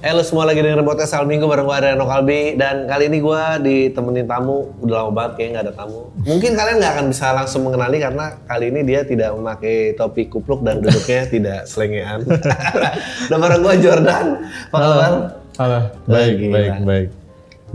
Halo 0.00 0.24
semua 0.24 0.48
lagi 0.48 0.64
dengerin 0.64 0.80
podcast 0.80 1.12
Al 1.12 1.28
Minggu 1.28 1.44
bareng 1.44 1.68
gue 1.68 1.76
Adriano 1.76 2.08
Kalbi 2.08 2.56
dan 2.56 2.88
kali 2.88 3.12
ini 3.12 3.20
gue 3.20 3.42
ditemenin 3.60 4.24
tamu 4.24 4.72
udah 4.80 5.04
lama 5.04 5.12
banget 5.12 5.32
kayaknya 5.36 5.52
nggak 5.52 5.64
ada 5.68 5.74
tamu. 5.76 6.00
Mungkin 6.24 6.50
kalian 6.56 6.76
nggak 6.80 6.92
akan 6.96 7.06
bisa 7.12 7.26
langsung 7.36 7.68
mengenali 7.68 8.00
karena 8.00 8.24
kali 8.48 8.72
ini 8.72 8.80
dia 8.80 9.04
tidak 9.04 9.36
memakai 9.36 9.92
topi 10.00 10.32
kupluk 10.32 10.64
dan 10.64 10.80
duduknya 10.80 11.28
tidak 11.36 11.68
selengean. 11.68 12.24
dan 13.28 13.36
bareng 13.36 13.60
gue 13.60 13.74
Jordan. 13.84 14.26
Apa 14.72 14.76
kabar? 14.80 15.12
Halo, 15.60 15.80
baik, 16.08 16.48
baik, 16.48 16.72
baik. 16.88 17.08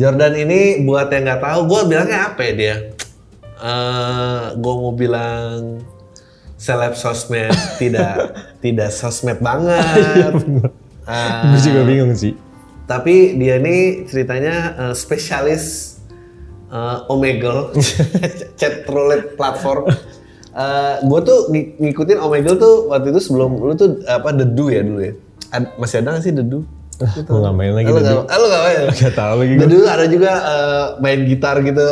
Jordan 0.01 0.33
ini 0.33 0.81
buat 0.81 1.13
yang 1.13 1.29
nggak 1.29 1.41
tahu, 1.45 1.59
gue 1.69 1.81
bilangnya 1.93 2.33
apa 2.33 2.41
ya 2.41 2.53
dia? 2.57 2.75
Eh, 3.61 4.43
gue 4.57 4.73
mau 4.81 4.97
bilang 4.97 5.77
seleb 6.57 6.97
sosmed 6.97 7.53
tidak 7.77 8.33
tidak 8.65 8.89
sosmed 8.89 9.37
banget. 9.45 10.33
Eh, 11.05 11.31
Gue 11.47 11.61
juga 11.63 11.81
bingung 11.83 12.13
sih. 12.13 12.33
tapi 12.83 13.33
dia 13.33 13.57
ini 13.57 13.77
ceritanya 14.03 14.55
eh, 14.75 14.93
spesialis 14.93 15.97
eh, 16.67 16.97
Omegle, 17.07 17.73
chat 18.59 18.85
roulette 18.85 19.33
platform. 19.33 19.89
gue 21.01 21.19
tuh 21.21 21.49
ng- 21.49 21.71
ngikutin 21.79 22.17
Omegle 22.17 22.55
tuh 22.55 22.87
waktu 22.87 23.09
itu 23.09 23.19
sebelum 23.21 23.59
lu 23.59 23.73
tuh 23.73 23.99
apa 24.03 24.31
Dedu 24.31 24.67
ya 24.67 24.81
dulu 24.81 24.99
ya? 24.99 25.13
Ad- 25.51 25.75
masih 25.75 25.99
ada 25.99 26.09
nggak 26.11 26.23
sih 26.23 26.31
Dedu? 26.31 26.63
Gue 26.95 27.39
gak 27.39 27.53
main 27.53 27.71
lagi 27.71 27.91
nggak- 27.91 28.23
ah, 28.25 28.37
lu 28.39 28.45
nggak 28.47 28.63
main? 28.63 28.77
Gak 28.95 29.13
tau 29.13 29.33
lagi 29.35 29.51
gue. 29.51 29.61
Dedu 29.61 29.77
ada 29.83 30.05
juga 30.07 30.31
eh, 30.31 30.85
main 30.99 31.19
gitar 31.21 31.55
gitu 31.59 31.85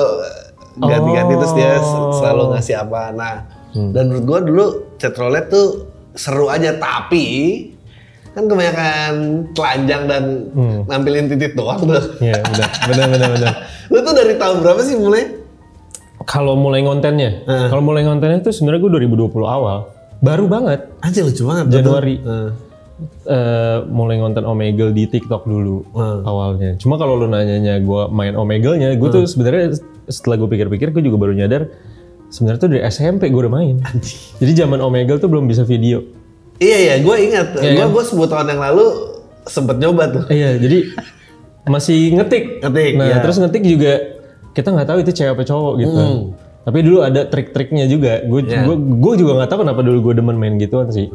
ganti-ganti 0.75 1.34
terus 1.36 1.53
dia 1.53 1.72
s- 1.75 1.86
selalu 2.17 2.44
ngasih 2.52 2.75
apa. 2.80 3.02
Nah, 3.11 3.36
dan 3.91 4.03
menurut 4.08 4.23
gue 4.23 4.39
dulu 4.47 4.66
chat 4.95 5.14
roulette 5.14 5.50
tuh 5.50 5.67
seru 6.14 6.47
aja 6.47 6.73
tapi 6.73 7.25
kan 8.33 8.43
kebanyakan 8.43 9.13
telanjang 9.53 10.03
dan 10.05 10.23
nampilin 10.85 11.25
titik 11.27 11.53
doang 11.53 11.79
tuh. 11.79 12.17
Iya, 12.17 12.41
benar, 12.43 12.69
benar, 12.83 13.07
benar, 13.07 13.29
benar. 13.31 13.53
Lu 13.93 13.99
tuh 14.01 14.13
dari 14.13 14.33
tahun 14.35 14.57
berapa 14.59 14.81
sih 14.81 14.97
mulai? 14.97 15.23
Kalau 16.23 16.55
mulai 16.55 16.81
ngontennya, 16.81 17.43
kalau 17.67 17.83
mulai 17.83 18.01
ngontennya 18.01 18.41
itu 18.41 18.49
sebenarnya 18.49 18.79
gue 18.79 18.91
2020 19.05 19.43
awal, 19.43 19.91
baru 20.17 20.47
banget. 20.47 20.87
Anjir 20.99 21.23
lucu 21.23 21.43
banget. 21.43 21.65
Januari. 21.71 22.15
Heeh. 22.17 22.49
eh 23.25 23.77
mulai 23.85 24.15
ngonten 24.15 24.45
Omegle 24.45 24.93
di 24.93 25.03
TikTok 25.05 25.43
dulu 25.43 25.83
Hmm. 25.91 26.23
awalnya. 26.23 26.77
Cuma 26.77 26.95
kalau 26.95 27.17
lu 27.17 27.27
nanyanya 27.27 27.75
gue 27.77 28.01
main 28.07 28.31
Omegle-nya, 28.33 28.95
gue 28.95 29.09
tuh 29.09 29.27
sebenarnya 29.27 29.75
setelah 30.07 30.39
gue 30.39 30.47
pikir-pikir, 30.47 30.89
gue 30.89 31.03
juga 31.03 31.17
baru 31.17 31.35
nyadar 31.35 31.67
sebenarnya 32.29 32.59
tuh 32.59 32.69
dari 32.71 32.81
SMP 32.85 33.27
gue 33.27 33.41
udah 33.43 33.51
main. 33.51 33.75
Jadi 34.39 34.51
zaman 34.55 34.79
Omegle 34.79 35.19
tuh 35.19 35.27
belum 35.27 35.45
bisa 35.45 35.61
video. 35.61 35.99
Iya 36.61 36.77
iya, 36.77 36.93
gue 37.01 37.15
ingat. 37.17 37.47
Iya, 37.57 37.71
gue 37.75 37.85
kan? 37.85 37.93
gue 37.93 38.03
10 38.03 38.31
tahun 38.31 38.47
yang 38.53 38.61
lalu 38.61 38.85
sempet 39.45 39.75
nyoba 39.77 40.03
tuh. 40.09 40.23
Iya, 40.29 40.55
jadi 40.57 40.77
masih 41.65 42.16
ngetik. 42.19 42.61
Ngetik, 42.61 42.94
Nah, 43.00 43.07
iya. 43.09 43.17
terus 43.23 43.38
ngetik 43.39 43.63
juga 43.63 43.94
kita 44.53 44.69
nggak 44.69 44.88
tahu 44.88 44.97
itu 45.01 45.11
cewek 45.11 45.33
apa 45.33 45.44
cowok 45.44 45.73
gitu. 45.81 46.01
Tapi 46.63 46.79
dulu 46.79 47.03
ada 47.03 47.22
trik-triknya 47.28 47.85
juga. 47.91 48.23
Gue 48.23 48.47
Iya. 48.47 48.63
gue 48.75 49.13
juga 49.19 49.31
nggak 49.41 49.50
tahu 49.51 49.59
kenapa 49.67 49.81
dulu 49.83 50.11
gue 50.11 50.13
demen 50.22 50.38
main 50.38 50.55
gituan 50.55 50.88
sih. 50.94 51.09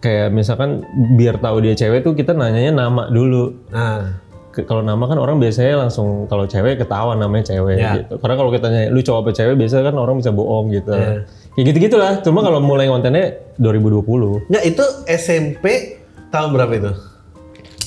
Kayak 0.00 0.32
misalkan 0.32 0.80
biar 1.18 1.36
tahu 1.36 1.60
dia 1.60 1.74
cewek 1.74 2.00
tuh 2.00 2.14
kita 2.14 2.32
nanyanya 2.32 2.72
nama 2.72 3.10
dulu. 3.10 3.68
Nah, 3.68 4.22
Kalau 4.62 4.80
nama 4.80 5.04
kan 5.04 5.16
orang 5.16 5.36
biasanya 5.36 5.80
langsung 5.80 6.24
kalau 6.26 6.44
cewek 6.44 6.76
ketawa 6.76 7.14
namanya 7.14 7.50
cewek 7.50 7.76
Iya. 7.76 7.92
gitu. 7.98 8.14
Karena 8.16 8.34
kalau 8.34 8.50
kita 8.50 8.66
nanya 8.66 8.88
lu 8.88 9.00
cowok 9.00 9.20
apa 9.20 9.30
cewek 9.32 9.54
biasanya 9.54 9.84
kan 9.88 9.96
orang 9.96 10.16
bisa 10.18 10.30
bohong 10.30 10.66
gitu. 10.70 10.90
Iya. 10.90 11.24
Kayak 11.50 11.64
gitu-gitulah. 11.66 12.12
Cuma 12.20 12.40
kalau 12.40 12.58
mulai 12.58 12.86
kontennya 12.86 13.36
2020. 13.56 14.48
nggak 14.48 14.64
itu 14.64 14.84
SMP 15.06 15.64
tahun 16.28 16.50
berapa 16.50 16.72
itu? 16.72 16.92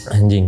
Anjing. 0.09 0.45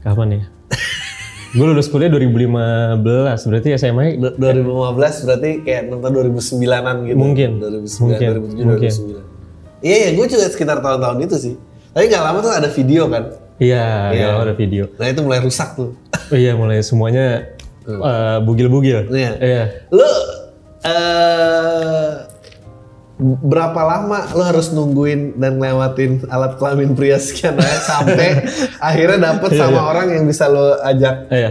Kapan 0.00 0.28
ya? 0.34 0.42
gue 1.56 1.64
lulus 1.64 1.88
kuliah 1.88 2.12
2015, 2.12 3.00
berarti 3.48 3.68
SMA 3.74 4.04
Du- 4.16 4.36
2015 4.36 5.24
berarti 5.24 5.50
kayak 5.62 5.82
nonton 5.88 6.10
2009-an 6.12 6.96
gitu. 7.04 7.16
Mungkin. 7.16 7.50
2009, 7.58 8.04
Mungkin. 8.04 8.28
2007, 8.36 8.66
Mungkin. 8.68 8.92
2009. 8.92 9.26
Iya, 9.78 9.96
iya, 9.96 10.08
gue 10.12 10.26
juga 10.26 10.44
sekitar 10.44 10.78
tahun-tahun 10.78 11.18
itu 11.22 11.36
sih. 11.38 11.54
Tapi 11.88 12.04
nggak 12.06 12.22
lama 12.22 12.38
tuh 12.42 12.52
ada 12.52 12.68
video 12.68 13.06
kan. 13.08 13.24
Iya, 13.58 14.14
Iya. 14.14 14.26
kalau 14.30 14.42
ada 14.46 14.54
video. 14.54 14.84
Nah 14.94 15.06
itu 15.06 15.20
mulai 15.20 15.40
rusak 15.42 15.74
tuh. 15.74 15.90
Oh 16.30 16.38
iya, 16.38 16.54
mulai 16.54 16.78
semuanya 16.80 17.50
eh, 17.84 18.38
bugil-bugil. 18.42 19.10
Iya. 19.10 19.30
Iya. 19.36 19.64
Lu 19.90 20.10
eh 20.86 22.10
berapa 23.18 23.80
lama 23.82 24.30
lu 24.30 24.46
harus 24.46 24.70
nungguin 24.70 25.42
dan 25.42 25.58
ngelewatin 25.58 26.22
alat 26.30 26.54
kelamin 26.54 26.94
pria 26.94 27.18
sekian 27.18 27.58
sampai 27.82 28.46
akhirnya 28.78 29.34
dapet 29.34 29.58
sama 29.58 29.90
orang 29.90 30.06
yang 30.14 30.24
bisa 30.24 30.46
lu 30.46 30.78
ajak. 30.78 31.26
Iya. 31.28 31.50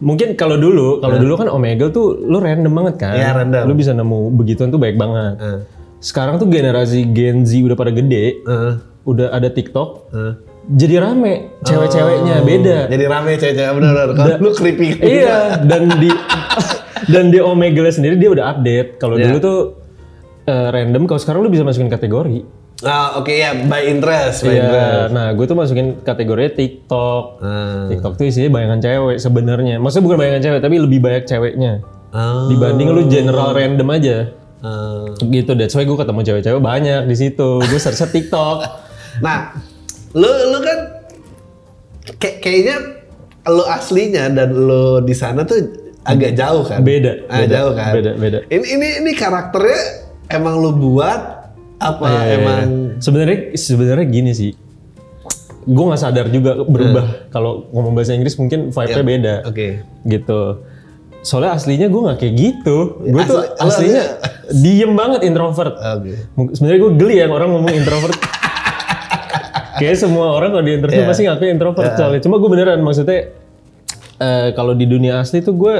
Mungkin 0.00 0.32
kalau 0.32 0.56
dulu, 0.56 0.98
kalau 0.98 1.20
dulu 1.20 1.36
kan 1.36 1.48
Omegle 1.52 1.92
tuh 1.92 2.16
lu 2.18 2.40
random 2.40 2.72
banget 2.72 2.94
kan. 2.96 3.14
Iya, 3.14 3.36
random. 3.36 3.68
Lu 3.68 3.74
bisa 3.76 3.92
nemu 3.92 4.32
begituan 4.32 4.72
tuh 4.72 4.80
baik 4.80 4.96
banget. 4.96 5.36
Eh, 5.38 5.60
Sekarang 6.00 6.40
tuh 6.40 6.48
generasi 6.48 7.04
Gen 7.12 7.44
Z 7.44 7.60
udah 7.60 7.76
pada 7.76 7.92
gede, 7.92 8.40
eh, 8.40 8.72
udah 9.04 9.28
ada 9.28 9.52
TikTok. 9.52 10.08
Jadi 10.70 10.94
rame, 10.96 11.34
cewek-ceweknya 11.60 12.36
beda. 12.40 12.78
Jadi 12.86 13.04
rame 13.04 13.34
cewek-cewek 13.34 13.72
bener-bener. 13.74 14.08
Kalau 14.14 14.34
lu 14.38 14.50
creepy. 14.54 14.86
iya, 15.02 15.54
dan 15.70 15.90
di 15.98 16.10
dan 17.12 17.24
di 17.28 17.38
Omegle 17.38 17.90
sendiri 17.90 18.14
dia 18.14 18.30
udah 18.30 18.54
update. 18.54 18.96
Kalau 18.96 19.18
Iya. 19.18 19.26
dulu 19.26 19.36
tuh 19.40 19.58
eh, 20.46 20.68
random, 20.70 21.04
kalau 21.04 21.18
sekarang 21.18 21.40
lu 21.42 21.50
bisa 21.50 21.62
masukin 21.62 21.86
kategori. 21.86 22.46
Ah, 22.80 23.20
oke 23.20 23.28
ya, 23.28 23.52
by 23.68 23.84
interest, 23.84 24.40
by 24.40 24.56
interest. 24.56 25.04
Iya, 25.04 25.12
nah 25.12 25.28
gue 25.30 25.44
tuh 25.44 25.52
masukin 25.52 26.00
kategorinya 26.00 26.54
TikTok. 26.54 27.24
Ah. 27.38 27.92
TikTok 27.92 28.16
tuh 28.16 28.24
isinya 28.24 28.56
bayangan 28.56 28.80
cewek 28.80 29.16
sebenarnya. 29.20 29.76
Maksudnya 29.76 30.04
bukan 30.06 30.16
bayangan 30.16 30.40
cewek, 30.40 30.60
tapi 30.62 30.76
lebih 30.80 30.98
banyak 30.98 31.24
ceweknya. 31.26 31.84
Ah, 32.08 32.48
Dibanding 32.48 32.88
lu 32.88 33.04
general 33.06 33.52
random 33.52 33.88
aja. 33.90 34.32
ah. 34.60 35.12
Gitu, 35.18 35.52
that's 35.52 35.74
why 35.74 35.84
gue 35.84 35.92
ketemu 35.94 36.20
cewek-cewek 36.24 36.62
banyak 36.62 37.02
di 37.04 37.16
situ. 37.18 37.60
Gue 37.60 37.76
search 37.76 38.00
TikTok. 38.06 38.58
Nah, 39.20 39.52
lu 40.12 40.26
lu 40.26 40.58
kan 40.60 40.78
kayak 42.16 42.36
kayaknya 42.40 42.76
lu 43.46 43.64
aslinya 43.64 44.24
dan 44.28 44.50
lu 44.50 45.00
di 45.00 45.12
sana 45.12 45.42
tuh 45.42 45.58
agak 46.02 46.32
jauh 46.32 46.64
kan? 46.64 46.80
Beda, 46.80 47.12
Ah, 47.26 47.44
beda, 47.44 47.54
jauh 47.54 47.72
kan? 47.72 47.92
beda, 47.92 48.10
beda. 48.16 48.38
Ini 48.46 48.64
ini 48.68 48.88
ini 49.00 49.10
karakternya 49.12 49.80
emang 50.28 50.58
lu 50.58 50.72
buat 50.72 51.20
apa 51.76 52.04
Iya, 52.04 52.20
iya, 52.20 52.34
emang 52.36 52.60
iya. 52.60 52.88
Sebenarnya 52.98 53.38
sebenarnya 53.54 54.06
gini 54.06 54.32
sih. 54.32 54.52
Gue 55.62 55.84
nggak 55.86 56.00
sadar 56.00 56.26
juga 56.28 56.56
berubah 56.58 57.28
kalau 57.28 57.68
ngomong 57.70 57.92
bahasa 57.92 58.12
Inggris 58.12 58.34
mungkin 58.34 58.68
vibe-nya 58.68 59.04
beda. 59.04 59.34
Oke. 59.46 59.84
Gitu. 60.02 60.40
Soalnya 61.20 61.52
aslinya 61.54 61.86
gue 61.86 62.00
nggak 62.00 62.18
kayak 62.18 62.34
gitu. 62.34 62.76
Gue 63.02 63.22
tuh 63.22 63.44
Asli- 63.60 63.92
aslinya 63.92 64.04
diem 64.50 64.92
banget 64.94 65.20
introvert. 65.22 65.76
Oke. 65.76 66.12
Mungkin- 66.34 66.54
Sebenarnya 66.56 66.80
gue 66.80 66.92
geli 66.96 67.14
ya 67.14 67.26
orang 67.28 67.48
ngomong 67.50 67.72
introvert. 67.72 68.16
Kayak 69.80 69.96
semua 69.98 70.26
orang 70.30 70.50
kalau 70.50 70.62
di 70.62 70.72
interview 70.74 71.00
Iya. 71.00 71.08
pasti 71.08 71.22
ngaku 71.24 71.44
introvert 71.48 71.92
soalnya. 71.96 72.20
Cuma 72.20 72.36
gue 72.36 72.48
beneran 72.48 72.78
maksudnya 72.78 73.32
eh, 74.16 74.48
kalau 74.52 74.72
di 74.72 74.84
dunia 74.84 75.18
asli 75.18 75.40
tuh 75.40 75.56
gue 75.56 75.74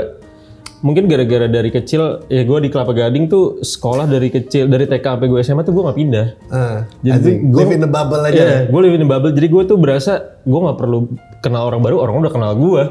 mungkin 0.80 1.04
gara-gara 1.04 1.44
dari 1.44 1.68
kecil 1.68 2.24
ya 2.26 2.40
gue 2.40 2.58
di 2.58 2.68
Kelapa 2.68 2.90
Gading 2.90 3.28
tuh 3.28 3.60
sekolah 3.60 4.08
dari 4.08 4.32
kecil 4.32 4.64
dari 4.64 4.88
TK 4.88 5.04
sampai 5.04 5.28
gue 5.28 5.40
SMA 5.42 5.60
tuh 5.60 5.70
gue 5.70 5.84
nggak 5.84 5.98
pindah. 5.98 6.26
Ah, 6.48 6.88
Jadi 6.98 7.44
gua- 7.46 7.60
live 7.60 7.72
in 7.76 7.80
the 7.80 7.90
bubble 7.90 8.22
aja. 8.22 8.32
Iya, 8.34 8.56
gue 8.66 8.80
live 8.80 8.96
in 8.96 9.02
the 9.04 9.10
bubble. 9.10 9.28
Jadi 9.30 9.46
gue 9.46 9.62
tuh 9.62 9.76
berasa 9.76 10.12
gue 10.40 10.56
nggak 10.58 10.78
perlu 10.78 10.98
kenal 11.38 11.68
orang 11.68 11.80
baru, 11.80 12.00
orang 12.00 12.16
udah 12.18 12.32
kenal 12.32 12.52
gue. 12.56 12.82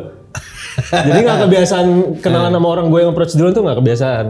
Jadi 1.09 1.19
nggak 1.19 1.39
kebiasaan 1.43 1.87
kenalan 2.21 2.53
sama 2.53 2.67
orang 2.69 2.85
gue 2.87 2.99
yang 3.01 3.09
approach 3.09 3.33
duluan 3.33 3.51
tuh 3.51 3.65
nggak 3.65 3.77
kebiasaan. 3.81 4.27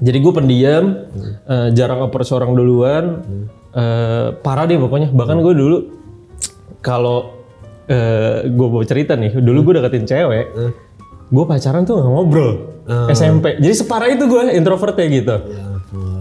Jadi 0.00 0.18
gue 0.18 0.32
pendiam, 0.32 0.84
eh, 1.46 1.68
jarang 1.70 2.02
approach 2.02 2.32
orang 2.32 2.50
duluan, 2.50 3.20
eh, 3.74 4.26
parah 4.40 4.64
deh 4.66 4.78
pokoknya. 4.78 5.08
Bahkan 5.10 5.36
gue 5.42 5.54
dulu 5.54 5.76
kalau 6.80 7.36
eh, 7.90 8.46
gue 8.48 8.68
mau 8.70 8.82
cerita 8.86 9.18
nih, 9.18 9.34
dulu 9.38 9.70
gue 9.70 9.82
deketin 9.82 10.04
cewek, 10.06 10.46
gue 11.30 11.44
pacaran 11.46 11.82
tuh 11.86 11.98
nggak 11.98 12.10
ngobrol 12.10 12.50
SMP. 13.10 13.58
Jadi 13.62 13.74
separah 13.74 14.08
itu 14.10 14.24
gue 14.26 14.42
introvertnya 14.56 15.06
gitu. 15.10 15.36
Ya. 15.46 15.64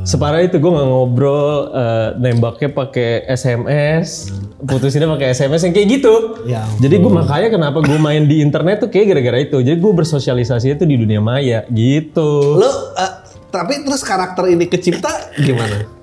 Separah 0.07 0.41
itu 0.41 0.57
gue 0.57 0.71
nggak 0.71 0.87
ngobrol, 0.89 1.69
eh, 1.75 2.09
nembaknya 2.17 2.69
pakai 2.73 3.29
SMS, 3.29 4.33
putusinnya 4.65 5.05
pakai 5.05 5.37
SMS 5.37 5.61
yang 5.69 5.73
kayak 5.75 5.87
gitu. 5.99 6.13
Ya 6.49 6.65
Jadi 6.81 6.97
gue 6.97 7.11
makanya 7.11 7.53
kenapa 7.53 7.83
gue 7.85 7.99
main 7.99 8.25
di 8.25 8.41
internet 8.41 8.81
tuh 8.85 8.89
kayak 8.89 9.13
gara-gara 9.13 9.37
itu. 9.43 9.57
Jadi 9.61 9.77
gue 9.77 9.93
bersosialisasi 9.93 10.79
itu 10.79 10.83
di 10.89 10.95
dunia 10.97 11.21
maya 11.21 11.61
gitu. 11.69 12.57
Lo 12.57 12.95
eh, 12.97 13.13
tapi 13.53 13.85
terus 13.85 14.01
karakter 14.01 14.49
ini 14.49 14.65
kecipta 14.65 15.35
gimana? 15.37 15.98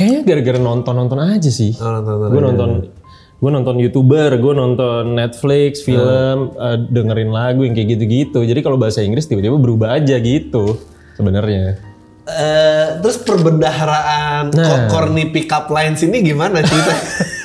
Kayaknya 0.00 0.20
gara-gara 0.24 0.58
nonton-nonton 0.58 1.20
aja 1.20 1.50
sih. 1.50 1.76
Oh, 1.76 1.92
nonton-nonton 1.92 2.32
gue 2.32 2.40
nonton 2.42 2.70
gue 3.36 3.50
nonton 3.50 3.76
youtuber, 3.76 4.30
gue 4.34 4.52
nonton 4.54 5.12
Netflix, 5.12 5.80
film, 5.80 6.52
eh, 6.54 6.76
dengerin 6.82 7.28
lagu 7.28 7.62
yang 7.62 7.72
kayak 7.72 7.88
gitu-gitu. 7.94 8.40
Jadi 8.40 8.60
kalau 8.60 8.76
bahasa 8.76 9.00
Inggris 9.00 9.24
tiba-tiba 9.24 9.56
berubah 9.56 9.92
aja 9.94 10.16
gitu 10.16 10.76
sebenarnya. 11.14 11.76
Eh, 12.22 12.86
terus 13.00 13.16
perbendaharaan 13.18 14.52
Nah. 14.52 14.64
co- 14.64 14.84
corny 14.90 15.28
pickup 15.28 15.68
lines 15.68 16.00
ini 16.00 16.20
gimana 16.22 16.60
cerita? 16.60 16.92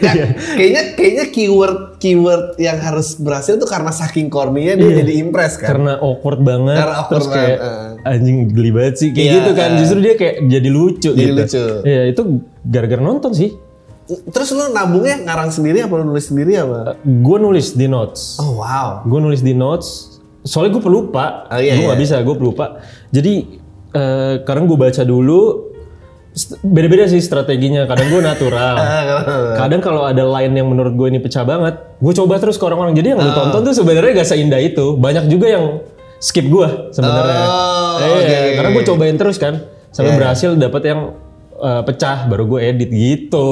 Ya, 0.00 0.32
kayaknya 0.56 0.82
kayaknya 0.92 1.24
keyword 1.28 1.76
keyword 1.96 2.44
yang 2.56 2.76
harus 2.76 3.14
berhasil 3.14 3.54
tuh 3.54 3.64
karena 3.64 3.92
saking 3.92 4.26
corny-nya 4.26 4.74
dia 4.74 5.04
jadi 5.04 5.12
impress 5.20 5.56
kan. 5.56 5.76
Karena 5.76 5.92
awkward 5.96 6.40
banget, 6.40 6.76
Karena 6.76 6.94
awkward 6.96 7.20
terus 7.20 7.26
kayak 7.28 7.56
banget, 7.58 8.08
anjing 8.08 8.36
geli 8.48 8.70
banget 8.70 8.94
sih, 8.96 9.08
kayak 9.10 9.20
Iya, 9.22 9.34
gitu 9.36 9.50
kan. 9.52 9.68
eh. 9.68 9.78
Justru 9.78 9.98
dia 10.00 10.14
kayak 10.14 10.36
jadi 10.42 10.68
lucu 10.68 11.10
Jadi 11.12 11.20
gitu. 11.22 11.36
lucu. 11.36 11.64
Iya 11.84 12.02
itu 12.08 12.22
gara-gara 12.62 13.02
nonton 13.02 13.30
sih. 13.30 13.50
Terus 14.08 14.48
lu 14.50 14.64
nabungnya 14.70 15.22
ngarang 15.22 15.50
sendiri 15.50 15.84
apa 15.84 15.94
lu 15.94 16.04
nulis 16.04 16.26
sendiri 16.26 16.56
apa? 16.56 16.98
gue 16.98 17.36
nulis 17.38 17.72
di 17.72 17.86
notes. 17.86 18.36
Oh 18.38 18.58
wow. 18.58 19.04
gue 19.04 19.20
nulis 19.20 19.38
di 19.38 19.52
notes 19.52 20.18
soalnya 20.40 20.72
gue 20.72 20.82
pelupa 20.82 21.44
Oh, 21.46 21.60
iya, 21.60 21.76
gue 21.76 21.84
iya. 21.86 21.94
bisa 21.94 22.16
gue 22.18 22.32
pelupa 22.32 22.80
jadi 23.08 23.44
eh, 23.92 24.34
kadang 24.42 24.64
gue 24.64 24.74
baca 24.74 25.04
dulu 25.04 25.69
beda-beda 26.60 27.04
sih 27.04 27.18
strateginya. 27.18 27.84
Kadang 27.84 28.08
gue 28.08 28.20
natural. 28.20 28.74
Kadang 29.60 29.80
kalau 29.80 30.02
ada 30.04 30.22
line 30.22 30.54
yang 30.54 30.66
menurut 30.66 30.94
gue 30.94 31.08
ini 31.08 31.18
pecah 31.18 31.42
banget 31.42 31.74
gue 31.96 32.12
coba 32.14 32.38
terus 32.38 32.54
ke 32.54 32.64
orang-orang. 32.64 32.94
Jadi 32.94 33.08
yang 33.10 33.20
lu 33.20 33.26
Ah. 33.26 33.36
tonton 33.36 33.60
tuh 33.62 33.74
sebenarnya 33.76 34.10
gak 34.16 34.28
seindah 34.28 34.58
itu. 34.58 34.94
Banyak 34.94 35.26
juga 35.26 35.46
yang 35.48 35.64
skip 36.18 36.44
gue 36.44 36.68
sebenarnya. 36.90 37.44
Oh, 37.44 37.96
oke, 38.16 38.38
karena 38.54 38.68
gue 38.70 38.84
cobain 38.84 39.16
terus 39.16 39.36
kan 39.36 39.54
sampai 39.90 40.12
Iya, 40.12 40.18
berhasil 40.18 40.50
dapat 40.54 40.82
yang 40.84 41.00
eh, 41.56 41.82
pecah 41.82 42.24
baru 42.24 42.44
gue 42.46 42.60
edit 42.62 42.90
gitu. 42.90 43.50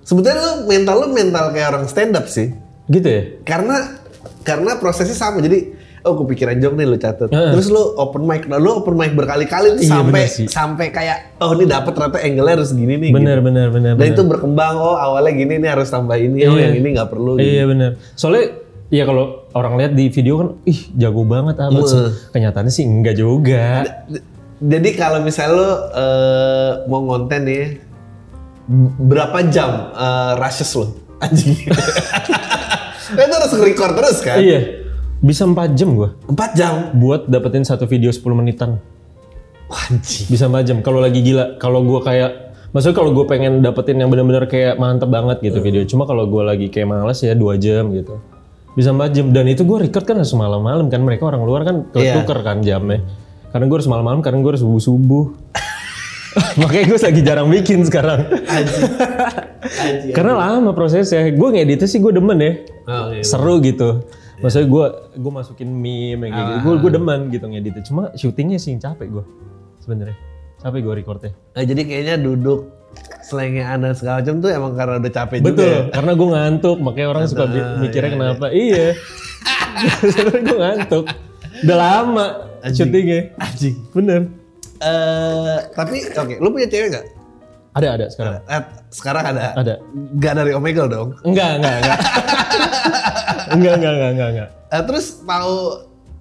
Sebetulnya 0.00 0.38
lu 0.38 0.52
mental 0.64 0.96
lu 0.96 1.08
mental 1.10 1.50
kayak 1.50 1.66
orang 1.68 1.84
stand 1.86 2.14
up 2.14 2.26
sih. 2.26 2.54
gitu 2.86 3.06
ya? 3.06 3.22
Karena 3.42 4.00
karena 4.40 4.74
prosesnya 4.76 5.14
sama. 5.14 5.38
Jadi 5.38 5.78
oh 6.02 6.14
kepikiran 6.16 6.56
joke 6.56 6.74
nih 6.74 6.84
lu 6.84 6.96
catat. 6.96 7.28
Heeh. 7.28 7.52
Terus 7.52 7.68
lu 7.68 7.94
open 7.94 8.22
mic. 8.22 8.44
Nah, 8.44 8.56
lu 8.56 8.70
open 8.74 8.94
mic 8.94 9.12
berkali-kali 9.12 9.74
tuh 9.74 9.82
Iya, 9.82 9.92
sampai 9.94 10.22
bener 10.24 10.48
sampai 10.48 10.86
kayak 10.88 11.18
oh 11.38 11.52
ini 11.52 11.64
dapat 11.64 11.92
ternyata 11.92 12.18
angle-nya 12.20 12.54
harus 12.54 12.70
gini 12.70 12.94
nih. 12.96 13.10
bener 13.10 13.36
gitu. 13.36 13.46
bener 13.46 13.66
bener 13.68 13.92
Dan 13.92 14.00
bener. 14.00 14.12
itu 14.12 14.22
berkembang 14.22 14.74
oh 14.76 14.94
awalnya 14.94 15.32
gini 15.32 15.54
nih 15.56 15.70
harus 15.70 15.88
tambah 15.88 16.14
ini 16.14 16.44
oh 16.44 16.52
Iya. 16.52 16.62
yang 16.66 16.74
ini 16.76 16.88
nggak 16.92 17.08
perlu. 17.08 17.30
gitu. 17.34 17.44
Iya 17.46 17.64
benar. 17.66 17.90
Soalnya 18.14 18.44
ya 18.88 19.02
kalau 19.04 19.24
orang 19.50 19.74
lihat 19.76 19.92
di 19.92 20.08
video 20.08 20.34
kan, 20.36 20.48
ih 20.64 20.80
jago 20.94 21.22
banget 21.22 21.56
amat. 21.60 21.82
sih. 21.84 22.00
Kenyataannya 22.30 22.70
sih 22.70 22.84
enggak 22.84 23.14
juga. 23.14 23.84
Jadi 24.58 24.88
kalau 24.92 25.20
misalnya 25.20 25.52
lu 25.52 25.68
eh, 25.94 26.70
mau 26.86 27.00
ngonten 27.02 27.42
nih 27.42 27.64
berapa 28.98 29.38
jam 29.48 29.70
eh, 29.90 30.32
rushes 30.36 30.72
lu? 30.74 30.86
Anjing. 31.18 31.52
Itu 33.10 33.34
harus 33.34 33.52
record 33.54 33.92
terus 33.94 34.18
kan? 34.20 34.38
iya. 34.38 34.79
Bisa 35.20 35.44
4 35.44 35.76
jam 35.76 35.92
gua 35.92 36.16
4 36.26 36.56
jam. 36.56 36.74
buat 36.96 37.28
dapetin 37.28 37.60
satu 37.60 37.84
video 37.84 38.08
10 38.08 38.24
menitan. 38.32 38.80
Wah, 39.68 39.84
Anjing. 39.92 40.26
Bisa 40.26 40.48
4 40.48 40.64
jam. 40.64 40.76
Kalau 40.80 40.98
lagi 40.98 41.20
gila, 41.20 41.60
kalau 41.60 41.84
gua 41.84 42.00
kayak 42.00 42.56
maksudnya 42.72 42.96
kalau 42.96 43.10
gue 43.12 43.26
pengen 43.26 43.60
dapetin 43.60 43.98
yang 43.98 44.08
benar-benar 44.08 44.46
kayak 44.46 44.78
mantep 44.78 45.10
banget 45.10 45.42
gitu 45.42 45.60
video. 45.60 45.82
Cuma 45.84 46.08
kalau 46.08 46.24
gua 46.24 46.54
lagi 46.54 46.72
kayak 46.72 46.88
males 46.88 47.20
ya 47.20 47.36
2 47.36 47.60
jam 47.60 47.92
gitu. 47.92 48.16
Bisa 48.72 48.90
4 48.90 49.12
jam 49.12 49.26
dan 49.28 49.44
itu 49.44 49.62
gua 49.62 49.84
record 49.84 50.08
kan 50.08 50.16
harus 50.16 50.32
malam-malam 50.32 50.88
kan 50.88 51.04
mereka 51.04 51.28
orang 51.28 51.42
luar 51.44 51.62
kan 51.68 51.76
Iya. 51.92 52.22
tuker 52.22 52.40
kan 52.40 52.64
jamnya. 52.64 53.04
Karena 53.50 53.66
gue 53.66 53.76
harus 53.76 53.90
malam-malam 53.90 54.22
karena 54.22 54.38
gue 54.40 54.50
harus 54.54 54.62
subuh-subuh. 54.62 55.24
Makanya 56.62 56.84
gue 56.86 56.98
lagi 57.02 57.20
jarang 57.26 57.50
bikin 57.50 57.82
sekarang. 57.82 58.30
Anjing. 58.46 58.82
Anjing. 59.90 60.14
Karena 60.14 60.38
lama 60.38 60.70
prosesnya. 60.70 61.26
Gue 61.34 61.50
ngeditnya 61.50 61.90
sih 61.90 61.98
gue 61.98 62.14
demen 62.14 62.38
ya. 62.38 62.52
Oh, 62.86 63.10
iya. 63.10 63.26
Seru 63.26 63.58
gitu. 63.58 64.06
Maksudnya 64.40 64.66
gue 64.68 64.86
gue 65.20 65.32
masukin 65.32 65.68
meme 65.68 66.32
kayak 66.32 66.44
gitu. 66.44 66.58
Gue 66.64 66.74
gue 66.80 66.90
demen 66.96 67.20
gitu 67.28 67.44
ngeditnya. 67.44 67.84
Cuma 67.84 68.02
syutingnya 68.16 68.58
sih 68.60 68.72
yang 68.72 68.80
capek 68.80 69.20
gue 69.20 69.24
sebenarnya. 69.84 70.16
Capek 70.60 70.80
gue 70.84 70.94
recordnya. 70.96 71.32
Nah, 71.56 71.64
jadi 71.64 71.80
kayaknya 71.84 72.16
duduk 72.20 72.72
selengean 73.22 73.86
dan 73.86 73.92
segala 73.94 74.24
macam 74.24 74.34
tuh 74.42 74.50
emang 74.50 74.72
karena 74.74 74.94
udah 74.98 75.12
capek 75.12 75.36
juga. 75.40 75.46
ya? 75.46 75.52
Betul. 75.52 75.78
Karena 75.94 76.12
gue 76.16 76.28
ngantuk. 76.34 76.78
Makanya 76.80 77.08
orang 77.12 77.24
suka 77.28 77.44
mikirnya 77.80 78.10
kenapa. 78.16 78.46
Iya. 78.50 78.86
Sebenarnya 80.12 80.42
gue 80.42 80.58
ngantuk. 80.58 81.04
Udah 81.64 81.76
lama 81.76 82.26
syutingnya. 82.72 83.20
Anjing. 83.36 83.76
Bener. 83.92 84.20
Eh, 84.80 85.58
tapi 85.76 85.96
oke, 86.08 86.34
lu 86.40 86.48
punya 86.48 86.68
cewek 86.72 86.88
nggak? 86.96 87.06
Ada 87.70 87.88
ada 87.94 88.06
sekarang. 88.10 88.32
Eh, 88.48 88.62
sekarang 88.90 89.24
ada. 89.36 89.46
Ada. 89.54 89.74
Gak 90.18 90.34
dari 90.40 90.52
Omegle 90.56 90.88
dong. 90.88 91.08
Enggak 91.22 91.60
enggak 91.60 91.74
enggak. 91.84 91.98
enggak 93.50 93.74
enggak 93.80 93.92
enggak 93.92 94.10
enggak 94.14 94.28
enggak. 94.34 94.48
Eh, 94.70 94.82
terus 94.86 95.06
tahu 95.26 95.54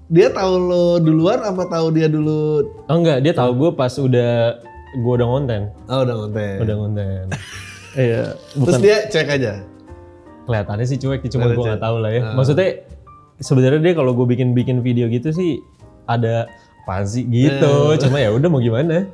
dia 0.10 0.28
tahu 0.34 0.54
lo 0.58 0.86
duluan 0.98 1.40
apa 1.46 1.64
tahu 1.70 1.94
dia 1.94 2.10
dulu? 2.10 2.66
Oh 2.90 2.98
enggak, 2.98 3.22
dia 3.22 3.34
tahu 3.34 3.52
gue 3.56 3.70
pas 3.78 3.94
udah 3.94 4.58
gue 4.98 5.14
udah 5.22 5.28
ngonten. 5.30 5.64
Oh 5.86 6.02
udah 6.02 6.16
ngonten. 6.18 6.56
Udah 6.62 6.76
ngonten. 6.76 7.26
Iya, 7.98 8.38
Terus 8.54 8.78
dia 8.86 8.98
cek 9.10 9.28
aja. 9.28 9.66
kelihatannya 10.46 10.86
sih 10.86 11.02
cuek, 11.02 11.26
cuma 11.26 11.50
gue 11.50 11.58
nggak 11.58 11.82
tahu 11.82 11.98
lah 12.06 12.14
ya. 12.14 12.22
Ah. 12.22 12.34
Maksudnya 12.38 12.86
sebenarnya 13.42 13.82
dia 13.82 13.94
kalau 13.98 14.14
gue 14.14 14.30
bikin 14.30 14.54
bikin 14.54 14.86
video 14.86 15.10
gitu 15.10 15.34
sih 15.34 15.58
ada 16.06 16.46
apa 16.86 17.06
sih 17.06 17.26
gitu. 17.26 17.94
Eh. 17.94 17.98
Cuma 17.98 18.22
ya 18.22 18.30
udah 18.30 18.50
mau 18.50 18.62
gimana? 18.62 19.10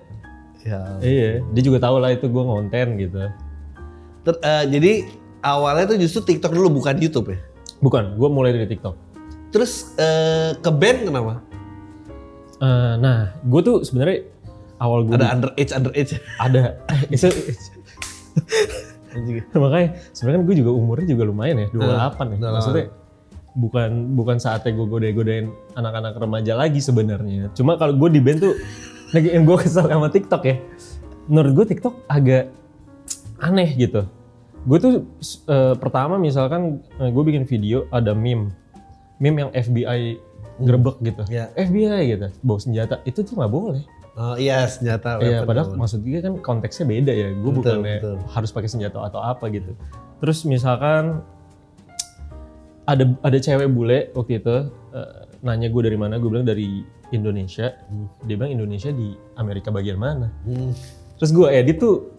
Ya. 0.64 0.80
Iya, 1.00 1.40
dia 1.56 1.64
juga 1.64 1.80
tahu 1.84 2.04
lah 2.04 2.12
itu 2.16 2.28
gue 2.28 2.44
ngonten 2.44 3.00
gitu. 3.00 3.32
Ter- 4.28 4.42
eh, 4.44 4.64
jadi 4.76 4.92
awalnya 5.40 5.96
tuh 5.96 5.98
justru 6.04 6.36
TikTok 6.36 6.52
dulu 6.52 6.84
bukan 6.84 7.00
YouTube 7.00 7.32
ya. 7.32 7.40
Bukan, 7.84 8.16
gue 8.16 8.30
mulai 8.32 8.52
dari 8.56 8.68
TikTok. 8.70 8.96
Terus 9.52 9.96
eh, 9.96 10.56
ke 10.60 10.72
band 10.72 11.00
kenapa? 11.08 11.34
Eh, 12.60 12.94
nah, 13.00 13.36
gue 13.44 13.62
tuh 13.64 13.84
sebenarnya 13.84 14.28
awal 14.80 15.08
gue 15.08 15.16
Ada 15.16 15.32
underage 15.36 15.72
underage. 15.72 16.14
ada. 16.40 16.80
Itu 19.16 19.56
makanya 19.56 19.96
sebenarnya 20.12 20.44
kan 20.44 20.48
gue 20.52 20.56
juga 20.60 20.72
umurnya 20.76 21.08
juga 21.08 21.24
lumayan 21.24 21.56
ya 21.64 21.68
28 21.72 22.36
ya. 22.36 22.52
maksudnya 22.52 22.86
bukan 23.56 24.12
bukan 24.12 24.38
saatnya 24.44 24.76
gue 24.76 24.84
godain-godain 24.92 25.48
anak-anak 25.80 26.20
remaja 26.20 26.54
lagi 26.60 26.84
sebenarnya. 26.84 27.48
Cuma 27.56 27.80
kalau 27.80 27.96
gue 27.96 28.12
di 28.12 28.20
band 28.20 28.44
tuh 28.44 28.54
lagi 29.16 29.32
yang 29.32 29.48
gue 29.48 29.56
kesel 29.56 29.88
sama 29.88 30.12
TikTok 30.12 30.44
ya. 30.44 30.60
Menurut 31.32 31.52
gue 31.64 31.66
TikTok 31.72 31.96
agak 32.12 32.52
aneh 33.40 33.72
gitu 33.80 34.04
gue 34.66 34.78
tuh 34.82 34.94
eh, 35.48 35.76
pertama 35.78 36.18
misalkan 36.18 36.82
gue 36.98 37.24
bikin 37.24 37.46
video 37.46 37.86
ada 37.94 38.18
meme 38.18 38.50
meme 39.22 39.48
yang 39.48 39.52
FBI 39.54 40.18
grebek 40.56 40.98
gitu 41.04 41.24
Ya. 41.30 41.52
FBI 41.54 42.02
gitu 42.18 42.28
bawa 42.42 42.60
senjata 42.60 43.00
itu 43.06 43.22
tuh 43.22 43.38
nggak 43.38 43.54
boleh 43.54 43.84
Oh 44.16 44.40
iya 44.40 44.64
senjata. 44.64 45.20
Iya, 45.20 45.44
padahal 45.44 45.76
maksudnya 45.76 46.24
kan 46.24 46.40
konteksnya 46.40 46.88
beda 46.88 47.12
ya. 47.12 47.36
Gue 47.36 47.52
betul. 47.60 47.84
harus 48.32 48.48
pakai 48.48 48.72
senjata 48.72 49.04
atau 49.04 49.20
apa 49.20 49.52
gitu. 49.52 49.76
Terus 50.24 50.48
misalkan 50.48 51.20
ada 52.88 53.12
ada 53.20 53.38
cewek 53.44 53.68
bule 53.76 54.16
waktu 54.16 54.40
itu 54.40 54.72
eh, 54.96 55.28
nanya 55.44 55.68
gue 55.68 55.82
dari 55.84 56.00
mana, 56.00 56.16
gue 56.16 56.32
bilang 56.32 56.48
dari 56.48 56.80
Indonesia. 57.12 57.76
Dia 58.24 58.36
bilang 58.40 58.56
Indonesia 58.56 58.88
di 58.96 59.12
Amerika 59.36 59.68
bagian 59.68 60.00
mana. 60.00 60.32
Hmm, 60.48 60.72
Terus 61.20 61.36
gue 61.36 61.48
edit 61.52 61.84
tuh 61.84 62.15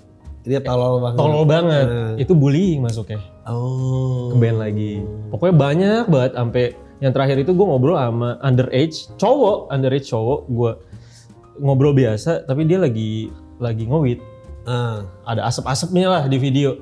dia 0.47 0.62
tolol 0.62 1.03
banget. 1.03 1.19
tolol 1.19 1.45
banget. 1.45 1.87
Hmm. 1.91 2.15
Itu 2.23 2.33
bullying 2.38 2.81
masuknya. 2.87 3.19
Oh. 3.45 4.31
Ke 4.31 4.37
band 4.38 4.59
lagi. 4.62 5.03
Pokoknya 5.35 5.55
banyak 5.59 6.05
banget 6.07 6.33
sampai 6.38 6.65
yang 7.03 7.12
terakhir 7.12 7.37
itu 7.43 7.53
gue 7.53 7.67
ngobrol 7.67 7.99
sama 7.99 8.38
underage 8.41 9.11
cowok, 9.19 9.69
underage 9.75 10.07
cowok. 10.07 10.41
Gue 10.49 10.73
ngobrol 11.59 11.93
biasa, 11.93 12.47
tapi 12.47 12.65
dia 12.65 12.79
lagi 12.79 13.29
lagi 13.59 13.85
ngowit. 13.85 14.23
Ah. 14.67 15.07
ada 15.23 15.47
asap-asapnya 15.47 16.11
lah 16.11 16.23
di 16.26 16.43
video. 16.43 16.75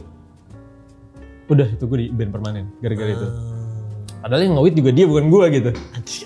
Udah 1.53 1.69
itu 1.69 1.85
gue 1.85 1.99
di 2.01 2.09
band 2.09 2.33
permanen 2.33 2.73
gara-gara 2.81 3.13
itu. 3.13 3.29
Padahal 4.25 4.41
yang 4.41 4.57
ngawit 4.57 4.73
juga 4.73 4.91
dia 4.97 5.05
bukan 5.05 5.29
gue 5.29 5.45
gitu. 5.53 5.71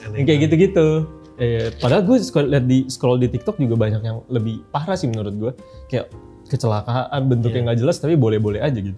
Aneh. 0.06 0.22
Kayak 0.22 0.38
gitu-gitu. 0.46 1.18
Eh, 1.38 1.70
padahal 1.82 2.02
gue 2.06 2.18
scroll, 2.22 2.50
liat 2.50 2.66
di 2.66 2.86
scroll 2.86 3.18
di 3.18 3.26
TikTok 3.30 3.58
juga 3.62 3.74
banyak 3.74 4.02
yang 4.02 4.22
lebih 4.30 4.62
parah 4.70 4.94
sih 4.94 5.10
menurut 5.10 5.34
gue. 5.34 5.52
Kayak 5.90 6.14
kecelakaan 6.48 7.20
bentuknya 7.24 7.60
nggak 7.64 7.78
jelas 7.78 7.96
tapi 7.96 8.14
boleh-boleh 8.14 8.58
aja 8.58 8.74
gitu. 8.74 8.96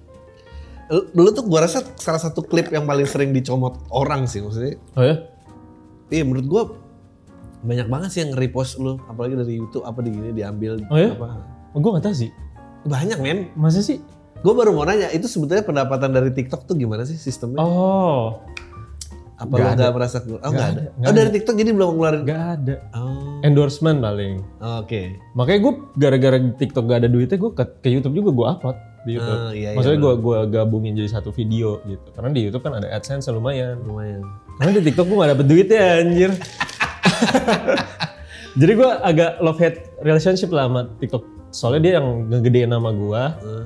Lu- 0.88 1.06
Dulu 1.12 1.28
tuh 1.30 1.44
gua 1.44 1.62
rasa 1.62 1.82
salah 1.94 2.18
satu 2.18 2.40
klip 2.40 2.66
yang 2.68 2.82
paling 2.82 3.04
sering 3.04 3.30
dicomot 3.30 3.78
orang 3.88 4.24
sih 4.24 4.38
maksudnya. 4.38 4.78
Oh 4.94 5.02
ya? 5.02 5.16
Iya 6.08 6.22
menurut 6.22 6.46
gua 6.46 6.62
banyak 7.60 7.86
banget 7.86 8.08
sih 8.08 8.20
yang 8.20 8.32
repost 8.32 8.76
lu 8.76 8.96
apalagi 9.04 9.34
dari 9.34 9.54
YouTube 9.54 9.84
apa 9.84 10.00
di 10.00 10.08
gini 10.08 10.32
diambil 10.32 10.80
Oh 10.86 10.96
ya? 10.96 11.12
apa 11.12 11.44
Oh, 11.70 11.78
gue 11.78 11.90
gak 11.92 12.02
tahu 12.02 12.16
sih. 12.16 12.30
banyak 12.82 13.18
men 13.18 13.38
Masa 13.52 13.78
sih? 13.78 14.00
gue 14.36 14.50
baru 14.50 14.72
mau 14.72 14.82
nanya 14.82 15.06
itu 15.08 15.28
sebetulnya 15.28 15.60
pendapatan 15.60 16.10
dari 16.10 16.32
TikTok 16.32 16.64
tuh 16.64 16.72
gimana 16.72 17.04
sih 17.04 17.14
sistemnya 17.14 17.60
Oh, 17.60 18.40
apa 19.40 19.54
nggak 19.56 19.72
lu 19.72 19.78
nggak 19.80 19.92
merasa 19.96 20.16
oh 20.20 20.50
nggak 20.52 20.68
ada, 20.76 20.82
nggak 21.00 21.08
oh 21.08 21.14
dari 21.16 21.30
TikTok 21.32 21.54
jadi 21.56 21.70
belum 21.72 21.88
ngeluarin 21.96 22.22
gak 22.28 22.44
ada. 22.60 22.74
oh 22.92 23.40
Endorsement 23.40 23.98
paling. 24.04 24.44
oke 24.60 25.02
Makanya 25.32 25.58
gue 25.64 25.72
gara-gara 25.96 26.36
TikTok 26.60 26.84
gak 26.84 26.98
ada 27.00 27.08
duitnya, 27.08 27.40
gue 27.40 27.52
ke, 27.56 27.64
ke 27.80 27.88
YouTube 27.88 28.20
juga 28.20 28.30
gue 28.36 28.46
upload 28.52 28.76
di 29.08 29.16
YouTube. 29.16 29.40
Ah, 29.40 29.52
iya, 29.56 29.72
iya, 29.72 29.76
Maksudnya 29.80 30.00
gue 30.04 30.14
gua 30.20 30.38
gabungin 30.44 30.92
jadi 30.92 31.08
satu 31.08 31.32
video 31.32 31.80
gitu. 31.88 32.08
Karena 32.12 32.36
di 32.36 32.44
YouTube 32.44 32.60
kan 32.68 32.76
ada 32.76 32.88
AdSense 32.92 33.32
lumayan. 33.32 33.80
lumayan 33.88 34.20
Karena 34.60 34.76
di 34.76 34.82
TikTok 34.84 35.08
gue 35.08 35.16
gak 35.16 35.30
dapet 35.32 35.46
duitnya 35.48 35.80
anjir. 36.04 36.30
jadi 38.60 38.72
gue 38.76 38.90
agak 39.00 39.30
love 39.40 39.56
hate 39.56 39.88
relationship 40.04 40.52
lah 40.52 40.68
sama 40.68 40.80
TikTok. 41.00 41.24
Soalnya 41.48 41.80
dia 41.80 41.92
yang 41.98 42.28
ngegedein 42.28 42.70
nama 42.70 42.92
gue, 42.92 43.22
Eh, 43.40 43.64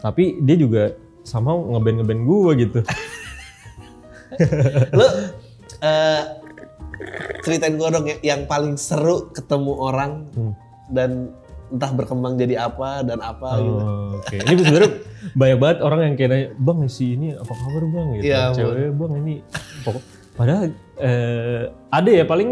tapi 0.00 0.38
dia 0.40 0.56
juga 0.56 0.94
sama 1.26 1.52
ngeband 1.52 2.00
ngeband 2.00 2.22
gue 2.24 2.50
gitu. 2.62 2.80
lu 4.98 5.06
eh, 5.80 6.22
ceritain 7.42 7.74
gue 7.74 7.88
dong 7.88 8.06
ya, 8.06 8.16
yang 8.22 8.44
paling 8.44 8.76
seru 8.76 9.32
ketemu 9.32 9.72
orang 9.74 10.12
Hmm. 10.36 10.52
dan 10.90 11.32
entah 11.70 11.92
berkembang 11.94 12.34
jadi 12.34 12.66
apa 12.66 13.06
dan 13.06 13.22
apa 13.22 13.62
gitu. 13.62 13.78
Oh, 13.78 14.18
Oke, 14.18 14.42
ini 14.42 14.58
sebenarnya 14.58 14.92
banyak 15.38 15.58
banget 15.62 15.78
orang 15.86 16.00
yang 16.02 16.14
kayak 16.18 16.30
nanya, 16.34 16.48
bang 16.58 16.78
si 16.90 17.14
ini 17.14 17.30
apa 17.30 17.52
kabar 17.54 17.82
bang? 17.86 18.06
Gitu. 18.18 18.22
Iya, 18.26 18.42
Cewek 18.50 18.90
bang 18.98 19.12
ini 19.22 19.34
pokok. 19.86 20.02
Padahal 20.34 20.64
eh, 20.98 21.62
ada 21.94 22.10
ya 22.10 22.24
paling 22.26 22.50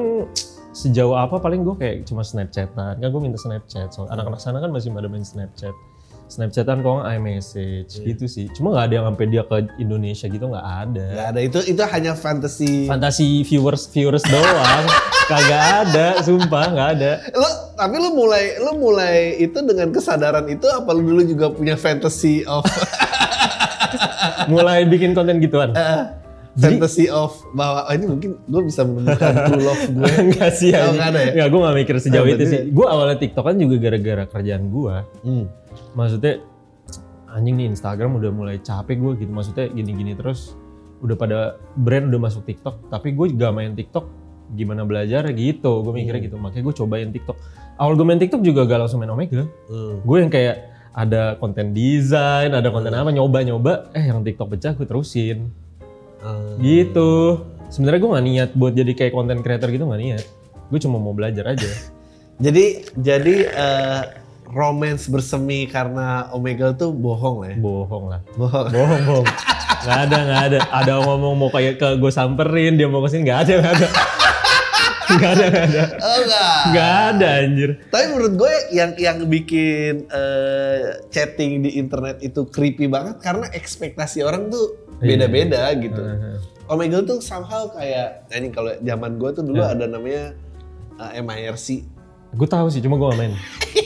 sejauh 0.71 1.19
apa 1.19 1.43
paling 1.43 1.67
gue 1.67 1.75
kayak 1.75 1.97
cuma 2.07 2.23
snapchatan. 2.23 3.03
Kan 3.03 3.09
gue 3.11 3.23
minta 3.23 3.43
snapchat. 3.43 3.91
So 3.91 4.07
anak-anak 4.07 4.39
sana 4.39 4.63
kan 4.63 4.71
masih 4.71 4.95
pada 4.95 5.11
main 5.11 5.27
snapchat 5.27 5.75
snapchatan 6.29 6.79
kok 6.79 6.93
nggak 6.95 7.09
iMessage 7.15 7.91
Iya. 7.95 8.05
gitu 8.07 8.25
sih 8.25 8.47
cuma 8.51 8.71
nggak 8.71 8.85
ada 8.85 8.95
yang 8.95 9.07
sampai 9.09 9.27
dia 9.27 9.43
ke 9.43 9.57
Indonesia 9.77 10.27
gitu 10.27 10.45
nggak 10.47 10.67
ada 10.85 11.07
nggak 11.11 11.29
ada 11.29 11.41
itu 11.41 11.59
itu 11.67 11.83
hanya 11.83 12.13
fantasi 12.13 12.85
fantasi 12.85 13.27
viewers 13.43 13.85
viewers 13.87 14.23
doang 14.23 14.85
kagak 15.31 15.63
ada 15.83 16.07
sumpah 16.21 16.65
nggak 16.69 16.89
ada 16.95 17.13
lu 17.33 17.49
tapi 17.75 17.97
lu 17.97 18.11
mulai 18.13 18.45
lu 18.59 18.73
mulai 18.77 19.17
itu 19.37 19.59
dengan 19.61 19.89
kesadaran 19.89 20.45
itu 20.47 20.65
apa 20.67 20.89
lu 20.91 21.03
dulu 21.03 21.23
juga 21.23 21.49
punya 21.49 21.75
fantasy 21.75 22.45
of 22.45 22.65
mulai 24.49 24.85
bikin 24.85 25.13
konten 25.13 25.39
gituan 25.39 25.73
eh, 25.73 26.03
fantasy 26.57 27.07
of 27.07 27.33
bahwa 27.53 27.87
oh, 27.87 27.93
ini 27.93 28.05
mungkin 28.05 28.31
gue 28.43 28.63
bisa 28.65 28.83
menemukan 28.83 29.33
true 29.47 29.63
love 29.63 29.85
gue 29.87 30.11
Enggak 30.19 30.51
sih 30.53 30.73
Oh, 30.73 30.91
anjing. 30.91 30.97
nggak 30.97 31.09
ada 31.09 31.21
ya? 31.31 31.45
Gue 31.47 31.61
gak 31.61 31.77
mikir 31.77 31.95
sejauh 31.99 32.27
Oh, 32.27 32.29
itu 32.29 32.45
sih. 32.45 32.61
Gue 32.69 32.83
awalnya 32.83 33.17
TikTok 33.17 33.45
kan 33.47 33.55
juga 33.55 33.77
gara-gara 33.79 34.25
kerjaan 34.27 34.65
gue. 34.67 34.95
hmm. 35.23 35.45
Maksudnya 35.95 36.45
anjing 37.29 37.55
nih 37.61 37.67
Instagram 37.73 38.17
udah 38.19 38.31
mulai 38.33 38.57
capek 38.61 38.97
gue 38.99 39.13
gitu. 39.25 39.31
Maksudnya 39.31 39.67
gini-gini 39.71 40.17
terus 40.17 40.57
udah 41.05 41.15
pada 41.15 41.39
brand 41.79 42.11
udah 42.11 42.21
masuk 42.21 42.43
TikTok. 42.49 42.91
Tapi 42.91 43.15
gue 43.15 43.27
gak 43.37 43.53
main 43.55 43.73
TikTok 43.77 44.05
gimana 44.57 44.83
belajar 44.89 45.29
gitu. 45.33 45.85
Gue 45.85 45.93
mikirnya 45.93 46.23
gitu. 46.25 46.37
Makanya 46.41 46.65
gue 46.65 46.75
cobain 46.75 47.11
TikTok. 47.13 47.37
Awal 47.79 47.95
gue 47.95 48.07
main 48.07 48.21
TikTok 48.21 48.43
juga 48.43 48.65
gak 48.67 48.81
langsung 48.87 48.99
main 49.05 49.13
Omega. 49.13 49.45
Hmm. 49.69 50.01
Gue 50.03 50.25
yang 50.25 50.33
kayak 50.33 50.57
ada 50.99 51.39
konten 51.39 51.77
desain, 51.77 52.51
ada 52.51 52.69
konten 52.75 52.91
apa 52.91 53.13
nyoba-nyoba. 53.15 53.95
Eh 53.95 54.09
yang 54.09 54.25
TikTok 54.25 54.57
pecah 54.57 54.73
gue 54.75 54.87
terusin. 54.89 55.53
Hmm. 56.19 56.59
Gitu. 56.59 57.45
Sebenarnya 57.69 58.01
gue 58.01 58.11
gak 58.11 58.27
niat 58.27 58.51
buat 58.57 58.73
jadi 58.73 58.93
kayak 58.97 59.13
konten 59.13 59.39
creator 59.45 59.69
gitu 59.71 59.87
gak 59.87 60.01
niat. 60.01 60.25
Gue 60.73 60.81
cuma 60.83 60.99
mau 60.99 61.15
belajar 61.15 61.55
aja. 61.55 61.69
jadi 62.45 62.83
jadi 62.99 63.35
eh, 63.47 64.03
romance 64.49 65.07
bersemi 65.07 65.65
karena 65.65 66.33
Omega 66.33 66.73
tuh 66.73 66.91
bohong 66.91 67.37
lah 67.41 67.49
ya 67.53 67.59
Bohong 67.59 68.05
lah. 68.09 68.21
bohong 68.35 68.67
Bohong, 68.69 69.03
bohong. 69.05 69.27
Gak 69.79 69.99
ada, 70.05 70.19
gak 70.25 70.43
ada. 70.45 70.59
Ada 70.75 70.93
ngomong 70.99 71.35
mau 71.37 71.49
kayak 71.49 71.77
ke 71.77 71.89
gue 71.97 72.11
samperin, 72.11 72.75
dia 72.75 72.85
mau 72.85 72.99
ke 72.99 73.09
sini 73.09 73.23
gak 73.25 73.47
ada, 73.47 73.53
gak 73.61 73.75
ada. 73.75 73.89
Gak 75.09 75.31
ada, 75.33 75.45
gak 75.47 75.65
ada. 75.65 75.83
oh 75.99 76.17
enggak 76.21 76.53
Gak 76.69 76.93
ada 77.09 77.29
anjir. 77.41 77.71
Tapi 77.87 78.05
menurut 78.09 78.35
gue 78.37 78.53
yang 78.71 78.91
yang 78.97 79.17
bikin 79.25 80.05
eh, 80.05 80.85
chatting 81.09 81.63
di 81.63 81.77
internet 81.77 82.21
itu 82.21 82.45
creepy 82.45 82.85
banget 82.87 83.17
karena 83.19 83.49
ekspektasi 83.51 84.21
orang 84.21 84.49
tuh 84.49 84.85
Iya. 84.99 85.15
beda-beda 85.15 85.63
gitu. 85.79 86.03
Heeh. 86.03 86.37
Omegle 86.67 87.07
tuh 87.07 87.23
somehow 87.23 87.71
kayak 87.71 88.27
ini 88.31 88.51
kalau 88.51 88.75
zaman 88.77 89.15
gue 89.15 89.31
tuh 89.31 89.41
dulu 89.41 89.63
Iya. 89.63 89.73
ada 89.73 89.85
namanya 89.87 90.25
eh, 90.99 91.23
MIRC. 91.23 91.69
Gue 92.31 92.45
tahu 92.45 92.69
sih, 92.69 92.79
cuma 92.79 92.95
gue 92.95 93.07
gak 93.07 93.19
main. 93.19 93.33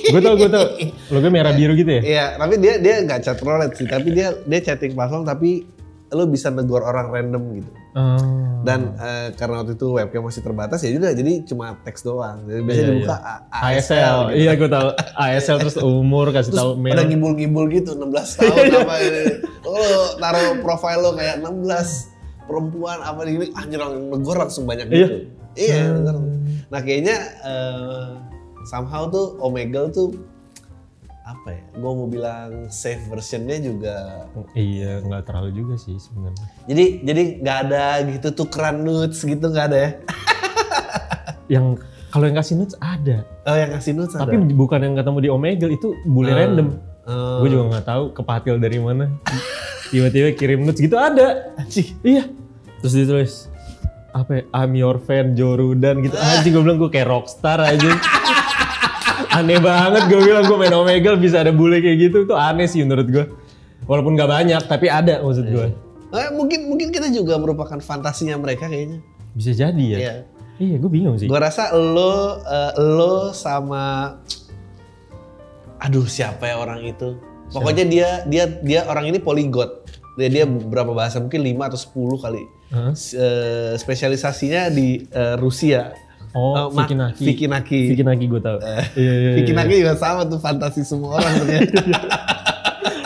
Gue 0.04 0.18
tau, 0.18 0.34
gue 0.34 0.48
tau. 0.48 0.66
Logo 1.08 1.28
merah 1.28 1.50
biru 1.50 1.72
gitu 1.72 1.88
ya? 1.88 2.02
Iya, 2.02 2.24
tapi 2.36 2.58
dia 2.58 2.74
dia 2.76 2.98
nggak 3.00 3.20
chat 3.20 3.38
roulette 3.38 3.74
sih, 3.74 3.86
tapi 3.86 4.10
dia 4.10 4.34
dia 4.40 4.60
chatting 4.60 4.92
platform 4.92 5.22
tapi 5.22 5.66
lo 6.08 6.26
bisa 6.26 6.48
negor 6.48 6.82
orang 6.82 7.08
random 7.08 7.42
gitu. 7.54 7.70
Oh. 7.92 8.18
Dan 8.62 8.92
eh, 8.94 9.32
karena 9.32 9.60
waktu 9.60 9.74
itu 9.74 9.86
webcam 9.90 10.22
masih 10.22 10.40
terbatas 10.40 10.80
ya 10.80 10.92
udah 10.92 11.12
jadi 11.12 11.32
cuma 11.42 11.76
teks 11.78 12.02
doang. 12.02 12.42
Jadi 12.42 12.60
biasanya 12.60 12.82
Iya, 12.82 12.92
dibuka 12.92 13.14
iya. 13.14 13.32
A- 13.48 13.62
ASL, 13.70 14.18
gitu. 14.26 14.36
iya 14.38 14.52
gue 14.54 14.68
tahu. 14.68 14.88
ASL 15.14 15.56
terus 15.60 15.76
umur 15.78 16.26
kasih 16.30 16.50
Terus 16.50 16.58
tahu 16.58 16.70
pada 16.78 16.82
mail. 16.98 17.08
ngibul-ngibul 17.08 17.64
gitu 17.70 17.90
16 17.94 18.10
tahun 18.34 18.64
apa 18.80 18.94
ini. 18.98 19.22
Lo 19.62 19.82
taruh 20.16 20.48
profile 20.58 21.00
lo 21.00 21.10
kayak 21.12 21.36
16 21.38 22.10
perempuan 22.42 22.98
apa 23.00 23.20
ini 23.24 23.48
anjir 23.54 23.78
langsung 23.78 24.04
negor 24.10 24.36
langsung 24.36 24.64
banyak 24.64 24.86
Iya. 24.86 24.96
gitu. 24.98 25.16
Iya, 25.54 25.80
bener. 25.94 26.14
Nah, 26.68 26.80
kayaknya 26.80 27.16
eh, 27.40 28.06
somehow 28.68 29.08
tuh 29.08 29.38
Omegle 29.42 29.90
tuh 29.90 30.14
apa 31.22 31.54
ya? 31.54 31.62
Gue 31.78 31.92
mau 31.94 32.08
bilang 32.10 32.66
safe 32.66 33.02
versionnya 33.06 33.62
juga. 33.62 34.26
Iya, 34.58 35.02
nggak 35.06 35.22
terlalu 35.30 35.50
juga 35.54 35.74
sih 35.78 35.94
sebenarnya. 35.98 36.46
Jadi 36.66 36.84
jadi 37.06 37.22
nggak 37.42 37.58
ada 37.68 37.84
gitu 38.10 38.28
tukeran 38.42 38.82
nudes 38.82 39.22
gitu 39.22 39.46
nggak 39.46 39.66
ada 39.70 39.78
ya? 39.78 39.90
Yang 41.58 41.66
kalau 42.12 42.28
yang 42.28 42.36
kasih 42.36 42.60
notes 42.60 42.76
ada, 42.76 43.24
Oh 43.48 43.56
yang 43.56 43.72
ngasih 43.72 43.92
nudes 43.96 44.12
ada. 44.12 44.28
tapi 44.28 44.36
bukan 44.52 44.84
yang 44.84 44.94
ketemu 45.00 45.18
di 45.24 45.28
Omegle 45.32 45.72
itu 45.72 45.96
bule 46.04 46.28
random. 46.36 46.76
Oh. 47.08 47.40
Gue 47.40 47.56
juga 47.56 47.72
nggak 47.72 47.86
tahu 47.88 48.04
kepatil 48.12 48.60
dari 48.60 48.76
mana. 48.76 49.08
Tiba-tiba 49.88 50.36
kirim 50.36 50.68
notes 50.68 50.76
gitu 50.76 51.00
ada. 51.00 51.56
Anjing. 51.56 51.88
Iya. 52.04 52.28
Terus 52.84 52.94
ditulis 53.00 53.32
apa 54.12 54.28
ya? 54.28 54.42
I'm 54.52 54.76
your 54.76 55.00
fan 55.00 55.32
Joe 55.32 55.56
Rudan 55.56 56.04
gitu. 56.04 56.12
Anjing 56.36 56.52
gue 56.52 56.60
bilang 56.60 56.76
gue 56.76 56.92
kayak 56.92 57.08
rockstar 57.08 57.64
aja. 57.64 57.90
aneh 59.32 59.58
banget 59.58 60.02
gue 60.06 60.20
bilang 60.20 60.44
gue 60.44 60.56
main 60.56 60.74
Omegle 60.74 61.16
bisa 61.16 61.40
ada 61.40 61.50
bule 61.50 61.80
kayak 61.80 61.98
gitu. 61.98 62.16
Itu 62.24 62.34
aneh 62.34 62.68
sih 62.68 62.84
menurut 62.84 63.08
gue. 63.08 63.24
Walaupun 63.84 64.14
gak 64.14 64.30
banyak 64.30 64.62
tapi 64.64 64.86
ada 64.86 65.20
maksud 65.20 65.46
gue. 65.46 65.66
Eh, 66.12 66.28
mungkin 66.30 66.68
mungkin 66.68 66.92
kita 66.92 67.08
juga 67.08 67.40
merupakan 67.40 67.80
fantasinya 67.80 68.36
mereka 68.36 68.68
kayaknya. 68.68 69.00
Bisa 69.32 69.50
jadi 69.50 69.84
ya. 69.84 69.98
Iya. 69.98 70.14
Iya 70.60 70.76
gue 70.78 70.90
bingung 70.92 71.16
sih. 71.16 71.26
Gue 71.26 71.40
rasa 71.40 71.72
lo 71.72 72.38
eh, 72.38 72.72
lo 72.78 73.32
sama 73.32 74.16
aduh 75.82 76.06
siapa 76.06 76.46
ya 76.46 76.56
orang 76.56 76.84
itu. 76.84 77.18
Pokoknya 77.50 77.84
dia 77.84 78.08
dia 78.24 78.44
dia 78.60 78.80
orang 78.86 79.10
ini 79.10 79.18
polyglot. 79.18 79.84
Dia 80.14 80.28
dia 80.28 80.44
beberapa 80.44 80.92
bahasa 80.92 81.18
mungkin 81.18 81.40
5 81.40 81.68
atau 81.72 81.78
10 81.80 82.24
kali. 82.24 82.42
Hah? 82.70 82.92
S- 82.92 83.16
eh, 83.16 83.74
spesialisasinya 83.76 84.68
di 84.68 85.02
eh, 85.02 85.36
Rusia. 85.36 85.92
Oh, 86.32 86.54
Eh, 86.54 86.66
Ma- 86.66 86.82
Vicky 86.82 86.94
Naki. 86.94 87.22
Vicky 87.22 87.46
Naki. 87.46 87.80
Vicky 87.88 88.02
Naki 88.02 88.24
gue 88.26 88.40
tau. 88.40 88.56
Iya, 88.56 88.82
iya, 88.96 89.12
iya. 89.36 89.52
Naki 89.52 89.74
juga 89.78 89.94
sama 89.94 90.24
tuh 90.24 90.36
fantasi 90.36 90.80
semua 90.80 91.16
orang 91.16 91.32
ternyata. 91.38 91.72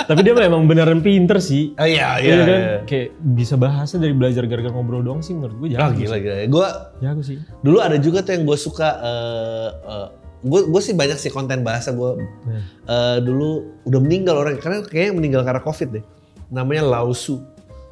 Tapi 0.07 0.23
dia 0.23 0.33
memang 0.33 0.63
beneran 0.65 1.03
pinter 1.03 1.37
sih. 1.37 1.75
oh 1.75 1.83
iya 1.83 2.15
Iya 2.17 2.23
iya. 2.23 2.35
kan? 2.39 2.47
iya. 2.57 2.77
Kayak 2.87 3.09
bisa 3.35 3.55
bahasa 3.57 3.95
dari 3.97 4.15
belajar 4.15 4.47
gara-gara 4.47 4.71
ngobrol 4.71 5.03
doang 5.03 5.19
sih 5.19 5.35
menurut 5.35 5.59
gue 5.59 5.75
jago. 5.75 5.91
gila 5.93 6.17
gila. 6.17 6.35
Gue 6.47 6.67
Jago 7.01 7.21
sih. 7.21 7.43
dulu 7.59 7.83
ada 7.83 7.99
juga 7.99 8.23
tuh 8.23 8.33
yang 8.33 8.45
gue 8.45 8.55
suka 8.57 8.89
eh 9.03 10.07
gue 10.39 10.61
gue 10.65 10.81
sih 10.81 10.95
banyak 10.95 11.19
sih 11.19 11.27
konten 11.29 11.61
bahasa 11.61 11.91
gue 11.91 12.23
Nah. 12.47 12.63
Eh, 12.87 13.19
dulu 13.19 13.49
udah 13.83 13.99
meninggal 13.99 14.39
orang 14.39 14.55
karena 14.57 14.79
kayaknya 14.81 15.13
meninggal 15.13 15.43
karena 15.43 15.59
covid 15.59 15.89
deh 15.93 16.05
namanya 16.47 16.87
Lausu 16.87 17.43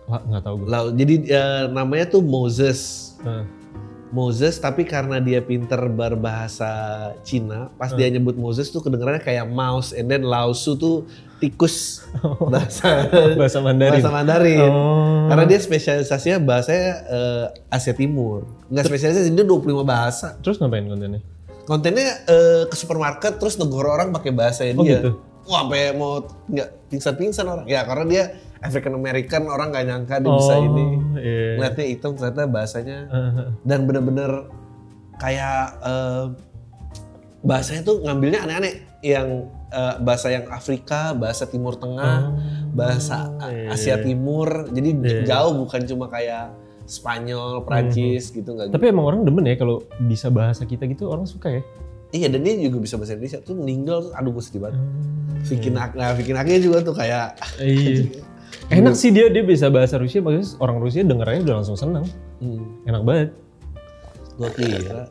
Wah, 0.04 0.20
nggak 0.22 0.42
tahu 0.44 0.54
gue. 0.60 0.66
Lau, 0.68 0.86
jadi 0.92 1.14
eh, 1.26 1.62
namanya 1.68 2.06
tuh 2.08 2.22
Moses 2.22 3.10
Nah. 3.18 3.42
Moses 4.14 4.56
tapi 4.56 4.82
karena 4.84 5.18
dia 5.18 5.42
pinter 5.42 5.76
berbahasa 5.84 6.70
Cina 7.20 7.66
pas 7.74 7.90
dia 7.90 8.06
nyebut 8.06 8.34
Moses 8.34 8.68
tuh 8.68 8.78
kedengarannya 8.78 9.18
kayak 9.18 9.44
mouse 9.44 9.90
and 9.90 10.06
then 10.06 10.22
Lausu 10.22 10.74
tuh 10.74 11.02
tikus 11.36 12.06
bahasa 12.40 13.10
Bahasa 13.40 13.58
Mandarin. 13.58 13.98
bahasa 13.98 14.10
Mandarin 14.10 14.62
Oh. 14.64 15.26
karena 15.26 15.44
dia 15.44 15.58
spesialisasinya 15.58 16.38
bahasanya 16.38 16.88
eh, 17.04 17.44
Asia 17.68 17.92
Timur 17.92 18.46
nggak 18.68 18.84
spesialisasi 18.84 19.28
dia 19.28 19.42
25 19.42 19.82
bahasa 19.84 20.38
Terus 20.38 20.56
ngapain 20.56 20.86
kontennya? 20.86 21.20
kontennya 21.64 22.08
eh, 22.24 22.62
ke 22.64 22.74
supermarket 22.74 23.36
terus 23.36 23.56
negor 23.56 23.88
orang 23.88 24.08
pakai 24.10 24.30
bahasanya 24.30 24.72
Oh, 24.74 24.84
dia. 24.84 25.00
gitu? 25.00 25.10
Wah, 25.44 25.60
sampai 25.60 25.92
mau 25.92 26.24
nggak 26.46 26.88
pingsan-pingsan 26.88 27.44
orang. 27.44 27.66
Ya 27.66 27.84
karena 27.84 28.04
dia 28.06 28.24
African 28.64 28.96
American 28.96 29.44
orang 29.46 29.68
nggak 29.70 29.84
nyangka 29.84 30.14
dia 30.18 30.32
bisa 30.32 30.54
ini. 30.56 30.86
Iya. 31.14 31.48
Ngeliatnya 31.60 31.84
hitam 31.86 32.10
ternyata 32.16 32.42
bahasanya 32.48 32.98
Heeh. 33.06 33.46
dan 33.60 33.78
bener-bener 33.84 34.30
kayak 35.14 35.60
eh, 35.80 36.24
bahasanya 37.40 37.82
tuh 37.84 38.00
ngambilnya 38.00 38.40
aneh-aneh 38.42 38.74
yang 39.04 39.28
eh, 39.68 39.94
bahasa 40.00 40.32
yang 40.32 40.48
Afrika, 40.48 41.12
bahasa 41.12 41.44
Timur 41.44 41.76
Tengah, 41.76 42.32
bahasa 42.72 43.28
A- 43.36 43.52
iya, 43.52 43.68
Asia 43.70 43.94
iya. 43.94 43.96
Timur. 44.00 44.48
Jadi 44.72 44.88
Iya. 44.96 45.20
jauh 45.28 45.52
bukan 45.54 45.84
cuma 45.84 46.08
kayak 46.08 46.56
Spanyol, 46.84 47.64
Prancis 47.64 48.28
gitu 48.28 48.48
nggak 48.50 48.68
gitu. 48.68 48.74
Tapi 48.76 48.84
emang 48.88 49.04
orang 49.06 49.20
demen 49.22 49.44
ya 49.44 49.56
kalau 49.56 49.84
bisa 50.00 50.28
bahasa 50.28 50.64
kita 50.64 50.84
gitu 50.84 51.08
orang 51.08 51.24
suka 51.24 51.48
ya. 51.50 51.62
Iya 52.12 52.30
dan 52.30 52.40
dia 52.40 52.54
juga 52.62 52.78
bisa 52.78 52.94
bahasa 52.94 53.12
Indonesia 53.12 53.40
tuh 53.40 53.56
meninggal 53.56 53.98
tuh 54.02 54.12
aduh 54.14 54.32
gue 54.32 54.44
sedih 54.44 54.62
banget. 54.62 54.78
Hmm. 54.78 55.42
Vicky 55.44 55.68
Nak, 55.68 55.90
nah 55.92 56.12
Vicky 56.12 56.32
Naknya 56.32 56.56
juga 56.58 56.78
tuh 56.80 56.94
kayak 56.94 57.36
Iya. 57.58 58.08
Enak 58.68 58.94
sih 58.94 59.10
dia 59.10 59.28
dia 59.28 59.40
bisa 59.40 59.68
bahasa 59.68 59.96
Rusia, 59.96 60.18
maksudnya 60.18 60.48
orang 60.58 60.76
Rusia 60.78 61.02
dengerannya 61.02 61.42
udah 61.42 61.54
langsung 61.56 61.76
seneng. 61.76 62.04
hmm, 62.38 62.86
Enak 62.86 63.02
banget. 63.02 63.28
gue 64.34 64.50
kira 64.50 65.06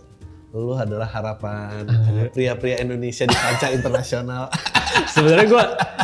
lu 0.52 0.76
adalah 0.76 1.08
harapan 1.08 1.88
pria-pria 2.30 2.78
Indonesia 2.78 3.24
di 3.24 3.34
kancah 3.34 3.72
internasional. 3.72 4.44
Sebenarnya 5.16 5.48
gua 5.48 5.64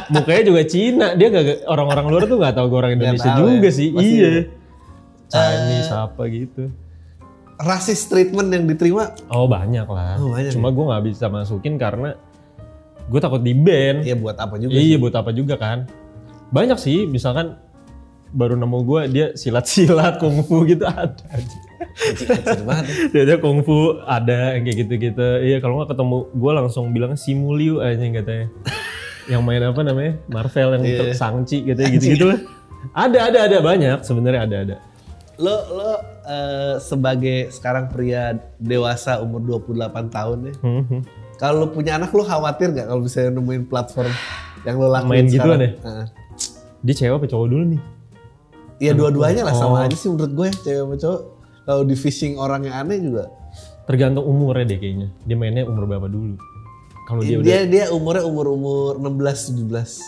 mukanya 0.09 0.43
juga 0.47 0.61
Cina, 0.65 1.13
dia 1.13 1.27
gak 1.29 1.67
orang-orang 1.67 2.05
luar 2.07 2.23
tuh 2.25 2.37
nggak 2.39 2.55
tahu 2.55 2.65
gue 2.65 2.79
orang 2.79 2.93
Indonesia 2.95 3.29
tahu 3.29 3.45
juga 3.51 3.69
ya. 3.69 3.75
sih. 3.75 3.87
Iya. 3.91 4.25
ya. 4.25 4.41
Chinese 5.29 5.91
apa 5.91 6.21
gitu. 6.25 6.63
Rasis 7.59 8.07
treatment 8.07 8.49
yang 8.49 8.65
diterima 8.65 9.13
Oh 9.29 9.45
banyak 9.45 9.85
lah. 9.85 10.15
Oh, 10.17 10.31
banyak 10.31 10.49
Cuma 10.49 10.71
gue 10.71 10.85
nggak 10.87 11.03
bisa 11.05 11.25
masukin 11.27 11.75
karena 11.75 12.15
gue 13.05 13.19
takut 13.19 13.43
di 13.43 13.53
ban. 13.53 14.01
ya 14.01 14.15
buat 14.15 14.39
apa 14.39 14.57
juga 14.57 14.73
Iya 14.73 14.95
sih. 14.95 14.97
buat 14.97 15.13
apa 15.13 15.29
juga 15.29 15.59
kan. 15.59 15.85
Banyak 16.49 16.77
sih 16.81 17.05
misalkan 17.05 17.57
baru 18.29 18.53
nemu 18.53 18.79
gue 18.85 19.01
dia 19.09 19.25
silat-silat 19.33 20.21
kungfu 20.21 20.65
gitu 20.65 20.85
ada. 20.85 21.13
Dia 23.13 23.21
ada 23.25 23.35
kungfu 23.41 23.97
ada 24.05 24.53
yang 24.57 24.63
kayak 24.65 24.77
gitu-gitu. 24.85 25.27
Iya 25.41 25.57
kalau 25.61 25.81
nggak 25.81 25.93
ketemu 25.97 26.17
gue 26.31 26.51
langsung 26.53 26.85
bilang 26.93 27.13
Simuliu 27.17 27.81
aja 27.81 28.01
katanya. 28.01 28.47
yang 29.29 29.45
main 29.45 29.61
apa 29.61 29.85
namanya 29.85 30.17
Marvel 30.25 30.81
yang 30.81 30.83
Iya. 30.85 31.13
Sangchi 31.13 31.61
gitu 31.61 31.77
gitu 31.85 32.25
lah. 32.33 32.39
Ada 32.97 33.29
ada 33.29 33.39
ada 33.45 33.57
banyak 33.61 34.01
sebenarnya 34.01 34.41
ada 34.49 34.57
ada. 34.65 34.75
Lo 35.37 35.53
lo 35.69 35.91
eh, 36.25 36.75
sebagai 36.81 37.53
sekarang 37.53 37.93
pria 37.93 38.33
dewasa 38.57 39.21
umur 39.21 39.61
28 39.61 40.09
tahun 40.09 40.37
ya. 40.49 40.53
Hmm, 40.65 40.83
hmm. 40.85 41.01
Kalau 41.37 41.69
punya 41.69 42.01
anak 42.01 42.09
lo 42.11 42.25
khawatir 42.25 42.73
nggak 42.73 42.89
kalau 42.89 43.05
bisa 43.05 43.29
nemuin 43.29 43.69
platform 43.69 44.09
yang 44.65 44.75
lo 44.81 44.89
lakuin 44.89 45.09
Main 45.23 45.27
gituan 45.29 45.59
ya? 45.61 45.71
Heeh. 45.77 46.05
Dia 46.79 46.93
cewek 46.95 47.15
apa 47.19 47.25
cowok 47.27 47.47
dulu 47.47 47.63
nih? 47.75 47.81
Iya 48.79 48.91
dua-duanya 48.95 49.43
lah 49.43 49.55
sama 49.55 49.75
Oh. 49.75 49.85
aja 49.85 49.95
sih 49.95 50.07
menurut 50.07 50.31
gue 50.31 50.47
cewek 50.63 50.79
sama 50.79 50.95
cowok. 50.95 51.21
Kalau 51.67 51.83
di 51.83 51.95
fishing 51.95 52.39
orang 52.39 52.65
yang 52.65 52.75
aneh 52.79 52.97
juga. 52.97 53.27
Tergantung 53.85 54.23
umurnya 54.23 54.65
deh 54.65 54.79
kayaknya. 54.79 55.07
Dia 55.25 55.35
mainnya 55.35 55.67
umur 55.67 55.85
berapa 55.85 56.07
dulu? 56.07 56.39
Kalau 57.05 57.21
dia, 57.25 57.41
Dia 57.41 57.41
udah 57.41 57.61
dia, 57.67 57.85
umurnya 57.89 58.23
umur 58.23 58.45
umur 58.53 59.01
16 59.01 59.57
17. 59.57 60.01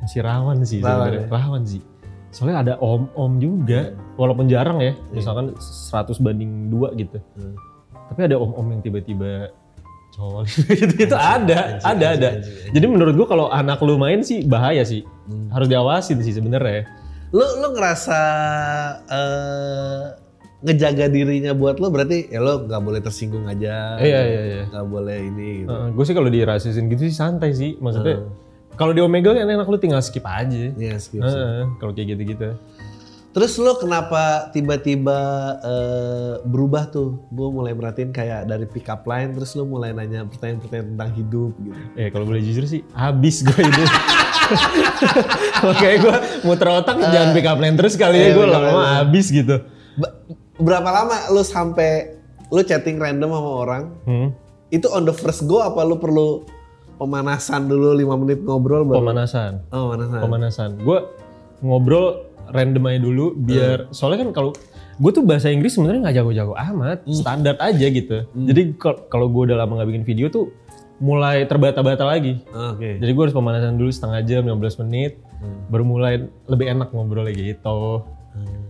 masih 0.00 0.20
rawan 0.20 0.60
sih 0.64 0.84
Rawan 0.84 1.08
ya? 1.12 1.24
Rawan 1.28 1.62
sih. 1.64 1.80
Soalnya 2.28 2.56
ada 2.60 2.74
om-om 2.82 3.38
juga, 3.38 3.94
walaupun 4.18 4.50
jarang 4.50 4.82
ya. 4.82 4.92
Misalkan 5.14 5.54
100 5.56 6.18
banding 6.18 6.68
2 6.68 6.92
gitu. 6.98 7.16
Hmm. 7.38 7.54
Tapi 8.12 8.20
ada 8.26 8.36
om-om 8.36 8.66
yang 8.68 8.82
tiba-tiba 8.82 9.48
cowok 10.14 10.46
gitu-gitu 10.78 11.16
ada, 11.18 11.82
anjing, 11.82 11.82
ada, 11.82 12.06
ada. 12.14 12.28
anjing, 12.38 12.54
anjing. 12.54 12.72
Jadi 12.78 12.86
menurut 12.86 13.14
gua 13.18 13.26
kalau 13.26 13.46
anak 13.50 13.82
lu 13.82 13.98
main 13.98 14.22
sih 14.22 14.46
bahaya 14.46 14.86
sih. 14.86 15.02
Hmm. 15.26 15.50
Harus 15.50 15.66
diawasin 15.66 16.22
sih 16.22 16.34
sebenarnya. 16.38 16.86
Lo 17.34 17.42
lo 17.58 17.74
ngerasa 17.74 18.20
eh 19.10 20.02
ngejaga 20.64 21.12
dirinya 21.12 21.52
buat 21.52 21.76
lo 21.76 21.92
berarti 21.92 22.32
ya 22.32 22.40
lo 22.40 22.64
nggak 22.64 22.80
boleh 22.80 23.00
tersinggung 23.02 23.44
aja. 23.50 24.00
Iya, 24.00 24.20
iya, 24.24 24.42
iya. 24.46 24.62
Nggak 24.70 24.86
boleh 24.86 25.18
ini 25.20 25.66
gitu. 25.66 25.74
gue 25.74 26.04
sih 26.06 26.14
kalau 26.16 26.30
dirasisin 26.32 26.86
gitu 26.88 27.02
sih 27.10 27.16
santai 27.18 27.50
sih. 27.52 27.76
Maksudnya 27.82 28.24
kalau 28.74 28.90
di 28.90 29.02
Omega 29.02 29.34
kan 29.34 29.46
enak 29.46 29.66
lu 29.66 29.78
tinggal 29.78 30.02
skip 30.02 30.24
aja. 30.26 30.72
Iya, 30.74 30.98
skip. 30.98 31.22
Heeh, 31.22 31.68
kalau 31.78 31.92
kayak 31.94 32.16
gitu-gitu. 32.16 32.58
Terus 33.34 33.58
lo 33.58 33.74
kenapa 33.74 34.54
tiba-tiba 34.54 35.18
eh, 35.58 36.34
berubah 36.46 36.86
tuh? 36.86 37.18
Gue 37.34 37.50
mulai 37.50 37.74
merhatiin 37.74 38.14
kayak 38.14 38.46
dari 38.46 38.62
pick 38.70 38.86
up 38.86 39.02
line, 39.10 39.34
terus 39.34 39.58
lo 39.58 39.66
mulai 39.66 39.90
nanya 39.90 40.22
pertanyaan-pertanyaan 40.30 40.94
tentang 40.94 41.10
hidup 41.18 41.52
gitu. 41.58 41.80
Eh 41.98 42.14
kalau 42.14 42.30
boleh 42.30 42.38
jujur 42.46 42.62
sih 42.62 42.86
habis 42.94 43.42
gue 43.42 43.58
itu. 43.58 43.82
Makanya 45.66 45.96
gue 45.98 46.16
muter 46.46 46.68
otak 46.70 46.94
jangan 47.02 47.34
pick 47.34 47.46
up 47.50 47.58
line 47.58 47.74
terus 47.74 47.98
kali 47.98 48.22
ya 48.22 48.30
iya, 48.30 48.38
gue 48.38 48.46
lama-lama 48.46 49.02
habis 49.02 49.26
gitu. 49.34 49.66
Berapa 50.62 50.88
lama 50.94 51.16
lo 51.34 51.42
sampai 51.42 52.14
lo 52.54 52.62
chatting 52.62 53.02
random 53.02 53.34
sama 53.34 53.50
orang? 53.50 53.82
Hmm. 54.06 54.28
Itu 54.70 54.94
on 54.94 55.10
the 55.10 55.14
first 55.14 55.42
go 55.50 55.58
apa 55.58 55.82
lo 55.82 55.98
perlu 55.98 56.46
pemanasan 57.02 57.66
dulu 57.66 57.98
5 57.98 58.22
menit 58.22 58.38
ngobrol 58.46 58.86
baru? 58.86 59.02
Pemanasan. 59.02 59.66
Oh, 59.74 59.90
pemanasan. 59.90 60.20
Pemanasan. 60.22 60.70
Gue 60.86 61.02
ngobrol 61.66 62.33
random 62.50 62.84
aja 62.86 63.00
dulu 63.00 63.24
biar 63.34 63.78
soalnya 63.90 64.26
kan 64.26 64.30
kalau 64.32 64.50
gue 64.94 65.10
tuh 65.10 65.26
bahasa 65.26 65.50
Inggris 65.50 65.74
sebenarnya 65.74 66.06
nggak 66.06 66.16
jago-jago 66.22 66.54
amat, 66.54 67.02
standar 67.10 67.58
aja 67.58 67.86
gitu. 67.88 68.22
Jadi 68.30 68.78
kal- 68.78 69.06
kalau 69.10 69.26
gue 69.26 69.50
udah 69.50 69.58
lama 69.58 69.82
nggak 69.82 69.88
bikin 69.90 70.04
video 70.06 70.26
tuh 70.30 70.54
mulai 71.02 71.42
terbata-bata 71.44 72.06
lagi. 72.06 72.38
Oke. 72.54 73.02
Jadi 73.02 73.10
gue 73.10 73.22
harus 73.26 73.34
pemanasan 73.34 73.74
dulu 73.74 73.90
setengah 73.90 74.22
jam, 74.22 74.46
15 74.46 74.86
menit, 74.86 75.18
baru 75.66 75.82
mulai 75.82 76.22
lebih 76.46 76.70
enak 76.70 76.94
ngobrol 76.94 77.26
lagi 77.26 77.54
gitu. 77.54 78.06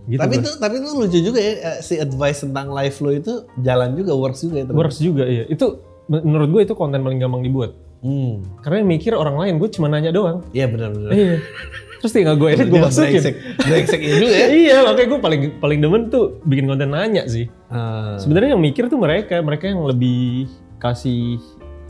Gitu 0.05 0.21
tapi 0.21 0.37
itu 0.37 0.51
tapi 0.61 0.77
itu 0.77 0.89
lucu 0.93 1.17
juga 1.17 1.39
ya 1.41 1.53
eh, 1.57 1.77
si 1.81 1.97
advice 1.97 2.45
tentang 2.45 2.69
live 2.69 2.97
lo 3.01 3.09
itu 3.09 3.33
jalan 3.65 3.97
juga 3.97 4.13
works 4.13 4.45
juga 4.45 4.61
ya. 4.61 4.63
ternyata. 4.69 4.77
works 4.77 4.97
juga 5.01 5.23
iya. 5.25 5.43
Itu 5.49 5.81
menurut 6.05 6.49
gue 6.53 6.61
itu 6.69 6.73
konten 6.77 7.01
paling 7.01 7.17
gampang 7.17 7.41
dibuat. 7.41 7.73
Hmm. 8.05 8.45
Karena 8.61 8.85
yang 8.85 8.89
mikir 8.93 9.17
orang 9.17 9.33
lain, 9.33 9.57
gue 9.57 9.69
cuma 9.73 9.89
nanya 9.89 10.13
doang. 10.13 10.45
Iya 10.53 10.69
benar-benar. 10.69 11.09
Iya. 11.09 11.41
Terus 12.05 12.21
tinggal 12.21 12.37
gue 12.37 12.53
edit, 12.53 12.69
gue 12.69 12.77
masukin. 12.77 13.17
Brengsek, 13.65 13.97
ini 13.97 14.13
juga 14.21 14.29
ya. 14.29 14.47
iya, 14.53 14.77
makanya 14.85 15.07
gue 15.09 15.19
paling 15.25 15.41
paling 15.57 15.79
demen 15.81 16.13
tuh 16.13 16.37
bikin 16.45 16.69
konten 16.69 16.93
nanya 16.93 17.25
sih. 17.25 17.49
Ah. 17.65 18.13
Sebenarnya 18.21 18.53
yang 18.53 18.61
mikir 18.61 18.93
tuh 18.93 19.01
mereka, 19.01 19.41
mereka 19.41 19.73
yang 19.73 19.81
lebih 19.89 20.45
kasih 20.77 21.41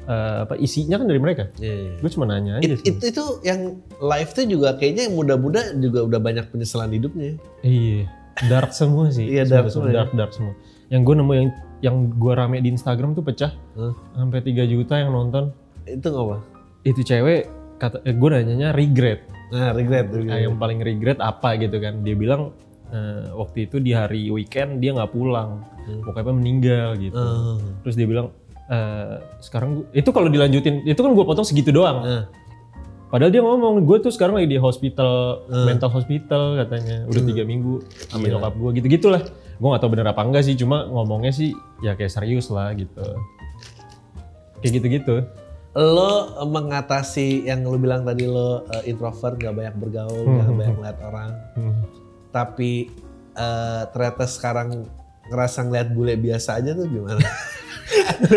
eh, 0.07 0.47
apa 0.47 0.55
isinya 0.55 1.03
kan 1.03 1.11
dari 1.11 1.19
mereka. 1.19 1.51
Iya, 1.59 1.75
iya. 1.75 1.93
Gue 1.99 2.07
cuma 2.15 2.31
nanya 2.31 2.63
aja. 2.63 2.63
It- 2.63 2.79
sih. 2.79 2.95
itu 2.95 3.03
itu 3.11 3.23
yang 3.43 3.83
live 3.99 4.31
tuh 4.31 4.47
juga 4.47 4.79
kayaknya 4.79 5.11
yang 5.11 5.19
muda-muda 5.19 5.75
juga 5.83 6.07
udah 6.07 6.19
banyak 6.23 6.47
penyesalan 6.47 6.95
hidupnya. 6.95 7.35
Iya, 7.59 8.07
dark 8.47 8.71
semua 8.71 9.11
sih. 9.11 9.27
Iya, 9.27 9.43
dark 9.51 9.67
semua 9.67 9.91
ya. 9.91 9.99
dark 9.99 10.15
dark 10.15 10.31
semua. 10.31 10.55
Yang 10.87 11.11
gue 11.11 11.15
nemu 11.19 11.31
yang 11.35 11.49
yang 11.83 11.95
gue 12.15 12.33
rame 12.39 12.63
di 12.63 12.71
Instagram 12.71 13.19
tuh 13.19 13.23
pecah 13.27 13.51
Hah? 13.51 13.91
sampai 14.15 14.39
3 14.39 14.63
juta 14.63 14.95
yang 14.95 15.11
nonton. 15.11 15.51
Itu 15.83 16.07
nggak 16.07 16.23
apa? 16.23 16.37
Itu 16.87 17.03
cewek 17.03 17.51
kata 17.83 17.99
eh, 18.07 18.15
gue 18.15 18.29
nanyanya 18.31 18.71
regret. 18.71 19.34
Nah, 19.53 19.69
regret. 19.73 20.09
Nah, 20.09 20.17
regret. 20.17 20.41
yang 20.45 20.55
paling 20.57 20.79
regret 20.81 21.19
apa 21.21 21.59
gitu 21.61 21.77
kan? 21.77 22.01
Dia 22.01 22.15
bilang 22.17 22.55
eh, 22.89 23.29
waktu 23.33 23.69
itu 23.69 23.77
di 23.81 23.91
hari 23.93 24.29
weekend 24.29 24.81
dia 24.81 24.93
nggak 24.93 25.11
pulang, 25.13 25.61
pokoknya 26.05 26.33
meninggal 26.33 26.87
gitu. 26.97 27.17
Ah. 27.17 27.57
Terus 27.85 27.95
dia 27.97 28.07
bilang 28.09 28.33
eh, 28.69 29.21
sekarang 29.41 29.81
gua, 29.81 29.85
itu 29.93 30.09
kalau 30.09 30.29
dilanjutin 30.29 30.81
itu 30.85 30.97
kan 30.97 31.11
gue 31.13 31.25
potong 31.25 31.45
segitu 31.45 31.69
doang. 31.69 32.01
Ah. 32.01 32.23
Padahal 33.05 33.31
dia 33.31 33.39
ngomong 33.45 33.85
gue 33.85 33.97
tuh 34.01 34.11
sekarang 34.11 34.35
lagi 34.35 34.49
di 34.49 34.59
hospital 34.59 35.45
mental 35.47 35.93
hospital 35.93 36.57
katanya 36.57 37.05
udah 37.05 37.21
tiga 37.23 37.45
minggu 37.45 37.85
sama 38.09 38.27
Gila. 38.27 38.41
nyokap 38.41 38.53
gue 38.57 38.69
gitu 38.81 38.87
gitulah. 38.91 39.21
Gue 39.55 39.67
gak 39.71 39.81
tahu 39.85 39.91
bener 39.95 40.11
apa 40.11 40.21
enggak 40.25 40.43
sih 40.43 40.57
cuma 40.57 40.83
ngomongnya 40.89 41.31
sih 41.31 41.55
ya 41.79 41.95
kayak 41.95 42.11
serius 42.11 42.49
lah 42.51 42.73
gitu. 42.75 43.05
Kayak 44.59 44.81
gitu-gitu. 44.81 45.15
Lo 45.75 46.31
mengatasi 46.47 47.43
yang 47.51 47.67
lo 47.67 47.75
bilang 47.75 48.07
tadi 48.07 48.23
lo 48.23 48.63
eh, 48.71 48.87
introvert, 48.87 49.35
gak 49.35 49.51
banyak 49.51 49.75
bergaul, 49.75 50.23
gak 50.23 50.55
banyak 50.55 50.75
ngeliat 50.79 50.99
orang. 51.03 51.31
Hmm. 51.59 51.75
Tapi 52.31 52.87
eh, 53.35 53.81
ternyata 53.91 54.23
sekarang 54.23 54.87
ngerasa 55.27 55.67
ngeliat 55.67 55.89
bule 55.91 56.15
biasa 56.15 56.63
aja 56.63 56.71
tuh 56.71 56.87
gimana? 56.87 57.19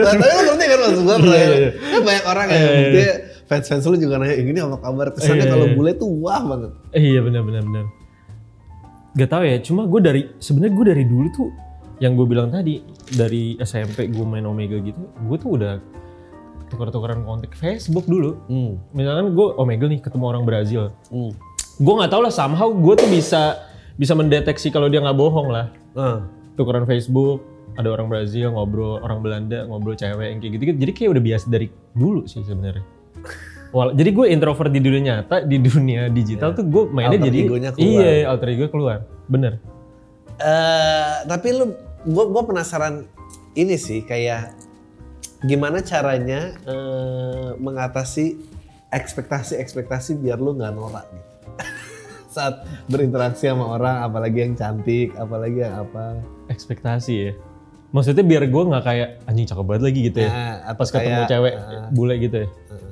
Tapi 0.08 0.22
lo 0.22 0.40
ngerti 0.50 0.64
kan 0.66 0.78
maksud 0.82 1.02
gue? 1.06 1.16
Iya, 1.24 1.46
iya. 1.46 1.70
Kan 1.78 2.00
banyak 2.04 2.24
orang 2.26 2.46
yang 2.50 2.58
Iya, 2.58 2.70
iya, 2.74 2.88
dia 2.90 3.10
fans-fans 3.48 3.84
lu 3.88 3.96
juga 3.96 4.20
nanya, 4.20 4.36
ini 4.36 4.60
apa 4.60 4.78
kabar? 4.82 5.06
Kesannya 5.16 5.46
kalau 5.48 5.66
bule 5.72 5.92
tuh 5.96 6.10
wah 6.20 6.42
banget. 6.44 6.72
Iya 6.92 7.20
benar 7.24 7.42
benar 7.46 7.62
benar. 7.64 7.84
Gak 9.16 9.28
tau 9.32 9.42
ya, 9.42 9.56
cuma 9.64 9.88
gue 9.88 10.00
dari 10.04 10.22
sebenarnya 10.36 10.74
gue 10.76 10.86
dari 10.94 11.04
dulu 11.08 11.26
tuh 11.32 11.48
yang 11.98 12.14
gue 12.14 12.26
bilang 12.28 12.52
tadi 12.52 12.78
dari 13.10 13.58
SMP 13.58 14.06
gue 14.12 14.26
main 14.26 14.46
Omega 14.46 14.78
gitu, 14.78 15.02
gue 15.02 15.36
tuh 15.40 15.50
udah 15.58 15.80
tukar-tukaran 16.68 17.20
kontak 17.20 17.52
Facebook 17.52 18.04
dulu. 18.04 18.36
Hmm. 18.46 18.76
Misalkan 18.90 19.32
gue 19.32 19.48
Omega 19.54 19.84
nih 19.84 19.98
ketemu 19.98 20.24
orang 20.26 20.44
Brazil, 20.44 20.92
Hmm. 21.08 21.32
gue 21.74 21.94
nggak 21.94 22.08
tahu 22.08 22.20
lah 22.20 22.30
somehow 22.30 22.68
gue 22.68 22.94
tuh 22.94 23.08
bisa 23.08 23.56
bisa 23.94 24.12
mendeteksi 24.12 24.68
kalau 24.68 24.86
dia 24.86 24.98
nggak 24.98 25.14
bohong 25.14 25.48
lah 25.48 25.70
Ah. 25.92 26.22
tukeran 26.54 26.84
Facebook 26.84 27.42
ada 27.74 27.88
orang 27.88 28.06
Brazil 28.06 28.50
ngobrol 28.50 28.98
orang 28.98 29.18
Belanda 29.18 29.62
ngobrol 29.64 29.94
cewek 29.94 30.26
yang 30.28 30.38
kayak 30.38 30.52
gitu, 30.54 30.64
jadi 30.72 30.92
kayak 30.92 31.10
udah 31.12 31.24
biasa 31.24 31.46
dari 31.46 31.66
dulu 31.92 32.22
sih 32.24 32.42
sebenarnya 32.42 32.82
Wal- 33.68 33.92
jadi 33.92 34.10
gue 34.10 34.26
introvert 34.28 34.70
di 34.70 34.78
dunia 34.78 35.02
nyata 35.20 35.42
di 35.42 35.58
dunia 35.58 36.06
digital 36.08 36.50
tuh 36.52 36.64
gue 36.64 36.82
mainnya 36.88 37.14
Alter 37.16 37.26
jadi 37.26 37.38
egonya 37.40 37.70
keluar. 37.70 37.86
iya 37.86 38.10
alter 38.26 38.48
ego 38.48 38.66
keluar 38.68 38.98
bener 39.24 39.52
Eh, 40.38 41.14
tapi 41.26 41.48
lu, 41.50 41.74
gue 42.04 42.24
gua 42.24 42.42
penasaran 42.44 43.06
ini 43.52 43.74
sih 43.74 44.02
kayak 44.02 44.54
gimana 45.40 45.78
caranya 45.80 46.54
eh, 46.62 47.50
mengatasi 47.56 48.38
ekspektasi-ekspektasi 48.88 50.18
biar 50.18 50.38
lu 50.38 50.56
nggak 50.56 50.72
norak 50.72 51.06
gitu. 51.12 51.30
Saat 52.34 52.64
berinteraksi 52.86 53.48
sama 53.48 53.76
orang, 53.76 54.04
apalagi 54.04 54.44
yang 54.44 54.54
cantik, 54.54 55.12
apalagi 55.14 55.62
yang 55.62 55.84
apa. 55.84 56.18
Ekspektasi 56.48 57.14
ya. 57.14 57.32
Maksudnya 57.88 58.20
biar 58.20 58.44
gue 58.44 58.62
nggak 58.68 58.84
kayak 58.84 59.08
anjing 59.24 59.48
cakep 59.48 59.64
banget 59.64 59.82
lagi 59.88 60.00
gitu 60.12 60.18
ya. 60.20 60.30
Nah, 60.30 60.74
Pas 60.76 60.88
ketemu 60.92 61.20
kayak, 61.24 61.28
cewek 61.28 61.54
eh, 61.56 61.88
bule 61.90 62.14
gitu 62.20 62.36
ya. 62.44 62.48
eh, 62.48 62.86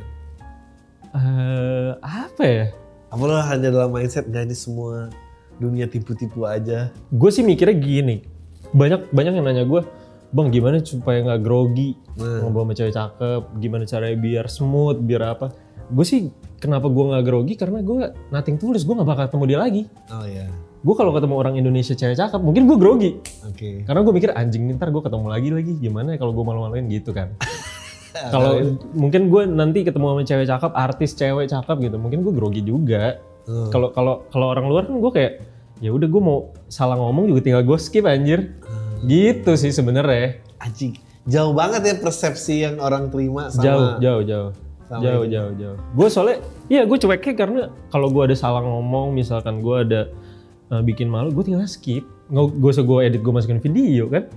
Eh, 1.17 1.91
apa 2.01 2.43
ya? 2.45 2.67
apa 3.07 3.23
lu 3.23 3.33
hanya 3.39 3.69
dalam 3.73 3.89
mindset 3.95 4.29
nggak 4.29 4.51
ini 4.51 4.57
semua 4.59 5.09
dunia 5.57 5.89
tipu-tipu 5.89 6.45
aja. 6.45 6.93
Gue 7.09 7.31
sih 7.33 7.41
mikirnya 7.41 7.73
gini. 7.73 8.17
Banyak 8.77 9.09
banyak 9.15 9.33
yang 9.33 9.47
nanya 9.47 9.65
gue, 9.65 9.81
bang 10.29 10.49
gimana 10.51 10.77
supaya 10.81 11.23
nggak 11.23 11.41
grogi 11.43 11.95
Nah. 12.17 12.41
ngobrol 12.41 12.65
sama 12.65 12.73
cewek 12.73 12.95
cakep? 12.97 13.43
Gimana 13.61 13.85
caranya 13.85 14.17
biar 14.17 14.47
smooth, 14.49 14.99
biar 15.05 15.23
apa? 15.37 15.47
Gue 15.87 16.03
sih 16.03 16.33
kenapa 16.57 16.89
gue 16.89 17.05
nggak 17.05 17.25
grogi 17.25 17.55
karena 17.55 17.85
gue 17.85 17.97
nating 18.33 18.57
tulus, 18.57 18.83
gue 18.83 18.97
nggak 18.97 19.05
bakal 19.05 19.25
ketemu 19.29 19.45
dia 19.47 19.59
lagi. 19.61 19.83
Oh 20.09 20.25
ya, 20.25 20.49
Gue 20.81 20.95
kalau 20.95 21.11
ketemu 21.13 21.35
orang 21.37 21.55
Indonesia 21.59 21.93
cewek 21.93 22.17
cakep, 22.17 22.41
mungkin 22.41 22.65
gue 22.65 22.77
grogi. 22.79 23.11
oke. 23.45 23.85
Karena 23.85 24.01
gue 24.01 24.13
mikir 24.15 24.31
anjing 24.33 24.71
ntar 24.75 24.89
gue 24.89 25.03
ketemu 25.05 25.27
lagi 25.29 25.49
lagi 25.53 25.73
gimana 25.77 26.15
ya 26.15 26.19
kalau 26.19 26.33
gue 26.33 26.45
malu-maluin 26.47 26.87
gitu 26.89 27.13
kan. 27.13 27.37
kalau 28.33 28.81
mungkin 28.97 29.29
gue 29.29 29.43
nanti 29.45 29.85
ketemu 29.85 30.17
sama 30.17 30.23
cewek 30.25 30.47
cakep, 30.49 30.73
artis 30.73 31.11
cewek 31.13 31.47
cakep 31.53 31.77
gitu, 31.85 31.97
mungkin 32.01 32.25
gue 32.25 32.33
grogi 32.33 32.63
juga. 32.65 33.21
Hmm. 33.45 33.69
Kalau 33.69 33.93
kalau 33.93 34.25
kalau 34.33 34.47
orang 34.51 34.67
luar 34.67 34.89
kan 34.89 34.97
gue 34.97 35.13
kayak 35.13 35.33
ya 35.85 35.93
udah 35.93 36.09
gue 36.09 36.23
mau 36.25 36.51
salah 36.67 36.97
ngomong 36.97 37.29
juga 37.29 37.45
tinggal 37.45 37.63
gue 37.63 37.77
skip 37.77 38.09
anjir. 38.09 38.57
Gitu 39.05 39.51
sih 39.61 39.73
sebenarnya. 39.75 40.41
Anjing, 40.63 40.97
jauh 41.29 41.53
banget 41.53 41.83
ya 41.85 41.95
persepsi 42.01 42.65
yang 42.65 42.81
orang 42.81 43.13
terima 43.13 43.53
sama 43.53 43.65
Jauh, 43.65 43.89
jauh, 44.01 44.23
jauh. 44.25 44.51
sama 44.87 45.03
jauh, 45.03 45.25
jauh, 45.27 45.53
jauh. 45.59 45.77
Gue 45.93 46.09
soalnya, 46.09 46.39
iya 46.71 46.87
gue 46.87 46.97
cueknya 46.97 47.35
karena 47.35 47.63
kalau 47.91 48.09
gue 48.09 48.23
ada 48.33 48.37
salah 48.39 48.63
ngomong, 48.63 49.13
misalkan 49.13 49.59
gue 49.61 49.77
ada 49.83 50.01
uh, 50.71 50.81
bikin 50.81 51.11
malu, 51.11 51.35
gue 51.35 51.45
tinggal 51.53 51.67
skip. 51.67 52.07
Gue 52.33 52.71
usah 52.71 52.87
gue 52.87 52.99
edit, 53.05 53.21
gue 53.21 53.33
masukin 53.35 53.61
video 53.61 54.09
kan. 54.09 54.31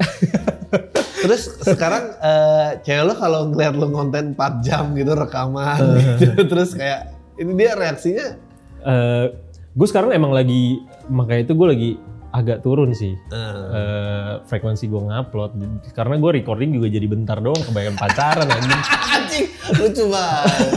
Terus 1.20 1.52
sekarang 1.60 2.16
eh, 2.24 2.80
cewek 2.80 3.04
lo 3.04 3.12
kalau 3.12 3.52
ngeliat 3.52 3.76
lo 3.76 3.92
konten 3.92 4.32
4 4.32 4.64
jam 4.64 4.96
gitu 4.96 5.12
rekaman 5.12 5.76
gitu, 6.16 6.48
terus 6.48 6.72
kayak 6.72 7.12
ini 7.36 7.52
dia 7.60 7.76
reaksinya 7.76 8.40
Eh 8.80 9.24
gue 9.70 9.86
sekarang 9.86 10.10
emang 10.10 10.32
lagi, 10.32 10.80
makanya 11.12 11.46
itu 11.46 11.52
gue 11.54 11.68
lagi 11.68 11.90
agak 12.30 12.60
turun 12.60 12.90
sih. 12.90 13.18
eh, 13.28 13.54
eh 13.70 14.32
frekuensi 14.44 14.86
gue 14.86 15.00
ngupload 15.00 15.50
karena 15.90 16.14
gue 16.16 16.30
recording 16.36 16.70
juga 16.72 16.86
jadi 16.86 17.04
bentar 17.04 17.36
doang 17.36 17.58
kebanyakan 17.60 17.96
pacaran 17.96 18.46
anjing 18.46 18.82
anjing 19.16 19.46
lucu 19.76 20.04
banget. 20.06 20.70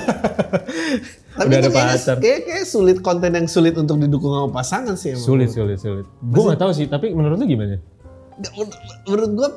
Tapi 1.33 1.47
Udah 1.47 1.59
ada 1.59 1.69
pacar. 1.71 2.15
kayak, 2.17 2.39
kayak 2.43 2.65
sulit 2.67 2.97
konten 2.99 3.31
yang 3.31 3.45
sulit 3.45 3.73
untuk 3.73 3.97
didukung 3.97 4.29
sama 4.31 4.49
pasangan 4.51 4.93
sih 4.93 5.13
emang. 5.13 5.23
sulit 5.23 5.49
sulit 5.49 5.77
sulit 5.77 6.05
gue 6.05 6.41
nggak 6.43 6.59
tahu 6.59 6.71
sih 6.71 6.85
tapi 6.85 7.09
menurut 7.09 7.35
lu 7.35 7.45
gimana 7.47 7.81
menur- 8.51 8.77
Menurut 9.03 9.31
gua 9.31 9.49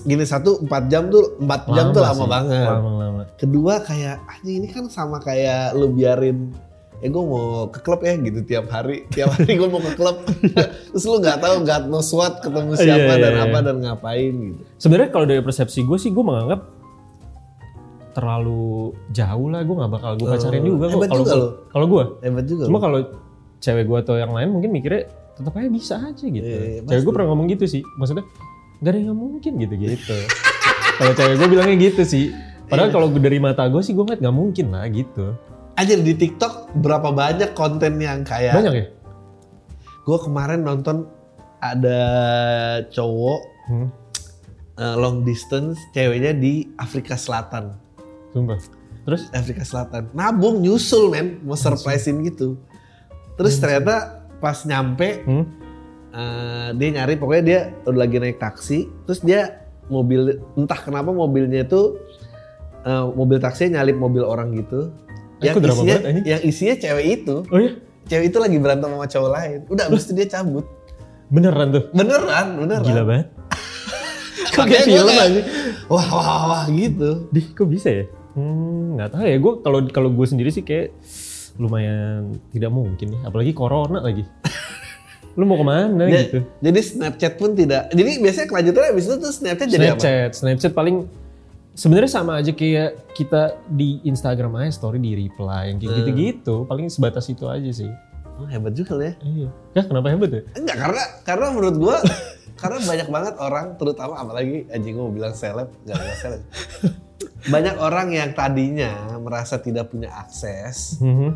gini 0.00 0.22
satu 0.22 0.62
4 0.62 0.70
jam 0.86 1.06
tuh 1.06 1.34
4 1.36 1.46
jam 1.68 1.86
tuh 1.90 1.98
lama 2.00 2.14
sih. 2.16 2.26
banget. 2.28 2.66
lama 2.68 2.90
lama 2.96 3.22
Kedua 3.34 3.74
kayak 3.80 4.22
anjing 4.24 4.56
ini 4.56 4.68
kan 4.68 4.86
sama 4.86 5.18
kayak 5.18 5.74
lu 5.74 5.90
biarin 5.90 6.54
ya 7.00 7.08
gue 7.08 7.22
mau 7.24 7.68
ke 7.72 7.80
klub 7.80 8.00
ya 8.04 8.14
gitu 8.20 8.40
tiap 8.44 8.68
hari. 8.68 9.08
Tiap 9.08 9.32
hari 9.32 9.56
gue 9.56 9.68
mau 9.68 9.80
ke 9.80 9.92
klub. 9.96 10.16
Terus 10.92 11.04
lu 11.08 11.16
nggak 11.20 11.38
tahu 11.40 11.54
nggak 11.64 11.80
know 11.88 12.04
what 12.14 12.44
ketemu 12.44 12.72
Iya, 12.76 12.80
siapa 12.84 13.12
iya, 13.16 13.22
dan 13.24 13.32
iya. 13.32 13.44
apa 13.48 13.58
dan 13.64 13.76
ngapain 13.80 14.34
gitu. 14.52 14.62
Sebenarnya 14.76 15.10
kalau 15.12 15.26
dari 15.26 15.40
persepsi 15.40 15.80
gue 15.84 15.98
sih 15.98 16.12
gue 16.12 16.24
menganggap 16.24 16.60
terlalu 18.10 18.90
jauh 19.14 19.48
lah 19.48 19.62
gue 19.62 19.76
nggak 19.76 19.92
bakal 19.96 20.12
gue 20.18 20.26
pacarin 20.26 20.60
Oh, 20.60 20.68
juga 20.74 20.84
kok 20.90 21.00
kalau 21.06 21.24
kalau 21.70 21.86
gue 21.86 22.04
hebat 22.26 22.44
juga 22.44 22.64
cuma 22.66 22.78
kalau 22.82 22.98
cewek 23.62 23.84
gue 23.86 23.98
atau 24.02 24.14
yang 24.18 24.32
lain 24.34 24.50
mungkin 24.50 24.70
mikirnya 24.74 25.06
tetap 25.38 25.54
aja 25.56 25.68
bisa 25.70 25.94
aja 25.96 26.24
gitu. 26.26 26.42
Iya, 26.44 26.58
iya, 26.60 26.80
cewek 26.84 27.02
gue 27.06 27.12
pernah 27.14 27.28
ngomong 27.32 27.46
gitu 27.54 27.64
sih. 27.70 27.82
Maksudnya 27.96 28.26
gak 28.82 28.90
ada 28.92 28.96
yang 28.98 29.06
nggak 29.12 29.20
mungkin 29.20 29.52
gitu 29.60 29.74
gitu 29.78 30.16
kalau 31.00 31.12
cewek 31.16 31.34
gue 31.40 31.48
bilangnya 31.48 31.76
gitu 31.80 32.02
sih. 32.04 32.24
Padahal 32.68 32.88
Iya. 32.92 32.94
kalau 32.94 33.06
dari 33.10 33.38
mata 33.42 33.64
gue 33.66 33.82
sih 33.82 33.96
gue 33.96 34.04
ngeliat 34.04 34.20
nggak 34.22 34.36
mungkin 34.36 34.66
lah 34.70 34.84
gitu 34.92 35.26
aja 35.80 35.96
di 35.96 36.12
TikTok 36.12 36.76
berapa 36.76 37.08
banyak 37.08 37.56
konten 37.56 37.96
yang 37.96 38.20
kayak 38.20 38.52
banyak 38.52 38.74
ya? 38.76 38.86
Gue 40.04 40.18
kemarin 40.20 40.60
nonton 40.60 41.08
ada 41.60 42.00
cowok 42.92 43.40
hmm, 43.72 43.88
eh, 44.76 44.96
long 45.00 45.24
distance 45.24 45.80
ceweknya 45.96 46.36
di 46.36 46.68
Afrika 46.76 47.16
Selatan. 47.16 47.72
Sumpah. 48.36 48.60
Terus? 49.08 49.32
Afrika 49.32 49.64
Selatan. 49.64 50.12
Nabung 50.12 50.60
nyusul 50.60 51.08
men. 51.08 51.40
Mau 51.44 51.56
surprisein 51.56 52.20
gitu. 52.28 52.60
Terus 53.40 53.56
ternyata 53.56 54.24
pas 54.40 54.60
nyampe 54.68 55.24
hmm, 55.24 55.44
eh, 56.12 56.68
dia 56.76 56.88
nyari 57.00 57.16
pokoknya 57.16 57.44
dia 57.44 57.60
udah 57.88 58.00
lagi 58.04 58.16
naik 58.20 58.36
taksi. 58.36 58.84
Terus 59.08 59.20
dia 59.24 59.64
mobil 59.88 60.44
entah 60.54 60.76
kenapa 60.76 61.08
mobilnya 61.08 61.64
itu 61.64 61.96
eh, 62.84 63.04
mobil 63.16 63.40
taksinya 63.40 63.80
nyalip 63.80 63.96
mobil 63.96 64.24
orang 64.24 64.52
gitu 64.56 64.92
yang 65.40 65.56
drama 65.58 65.80
isinya 65.80 65.96
banget, 66.00 66.22
yang 66.28 66.40
isinya 66.44 66.74
cewek 66.76 67.06
itu. 67.20 67.36
Oh 67.48 67.58
iya? 67.58 67.72
Cewek 68.06 68.24
itu 68.34 68.38
lagi 68.42 68.56
berantem 68.58 68.88
sama 68.90 69.06
cowok 69.06 69.30
lain. 69.30 69.58
Udah 69.70 69.84
abis 69.88 70.02
itu 70.08 70.12
dia 70.14 70.26
cabut. 70.28 70.66
Beneran 71.30 71.68
tuh? 71.70 71.84
Beneran 71.94 72.46
beneran. 72.58 72.84
Gila 72.84 73.02
banget. 73.06 73.26
Kok 74.54 74.64
kayak 74.66 74.84
film 74.84 75.06
aja? 75.08 75.40
wah 75.86 76.06
wah 76.10 76.40
wah, 76.50 76.64
gitu. 76.70 77.30
Dih, 77.30 77.46
kok 77.54 77.70
bisa 77.70 77.86
ya? 77.90 78.04
Hmm, 78.34 78.98
nggak 78.98 79.10
tahu 79.14 79.24
ya. 79.26 79.36
Gue 79.38 79.52
kalau 79.62 79.78
kalau 79.90 80.08
gue 80.10 80.26
sendiri 80.26 80.50
sih 80.50 80.66
kayak 80.66 80.90
lumayan 81.54 82.34
tidak 82.50 82.70
mungkin 82.70 83.14
ya. 83.14 83.20
Apalagi 83.30 83.52
corona 83.54 84.02
lagi. 84.02 84.26
Lu 85.38 85.46
mau 85.46 85.54
ke 85.54 85.62
mana 85.62 86.10
Ya, 86.10 86.26
gitu? 86.26 86.42
jadi 86.58 86.80
Snapchat 86.82 87.38
pun 87.38 87.54
tidak. 87.54 87.86
Jadi 87.94 88.18
biasanya 88.18 88.46
kelanjutannya 88.50 88.90
abis 88.90 89.04
itu 89.06 89.16
tuh 89.22 89.30
Snapchat 89.30 89.66
jadi 89.70 89.86
apa? 89.94 90.00
Snapchat, 90.02 90.30
Snapchat 90.34 90.72
paling 90.74 90.96
sebenarnya 91.80 92.12
sama 92.12 92.36
aja 92.36 92.52
kayak 92.52 93.16
kita 93.16 93.56
di 93.66 94.04
Instagram 94.04 94.52
aja 94.58 94.76
story 94.76 95.00
di 95.00 95.16
reply 95.18 95.72
yang 95.72 95.80
kayak 95.80 95.88
Hmm. 95.88 96.00
gitu-gitu. 96.04 96.54
Paling 96.68 96.92
sebatas 96.92 97.24
itu 97.26 97.48
aja 97.48 97.70
sih. 97.72 97.88
Oh, 98.36 98.44
hebat 98.44 98.72
juga 98.72 98.92
lo 98.94 99.02
ya 99.02 99.14
Iya. 99.20 99.48
Ya 99.72 99.82
kenapa 99.84 100.08
hebat 100.08 100.28
ya? 100.30 100.42
Enggak 100.54 100.76
karena 100.78 101.02
karena 101.22 101.46
menurut 101.50 101.76
gua 101.76 101.96
karena 102.56 102.78
banyak 102.82 103.08
banget 103.08 103.34
orang 103.38 103.66
terutama 103.76 104.14
apalagi 104.14 104.68
anjing 104.68 104.92
gua 104.94 105.04
mau 105.06 105.14
bilang 105.14 105.32
seleb 105.32 105.68
enggak 105.82 105.96
enggak 105.98 106.18
seleb. 106.18 106.42
banyak 107.48 107.76
orang 107.78 108.08
yang 108.10 108.30
tadinya 108.32 108.92
merasa 109.16 109.56
tidak 109.56 109.88
punya 109.88 110.12
akses 110.14 111.00
Mhm. 111.00 111.30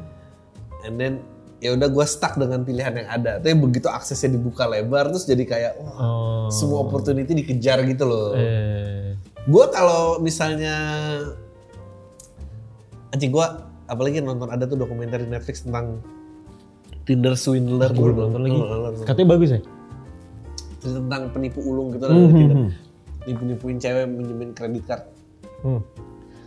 and 0.85 0.95
then 0.97 1.13
ya 1.59 1.73
udah 1.73 1.89
gua 1.89 2.05
stuck 2.05 2.37
dengan 2.37 2.61
pilihan 2.63 2.93
yang 2.95 3.09
ada. 3.11 3.37
Tapi 3.37 3.53
begitu 3.55 3.89
aksesnya 3.89 4.29
dibuka 4.31 4.65
lebar 4.65 5.09
terus 5.09 5.25
jadi 5.25 5.45
kayak 5.47 5.73
wah 5.77 5.97
Oh. 5.97 6.49
semua 6.51 6.85
opportunity 6.85 7.33
dikejar 7.35 7.81
gitu 7.85 8.05
loh. 8.05 8.33
Eh. 8.35 9.17
Gua 9.45 9.69
kalau 9.69 10.19
misalnya 10.19 10.75
anjing 13.11 13.31
gua 13.31 13.61
apalagi 13.85 14.19
nonton 14.19 14.49
ada 14.49 14.65
tuh 14.65 14.77
dokumenter 14.77 15.21
di 15.21 15.29
Netflix 15.29 15.63
tentang 15.63 16.01
Tinder 17.05 17.37
swindler 17.37 17.93
Gue 17.93 18.11
belum 18.11 18.33
nonton 18.33 18.41
lagi. 18.43 18.59
Katanya 19.05 19.29
bagus 19.31 19.51
ya? 19.51 19.61
cerita 20.77 21.01
tentang 21.01 21.29
penipu 21.31 21.61
ulung 21.61 21.93
gitu 21.93 22.05
lah 22.05 22.13
Tinder. 22.13 22.57
nipu-nipuin 23.25 23.77
cewek 23.79 24.05
minjemin 24.07 24.53
kredit 24.53 24.85
card 24.85 25.05
Hmm. 25.61 25.81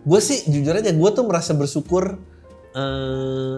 gue 0.04 0.20
sih 0.20 0.46
jujur 0.46 0.72
aja 0.72 0.90
gue 0.90 1.10
tuh 1.12 1.26
merasa 1.26 1.50
bersyukur 1.52 2.22
eh 2.72 3.56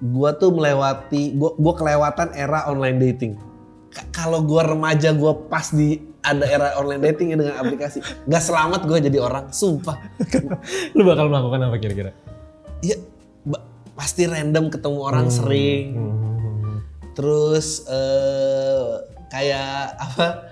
gue 0.00 0.30
tuh 0.34 0.48
melewati 0.48 1.32
gue 1.32 1.50
gua 1.54 1.74
kelewatan 1.74 2.32
era 2.32 2.64
online 2.66 2.96
dating 2.98 3.36
K- 3.86 4.08
kalau 4.10 4.40
gue 4.40 4.56
remaja 4.58 5.12
gue 5.12 5.32
pas 5.46 5.68
di 5.68 6.00
ada 6.22 6.46
era 6.46 6.68
online 6.78 7.02
dating 7.12 7.34
ya 7.34 7.36
dengan 7.36 7.58
aplikasi. 7.58 7.98
Nggak 8.30 8.42
selamat 8.42 8.80
gue 8.86 8.98
jadi 9.10 9.18
orang 9.18 9.50
sumpah. 9.50 9.98
Lu 10.96 11.02
bakal 11.02 11.26
melakukan 11.26 11.66
apa 11.66 11.76
kira-kira? 11.82 12.10
Iya, 12.82 12.98
pasti 13.98 14.26
random 14.26 14.70
ketemu 14.70 14.98
orang 15.02 15.26
sering. 15.28 15.86
Hmm. 15.94 16.20
terus 17.12 17.84
eh 17.92 18.88
kayak 19.28 20.00
apa? 20.00 20.48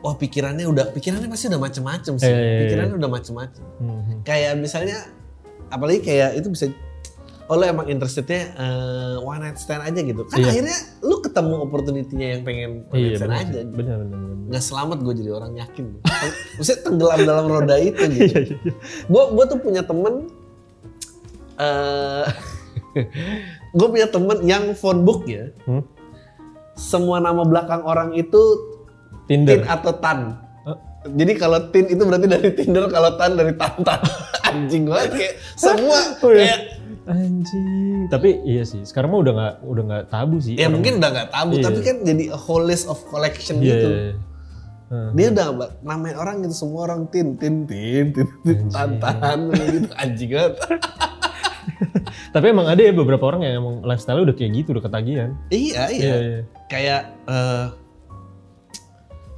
Wah 0.00 0.16
pikirannya 0.16 0.64
udah 0.64 0.96
pikirannya 0.96 1.28
pasti 1.28 1.52
udah 1.52 1.60
macem-macem 1.60 2.14
sih. 2.16 2.30
Eh, 2.30 2.64
pikirannya 2.64 2.96
udah 2.96 3.10
macem-macem. 3.10 3.64
Hmm. 3.82 4.24
kayak 4.24 4.56
misalnya 4.56 5.04
apalagi 5.68 6.00
kayak 6.00 6.40
itu 6.40 6.48
bisa 6.48 6.72
oh 7.48 7.54
lo 7.54 7.64
emang 7.64 7.86
interestednya 7.86 8.52
eh, 8.52 9.16
one 9.18 9.40
night 9.40 9.56
stand 9.56 9.82
aja 9.82 9.96
gitu 9.98 10.22
kan 10.24 10.36
Iya. 10.36 10.48
akhirnya 10.48 10.76
lu 11.00 11.16
ketemu 11.18 11.54
opportunity-nya 11.62 12.26
yang 12.30 12.42
pengen 12.42 12.70
one 12.86 12.94
night 12.94 13.04
Iya 13.06 13.16
stand 13.16 13.30
benar. 13.30 13.42
aja 13.42 13.58
Benar 13.66 13.96
benar 13.98 14.18
benar. 14.18 14.46
nggak 14.46 14.62
selamat 14.62 14.98
gue 14.98 15.14
jadi 15.16 15.30
orang 15.32 15.52
yakin 15.56 15.84
maksudnya 16.54 16.80
tenggelam 16.82 17.20
dalam 17.22 17.44
roda 17.46 17.76
itu 17.76 18.02
gitu 18.10 18.20
Iya 18.20 18.38
iya 18.38 18.56
iya. 18.62 18.72
gue 19.04 19.22
gue 19.30 19.44
tuh 19.46 19.58
punya 19.58 19.82
temen 19.82 20.14
eh 21.58 22.26
gue 23.74 23.88
punya 23.88 24.06
temen 24.06 24.38
yang 24.42 24.64
phone 24.72 25.02
book 25.02 25.24
ya 25.24 25.48
Hmm? 25.64 25.82
semua 26.74 27.18
nama 27.18 27.42
belakang 27.42 27.82
orang 27.82 28.14
itu 28.14 28.38
Tinder. 29.26 29.60
Tin 29.60 29.66
atau 29.66 29.92
Tan. 29.94 30.20
Jadi 31.04 31.32
kalau 31.34 31.68
Tin 31.68 31.84
itu 31.84 32.00
berarti 32.00 32.24
dari 32.24 32.48
Tinder, 32.50 32.86
kalau 32.86 33.12
Tan 33.14 33.34
dari 33.34 33.52
Tantan. 33.52 33.98
Anjing 34.48 34.86
banget 34.86 35.10
kayak 35.12 35.34
semua 35.52 35.98
Oh, 36.16 36.30
kayak 36.30 36.77
Anjing. 37.04 38.08
Tapi 38.08 38.40
iya 38.42 38.62
sih. 38.62 38.82
Sekarang 38.82 39.10
mah 39.10 39.20
udah 39.20 39.32
nggak 39.32 39.54
udah 39.62 39.82
nggak 39.84 40.04
tabu 40.08 40.36
sih. 40.38 40.52
ya 40.52 40.64
Orang- 40.64 40.74
mungkin 40.76 40.92
udah 40.96 41.10
nggak 41.10 41.28
tabu, 41.28 41.52
Iya. 41.54 41.64
tapi 41.64 41.80
kan 41.80 41.96
jadi 42.02 42.24
a 42.28 42.38
whole 42.38 42.62
list 42.62 42.86
of 42.86 42.98
collection 43.04 43.58
Iya. 43.58 43.66
gitu. 43.66 43.88
iya, 43.88 44.00
iya. 44.02 44.14
Heeh. 44.88 45.08
Dia 45.12 45.26
udah 45.30 45.46
namain 45.82 46.16
orang 46.16 46.36
gitu 46.40 46.54
semua 46.56 46.80
orang 46.84 47.04
Tin, 47.06 47.36
Tin, 47.36 47.68
Tin, 47.68 48.06
Tin, 48.08 48.28
tin 48.40 48.58
Tantan 48.72 49.52
gitu 49.52 49.92
anjing 50.00 50.30
banget. 50.32 50.54
Tapi 52.28 52.46
emang 52.46 52.64
ada 52.64 52.80
ya 52.80 52.90
beberapa 52.90 53.20
orang 53.22 53.40
yang 53.42 53.54
emang 53.58 53.76
lifestyle 53.82 54.20
udah 54.20 54.32
kayak 54.32 54.52
gitu, 54.54 54.72
udah 54.72 54.80
ketagihan. 54.82 55.30
iya, 55.48 55.82
iya. 55.86 56.00
Iya, 56.00 56.16
iya. 56.18 56.40
Kayak 56.66 57.02
eh 57.26 57.66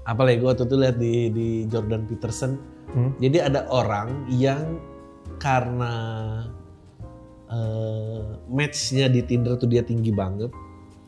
apa 0.02 0.22
lagi 0.22 0.38
gue 0.38 0.48
waktu 0.48 0.64
itu 0.64 0.76
lihat 0.76 0.96
di 0.96 1.14
di 1.30 1.48
Jordan 1.66 2.02
Peterson. 2.04 2.58
Hmm. 2.90 3.14
Jadi 3.18 3.38
ada 3.38 3.66
orang 3.68 4.26
yang 4.28 4.78
karena 5.38 5.94
eh 7.50 8.22
matchnya 8.46 9.10
di 9.10 9.26
Tinder 9.26 9.58
tuh 9.58 9.66
dia 9.66 9.82
tinggi 9.82 10.14
banget. 10.14 10.54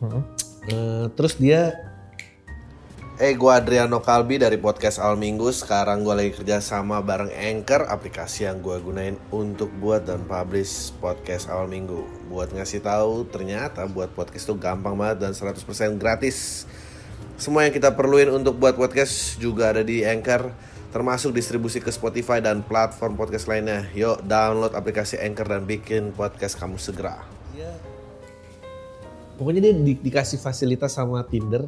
Heeh. 0.02 0.22
Eh, 0.70 1.06
terus 1.14 1.38
dia 1.38 1.74
Eh, 3.22 3.38
gue 3.38 3.52
Adriano 3.54 4.02
Kalbi 4.02 4.40
dari 4.40 4.58
podcast 4.58 4.98
Al 4.98 5.14
Minggu. 5.14 5.52
Sekarang 5.54 6.02
gue 6.02 6.10
lagi 6.10 6.32
kerja 6.34 6.58
sama 6.58 6.98
bareng 7.04 7.30
Anchor, 7.30 7.86
aplikasi 7.86 8.50
yang 8.50 8.58
gue 8.58 8.74
gunain 8.82 9.14
untuk 9.30 9.70
buat 9.78 10.08
dan 10.08 10.26
publish 10.26 10.90
podcast 10.98 11.46
Al 11.46 11.70
Minggu. 11.70 12.02
Buat 12.32 12.50
ngasih 12.50 12.82
tahu, 12.82 13.28
ternyata 13.30 13.86
buat 13.86 14.10
podcast 14.10 14.48
tuh 14.48 14.58
gampang 14.58 14.98
banget 14.98 15.22
dan 15.22 15.38
100% 15.38 16.02
gratis. 16.02 16.66
Semua 17.38 17.62
yang 17.62 17.70
kita 17.70 17.94
perluin 17.94 18.32
untuk 18.32 18.58
buat 18.58 18.74
podcast 18.74 19.38
juga 19.38 19.70
ada 19.70 19.86
di 19.86 20.02
Anchor, 20.02 20.50
termasuk 20.92 21.32
distribusi 21.32 21.80
ke 21.80 21.88
Spotify 21.88 22.38
dan 22.38 22.60
platform 22.60 23.16
podcast 23.16 23.48
lainnya. 23.48 23.88
Yuk, 23.92 24.22
download 24.22 24.72
aplikasi 24.72 25.16
Anchor 25.16 25.48
dan 25.48 25.64
bikin 25.64 26.12
podcast 26.12 26.54
kamu 26.54 26.76
segera. 26.76 27.24
Pokoknya 29.32 29.60
dia 29.64 29.74
di- 29.74 29.98
dikasih 29.98 30.38
fasilitas 30.38 30.92
sama 30.92 31.24
Tinder 31.26 31.66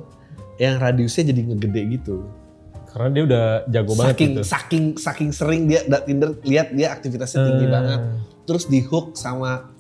yang 0.61 0.79
radiusnya 0.79 1.33
jadi 1.33 1.41
ngegede 1.51 1.83
gitu. 1.91 2.17
Karena 2.93 3.09
dia 3.11 3.23
udah 3.27 3.45
jago 3.67 3.93
banget 3.99 4.15
saking 4.15 4.31
gitu. 4.31 4.43
saking 4.47 4.85
saking 4.95 5.31
sering 5.35 5.63
dia 5.67 5.81
da- 5.83 6.05
Tinder 6.05 6.39
lihat 6.47 6.71
dia 6.71 6.95
aktivitasnya 6.95 7.41
tinggi 7.43 7.67
Eh. 7.67 7.73
banget. 7.73 8.01
Terus 8.45 8.65
di 8.69 8.85
hook 8.85 9.19
sama 9.19 9.73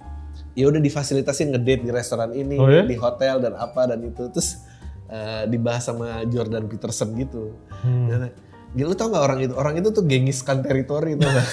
ya 0.56 0.66
udah 0.66 0.80
difasilitasin 0.80 1.52
ngedate 1.52 1.82
di 1.84 1.90
restoran 1.92 2.32
ini, 2.32 2.58
Oh 2.58 2.66
ya? 2.66 2.82
di 2.82 2.96
hotel 2.96 3.38
dan 3.38 3.54
apa 3.54 3.86
dan 3.86 4.02
itu. 4.02 4.26
Terus 4.32 4.64
eh, 5.04 5.44
dibahas 5.46 5.84
sama 5.84 6.24
Jordan 6.26 6.66
Peterson 6.66 7.12
gitu. 7.14 7.54
Hmm. 7.84 8.08
Dan, 8.08 8.20
Gila, 8.74 8.86
lu 8.86 8.94
tau 8.94 9.08
gak 9.08 9.22
orang 9.22 9.38
itu? 9.40 9.54
Orang 9.54 9.74
itu 9.74 9.88
tuh 9.88 10.02
gengiskan 10.02 10.60
teritori 10.60 11.14
tau 11.14 11.30
gak? 11.30 11.48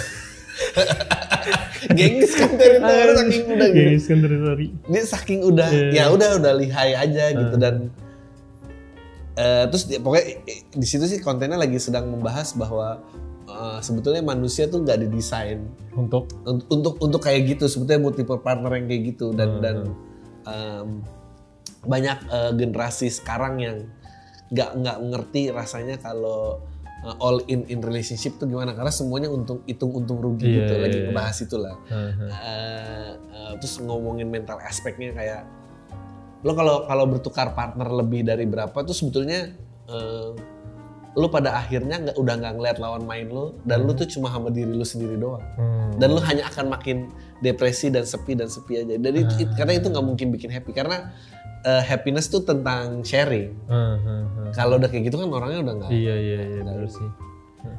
gengiskan 1.91 2.49
teritori 2.51 3.11
saking 3.15 3.45
udah 3.47 3.67
gitu. 3.67 3.87
Guys, 3.87 4.05
kan 4.05 4.17
teritori. 4.19 4.65
Dia 4.85 5.03
saking 5.05 5.39
udah 5.43 5.69
Iya. 5.69 5.89
ya 5.91 6.03
udah 6.09 6.29
udah 6.37 6.53
lihai 6.53 6.91
aja 6.93 7.23
gitu 7.31 7.55
dan 7.55 7.75
eh, 9.33 9.63
terus 9.65 9.83
dia, 9.85 9.97
pokoknya 9.97 10.25
di 10.71 10.85
situ 10.85 11.05
sih 11.05 11.19
kontennya 11.19 11.55
lagi 11.55 11.77
sedang 11.77 12.07
membahas 12.07 12.53
bahwa 12.53 12.99
eh, 13.43 13.79
sebetulnya 13.79 14.21
manusia 14.21 14.65
tuh 14.65 14.81
nggak 14.81 15.01
didesain 15.01 15.65
Untuk 15.91 16.29
un- 16.43 16.65
untuk 16.67 16.99
untuk 16.99 17.21
kayak 17.21 17.47
gitu 17.49 17.65
sebetulnya 17.65 18.01
multiple 18.01 18.39
partner 18.39 18.71
yang 18.73 18.87
kayak 18.87 19.03
gitu 19.09 19.31
dan 19.31 19.59
dan 19.59 19.77
em, 20.43 20.87
banyak 21.81 22.17
eh, 22.23 22.51
generasi 22.55 23.09
sekarang 23.09 23.57
yang 23.57 23.77
nggak 24.49 24.69
nggak 24.75 24.97
ngerti 25.09 25.41
rasanya 25.49 25.95
kalau 25.97 26.59
eh, 27.01 27.15
all 27.17 27.41
in 27.45 27.65
in 27.67 27.79
relationship 27.79 28.35
tuh 28.35 28.45
gimana? 28.45 28.71
Karena 28.71 28.89
semuanya 28.89 29.27
untung 29.27 29.61
hitung 29.63 29.91
untung 29.91 30.17
rugi 30.17 30.45
Iya, 30.45 30.57
gitu 30.61 30.73
iya, 30.73 30.81
lagi 30.81 30.97
iya. 30.97 31.05
ngebahas 31.07 31.37
itulah 31.39 31.75
Heeh. 31.87 32.13
Eh, 32.21 33.11
eh, 33.31 33.51
terus 33.57 33.75
ngomongin 33.79 34.27
mental 34.27 34.57
aspeknya 34.59 35.11
kayak 35.11 35.41
lo 36.41 36.53
kalau 36.53 36.85
kalau 36.85 37.05
bertukar 37.05 37.53
partner 37.53 37.85
lebih 37.91 38.21
dari 38.23 38.45
berapa 38.45 38.73
tuh 38.81 38.93
sebetulnya 38.93 39.53
eh, 39.85 40.29
lo 41.11 41.27
pada 41.27 41.59
akhirnya 41.59 41.99
nggak 41.99 42.15
udah 42.15 42.35
nggak 42.39 42.53
ngeliat 42.55 42.77
lawan 42.79 43.03
main 43.03 43.27
lo 43.27 43.59
dan 43.61 43.83
lo 43.83 43.91
tuh 43.91 44.07
cuma 44.07 44.31
sama 44.31 44.47
diri 44.47 44.71
lo 44.71 44.81
sendiri 44.81 45.19
doang. 45.19 45.43
Hmm. 45.59 45.91
dan 45.99 46.07
lo 46.07 46.23
hanya 46.23 46.47
akan 46.47 46.71
makin 46.71 47.11
depresi 47.43 47.91
dan 47.91 48.07
sepi 48.07 48.31
dan 48.31 48.47
sepi 48.47 48.79
aja. 48.79 48.95
Dan 48.95 49.11
itu, 49.19 49.43
it- 49.43 49.51
karena 49.53 49.75
itu 49.75 49.91
nggak 49.91 50.05
mungkin 50.07 50.31
bikin 50.31 50.47
happy. 50.47 50.71
Karena 50.71 51.11
eh, 51.63 51.83
happiness 51.83 52.27
tuh 52.27 52.41
tentang 52.41 53.01
sharing 53.01 53.53
Heeh, 53.65 53.95
heeh. 53.97 54.51
kalau 54.51 54.75
udah 54.75 54.87
kayak 54.87 55.03
gitu 55.05 55.15
kan 55.15 55.29
orangnya 55.29 55.59
udah 55.61 55.73
nggak 55.77 55.89
Iya 55.91 56.15
iya 56.17 56.39
iya 56.49 56.61
benar 56.61 56.87
sih. 56.87 57.09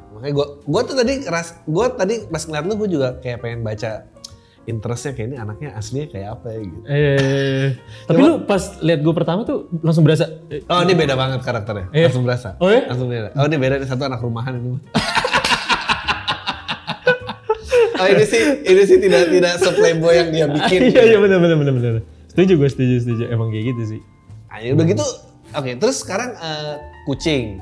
makanya 0.09 0.33
gue 0.33 0.45
gue 0.63 0.81
tuh 0.81 0.95
tadi 0.95 1.13
ras 1.25 1.47
gue 1.61 1.85
tadi 1.93 2.15
pas 2.25 2.39
ngeliat 2.41 2.63
lu 2.63 2.75
gue 2.77 2.89
juga 2.89 3.07
kayak 3.17 3.37
pengen 3.37 3.61
baca 3.61 4.07
interestnya 4.63 5.11
kayak 5.11 5.27
ini 5.27 5.37
anaknya 5.37 5.69
aslinya 5.73 6.07
kayak 6.07 6.27
apa 6.31 6.47
ya 6.49 6.59
gitu 6.61 6.79
Eh, 6.85 7.67
tapi 8.07 8.19
lu 8.21 8.33
pas 8.41 8.63
lihat 8.79 8.99
gue 9.01 9.11
pertama 9.13 9.43
tuh 9.43 9.67
langsung 9.77 10.01
berasa. 10.01 10.23
eh, 10.47 10.63
Oh 10.65 10.79
ini 10.79 10.93
beda 10.93 11.13
banget 11.13 11.39
karakternya, 11.41 11.91
Iya. 11.91 12.07
langsung 12.07 12.23
berasa. 12.23 12.55
Oh 12.57 12.67
ya? 12.67 12.87
Langsung 12.87 13.07
beda. 13.07 13.29
Oh 13.33 13.43
ini 13.43 13.57
beda, 13.57 13.75
ini 13.75 13.85
satu 13.85 14.03
anak 14.03 14.19
rumahan 14.19 14.55
ini. 14.55 14.79
oh 17.93 18.07
ini 18.07 18.23
sih, 18.23 18.41
ini 18.61 18.81
sih 18.83 18.97
tidak 18.97 19.27
tidak 19.29 19.53
seplayboy 19.59 20.13
yang 20.13 20.29
dia 20.29 20.45
bikin. 20.47 20.79
Iya 20.89 21.01
iya 21.05 21.17
benar 21.19 21.39
benar 21.39 21.57
benar 21.57 21.73
benar. 21.73 22.03
Setuju 22.33 22.53
gue 22.57 22.69
setuju 22.69 22.95
setuju. 22.99 23.23
Emang 23.29 23.53
kayak 23.53 23.65
gitu 23.71 23.83
sih. 23.87 24.01
Ya 24.53 24.73
udah 24.73 24.85
gitu, 24.85 25.05
oke. 25.51 25.71
terus 25.77 26.01
sekarang 26.01 26.33
eh, 26.33 26.75
kucing, 27.05 27.57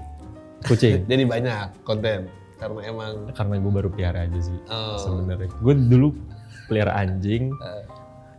Kucing. 0.64 1.04
jadi 1.12 1.24
banyak 1.24 1.84
konten 1.84 2.28
karena 2.56 2.80
emang 2.84 3.32
Karena 3.32 3.56
gue 3.58 3.72
baru 3.74 3.90
pelihara 3.90 4.28
aja 4.28 4.40
sih 4.42 4.58
Oh. 4.68 4.96
sebenarnya. 4.98 5.52
Gue 5.60 5.74
dulu 5.76 6.08
pelihara 6.68 6.96
anjing. 6.96 7.52
Eh. 7.52 7.84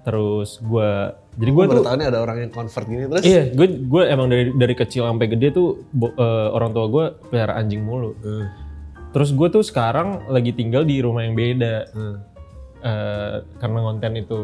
Terus 0.02 0.56
gue 0.58 0.90
jadi 1.32 1.48
gue 1.48 1.64
tuh 1.66 1.84
ada 1.86 2.18
orang 2.18 2.36
yang 2.40 2.52
convert 2.52 2.84
gini 2.84 3.04
terus. 3.06 3.24
Iya, 3.24 3.52
gue 3.52 3.66
gue 3.82 4.02
emang 4.04 4.28
dari 4.28 4.52
dari 4.52 4.74
kecil 4.74 5.04
sampai 5.04 5.26
gede 5.28 5.48
tuh 5.52 5.84
bo- 5.88 6.12
eh, 6.12 6.48
orang 6.50 6.72
tua 6.72 6.86
gue 6.88 7.04
pelihara 7.28 7.56
anjing 7.56 7.80
mulu. 7.80 8.12
Eh, 8.20 8.46
Terus 9.12 9.28
gue 9.30 9.48
tuh 9.48 9.60
sekarang 9.60 10.24
lagi 10.26 10.50
tinggal 10.50 10.82
di 10.82 10.98
rumah 10.98 11.20
yang 11.20 11.36
beda 11.36 11.74
eh. 11.86 12.16
eh, 12.82 13.34
karena 13.58 13.78
konten 13.80 14.12
itu. 14.14 14.40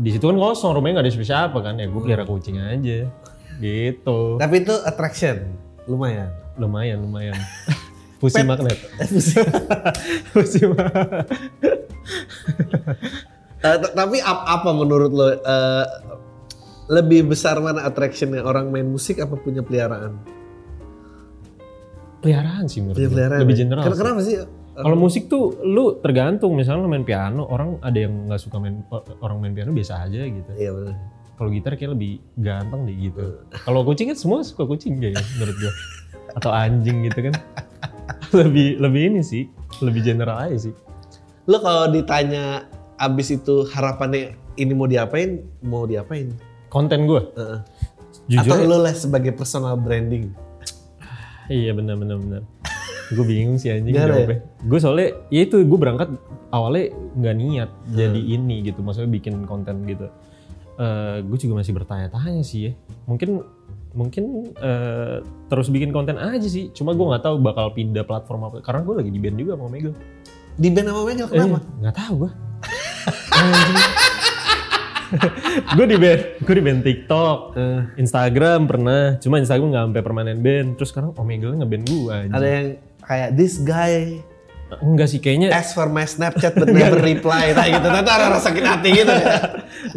Di 0.00 0.10
situ 0.10 0.24
kan 0.24 0.34
kosong, 0.34 0.72
rumahnya 0.72 0.94
nggak 0.96 1.04
ada 1.04 1.12
siapa-siapa 1.12 1.58
kan 1.60 1.74
ya. 1.76 1.86
Gue 1.86 2.00
pelihara 2.00 2.24
kucing 2.24 2.56
aja, 2.56 3.04
gitu. 3.60 4.18
Tapi 4.36 4.54
itu 4.58 4.74
attraction, 4.80 5.36
lumayan. 5.84 6.32
Lumayan, 6.56 6.98
lumayan. 7.00 7.36
Pusi 8.16 8.40
magnet. 8.42 8.76
Pusi 10.32 10.60
magnet. 10.64 11.28
Tapi 13.90 14.16
ap- 14.20 14.46
apa 14.50 14.70
menurut 14.72 15.10
lo 15.10 15.28
eh, 15.30 15.86
lebih 16.90 17.28
besar 17.28 17.60
mana 17.60 17.84
attractionnya 17.84 18.40
orang 18.40 18.68
main 18.68 18.84
musik 18.84 19.20
apa 19.20 19.36
punya 19.36 19.60
peliharaan? 19.60 20.16
Peliharaan 22.20 22.64
sih 22.66 22.80
menurut 22.80 22.96
Punya 22.96 23.06
gue. 23.06 23.14
peliharaan. 23.14 23.40
Lebih 23.40 23.54
ya? 23.54 23.60
general. 23.62 23.82
Kenapa 23.86 24.20
sih? 24.20 24.34
Kalau 24.82 24.96
musik 24.96 25.28
tuh 25.28 25.56
lu 25.62 25.98
tergantung 26.00 26.56
misalnya 26.56 26.84
lu 26.84 26.90
main 26.90 27.04
piano, 27.04 27.46
orang 27.46 27.76
ada 27.80 27.98
yang 27.98 28.28
nggak 28.28 28.40
suka 28.40 28.56
main 28.56 28.80
orang 29.20 29.38
main 29.40 29.52
piano 29.52 29.70
biasa 29.70 30.08
aja 30.08 30.24
gitu. 30.24 30.50
Iya 30.56 30.70
benar. 30.72 30.94
Kalau 31.40 31.48
gitar 31.48 31.72
kayak 31.76 31.96
lebih 31.96 32.20
ganteng 32.36 32.84
deh 32.84 32.96
gitu. 32.96 33.24
Kalau 33.64 33.80
kucing 33.84 34.12
kan 34.12 34.18
semua 34.18 34.44
suka 34.44 34.68
kucing 34.68 35.00
kayaknya 35.00 35.24
menurut 35.40 35.56
gua. 35.56 35.72
Atau 36.36 36.50
anjing 36.52 37.08
gitu 37.08 37.30
kan. 37.30 37.34
lebih 38.44 38.76
lebih 38.76 39.02
ini 39.08 39.22
sih, 39.24 39.48
lebih 39.80 40.04
general 40.04 40.36
aja 40.36 40.68
sih. 40.68 40.74
Lo 41.48 41.58
kalau 41.64 41.88
ditanya 41.88 42.68
abis 43.00 43.32
itu 43.32 43.64
harapannya 43.72 44.36
ini 44.60 44.72
mau 44.76 44.84
diapain, 44.84 45.40
mau 45.64 45.88
diapain? 45.88 46.28
Konten 46.68 47.08
gua. 47.08 47.24
Heeh. 47.34 47.58
Jujur 48.30 48.52
Atau 48.52 48.62
ya- 48.62 48.68
lo 48.68 48.76
lah 48.84 48.94
sebagai 48.94 49.32
personal 49.32 49.74
branding. 49.80 50.30
Iya 51.50 51.74
benar 51.74 51.98
benar 51.98 52.20
benar. 52.22 52.42
Gue 53.10 53.24
bingung 53.24 53.56
sih 53.56 53.68
anjing 53.68 53.90
Gimana 53.90 54.06
ya? 54.06 54.16
jawabnya. 54.16 54.38
Gue 54.62 54.78
soalnya 54.78 55.08
ya 55.28 55.40
itu 55.42 55.56
gue 55.60 55.78
berangkat 55.78 56.08
awalnya 56.48 56.84
nggak 57.14 57.34
niat 57.36 57.70
jadi 57.90 58.20
ini 58.20 58.56
gitu, 58.64 58.80
maksudnya 58.80 59.10
bikin 59.10 59.44
konten 59.44 59.82
gitu. 59.84 60.06
Eh 60.76 61.20
gue 61.20 61.36
juga 61.36 61.58
masih 61.58 61.74
bertanya-tanya 61.74 62.40
sih 62.40 62.70
ya. 62.70 62.72
Mungkin 63.04 63.42
mungkin 63.90 64.24
eh, 64.54 65.18
terus 65.46 65.66
bikin 65.68 65.90
konten 65.90 66.14
aja 66.14 66.46
sih. 66.46 66.70
Cuma 66.70 66.94
gue 66.94 67.02
nggak 67.02 67.22
tahu 67.22 67.36
bakal 67.38 67.70
pindah 67.70 68.02
platform 68.02 68.46
apa. 68.46 68.56
Karena 68.60 68.80
gue 68.80 68.94
lagi 68.96 69.10
di 69.10 69.18
band 69.18 69.36
juga 69.36 69.58
sama 69.58 69.66
Mega. 69.66 69.90
Di 70.54 70.68
band 70.68 70.86
sama 70.88 71.02
Mega 71.02 71.24
kenapa? 71.26 71.58
Eh, 71.58 71.62
nggak 71.80 71.96
tahu 71.96 72.14
gue. 72.16 72.30
gue 75.72 75.86
di 75.88 75.96
band, 75.98 76.20
gue 76.38 76.54
di 76.54 76.62
band 76.62 76.80
TikTok, 76.80 77.38
Eh, 77.56 77.80
Instagram 77.98 78.60
pernah. 78.64 79.18
Cuma 79.18 79.36
Instagram 79.36 79.68
nggak 79.68 79.84
sampai 79.88 80.02
permanen 80.02 80.38
band. 80.38 80.78
Terus 80.78 80.88
sekarang 80.90 81.10
Omegle 81.16 81.58
ngeband 81.58 81.84
gue. 81.84 82.14
ada 82.30 82.46
yang 82.46 82.66
kayak 83.10 83.34
this 83.34 83.58
guy 83.58 84.22
Enggak 84.78 85.10
sih 85.10 85.18
kayaknya 85.18 85.50
ask 85.50 85.74
for 85.74 85.90
my 85.90 86.06
Snapchat 86.06 86.54
but 86.54 86.70
never 86.70 87.02
reply 87.02 87.50
kayak 87.50 87.82
gitu. 87.82 87.88
Nanti 87.90 88.06
orang 88.06 88.38
sakit 88.38 88.62
hati 88.62 88.88
gitu. 89.02 89.10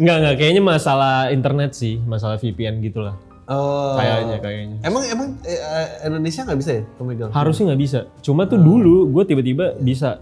enggak 0.02 0.16
enggak 0.18 0.34
kayaknya 0.42 0.62
masalah 0.66 1.30
internet 1.30 1.78
sih, 1.78 2.02
masalah 2.02 2.42
VPN 2.42 2.82
gitu 2.82 3.06
lah. 3.06 3.14
Oh. 3.46 3.94
Kayaknya, 3.94 4.36
kayaknya. 4.42 4.76
Emang 4.82 5.06
emang 5.06 5.28
eh, 5.46 5.54
eh, 5.54 5.88
Indonesia 6.10 6.42
nggak 6.42 6.58
bisa 6.58 6.70
ya 6.80 6.82
Omegle? 6.98 7.30
Harusnya 7.30 7.70
nggak 7.70 7.82
bisa. 7.86 7.98
Cuma 8.18 8.50
tuh 8.50 8.58
dulu 8.58 9.14
gue 9.14 9.22
tiba-tiba 9.22 9.78
bisa. 9.78 10.18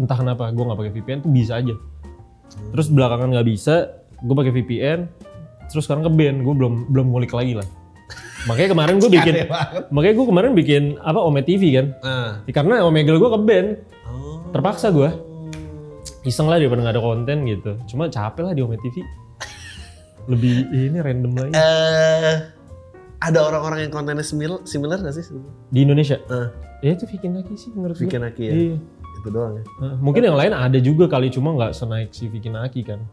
Entah 0.00 0.16
kenapa 0.16 0.48
gue 0.48 0.64
nggak 0.64 0.78
pakai 0.80 0.92
VPN 0.96 1.18
tuh 1.20 1.28
bisa 1.28 1.60
aja. 1.60 1.76
Terus 2.72 2.86
belakangan 2.88 3.28
nggak 3.28 3.44
bisa, 3.44 3.92
gue 4.24 4.34
pakai 4.40 4.52
VPN. 4.56 5.00
Terus 5.68 5.84
sekarang 5.84 6.08
ke 6.08 6.12
band, 6.16 6.48
gue 6.48 6.54
belum 6.56 6.74
belum 6.88 7.06
ngulik 7.12 7.36
lagi 7.36 7.60
lah. 7.60 7.68
Makanya 8.40 8.68
kemarin 8.70 8.94
gue 8.96 9.10
bikin, 9.10 9.34
makanya 9.88 10.14
gue 10.16 10.26
kemarin 10.26 10.50
bikin 10.54 10.82
apa 10.98 11.20
Ome 11.20 11.40
TV 11.40 11.76
kan. 11.76 11.86
Nah. 12.00 12.30
Ya, 12.42 12.52
karena 12.52 12.80
Omegle 12.80 13.16
gue 13.16 13.30
ke 13.30 13.38
band, 13.38 13.68
Oh. 14.06 14.40
terpaksa 14.48 14.88
gue. 14.88 15.10
Iseng 16.22 16.48
lah 16.48 16.56
daripada 16.56 16.80
nggak 16.80 16.96
ada 16.96 17.02
konten 17.02 17.36
gitu. 17.44 17.76
Cuma 17.86 18.08
capek 18.08 18.42
lah 18.42 18.52
di 18.52 18.60
Ome 18.60 18.76
TV. 18.76 19.04
Lebih 20.24 20.54
ini 20.70 20.98
random 20.98 21.32
lagi. 21.34 21.52
Eh, 21.52 22.34
ada 23.18 23.38
orang-orang 23.42 23.84
yang 23.84 23.92
kontennya 23.92 24.22
similar, 24.22 24.60
similar 24.64 25.00
gak 25.00 25.12
sih? 25.12 25.24
Di 25.68 25.80
Indonesia, 25.82 26.16
Eh, 26.22 26.48
ya 26.80 26.90
itu 26.94 27.04
Vicky 27.04 27.28
Naki 27.28 27.54
sih 27.56 27.70
menurut 27.72 27.92
gue. 27.94 28.04
Vicky 28.04 28.16
Naki 28.16 28.42
ya? 28.42 28.54
Iya. 28.54 28.76
itu 29.20 29.28
doang 29.28 29.52
ya. 29.52 29.64
Nah, 29.84 29.94
mungkin 30.00 30.24
yang 30.24 30.32
lain 30.32 30.56
ada 30.56 30.80
juga 30.80 31.04
kali 31.04 31.28
cuma 31.28 31.52
nggak 31.52 31.76
senaik 31.76 32.08
si 32.08 32.24
Vicky 32.24 32.48
Naki 32.48 32.80
kan. 32.80 33.04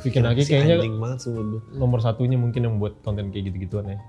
Vicky 0.00 0.16
Naki 0.16 0.48
kayaknya- 0.48 0.80
banget. 0.96 1.28
Nomor 1.76 2.00
satunya 2.00 2.40
mungkin 2.40 2.64
yang 2.64 2.80
buat 2.80 2.96
konten 3.04 3.28
kayak 3.28 3.52
gitu-gituan 3.52 3.84
ya. 3.84 4.00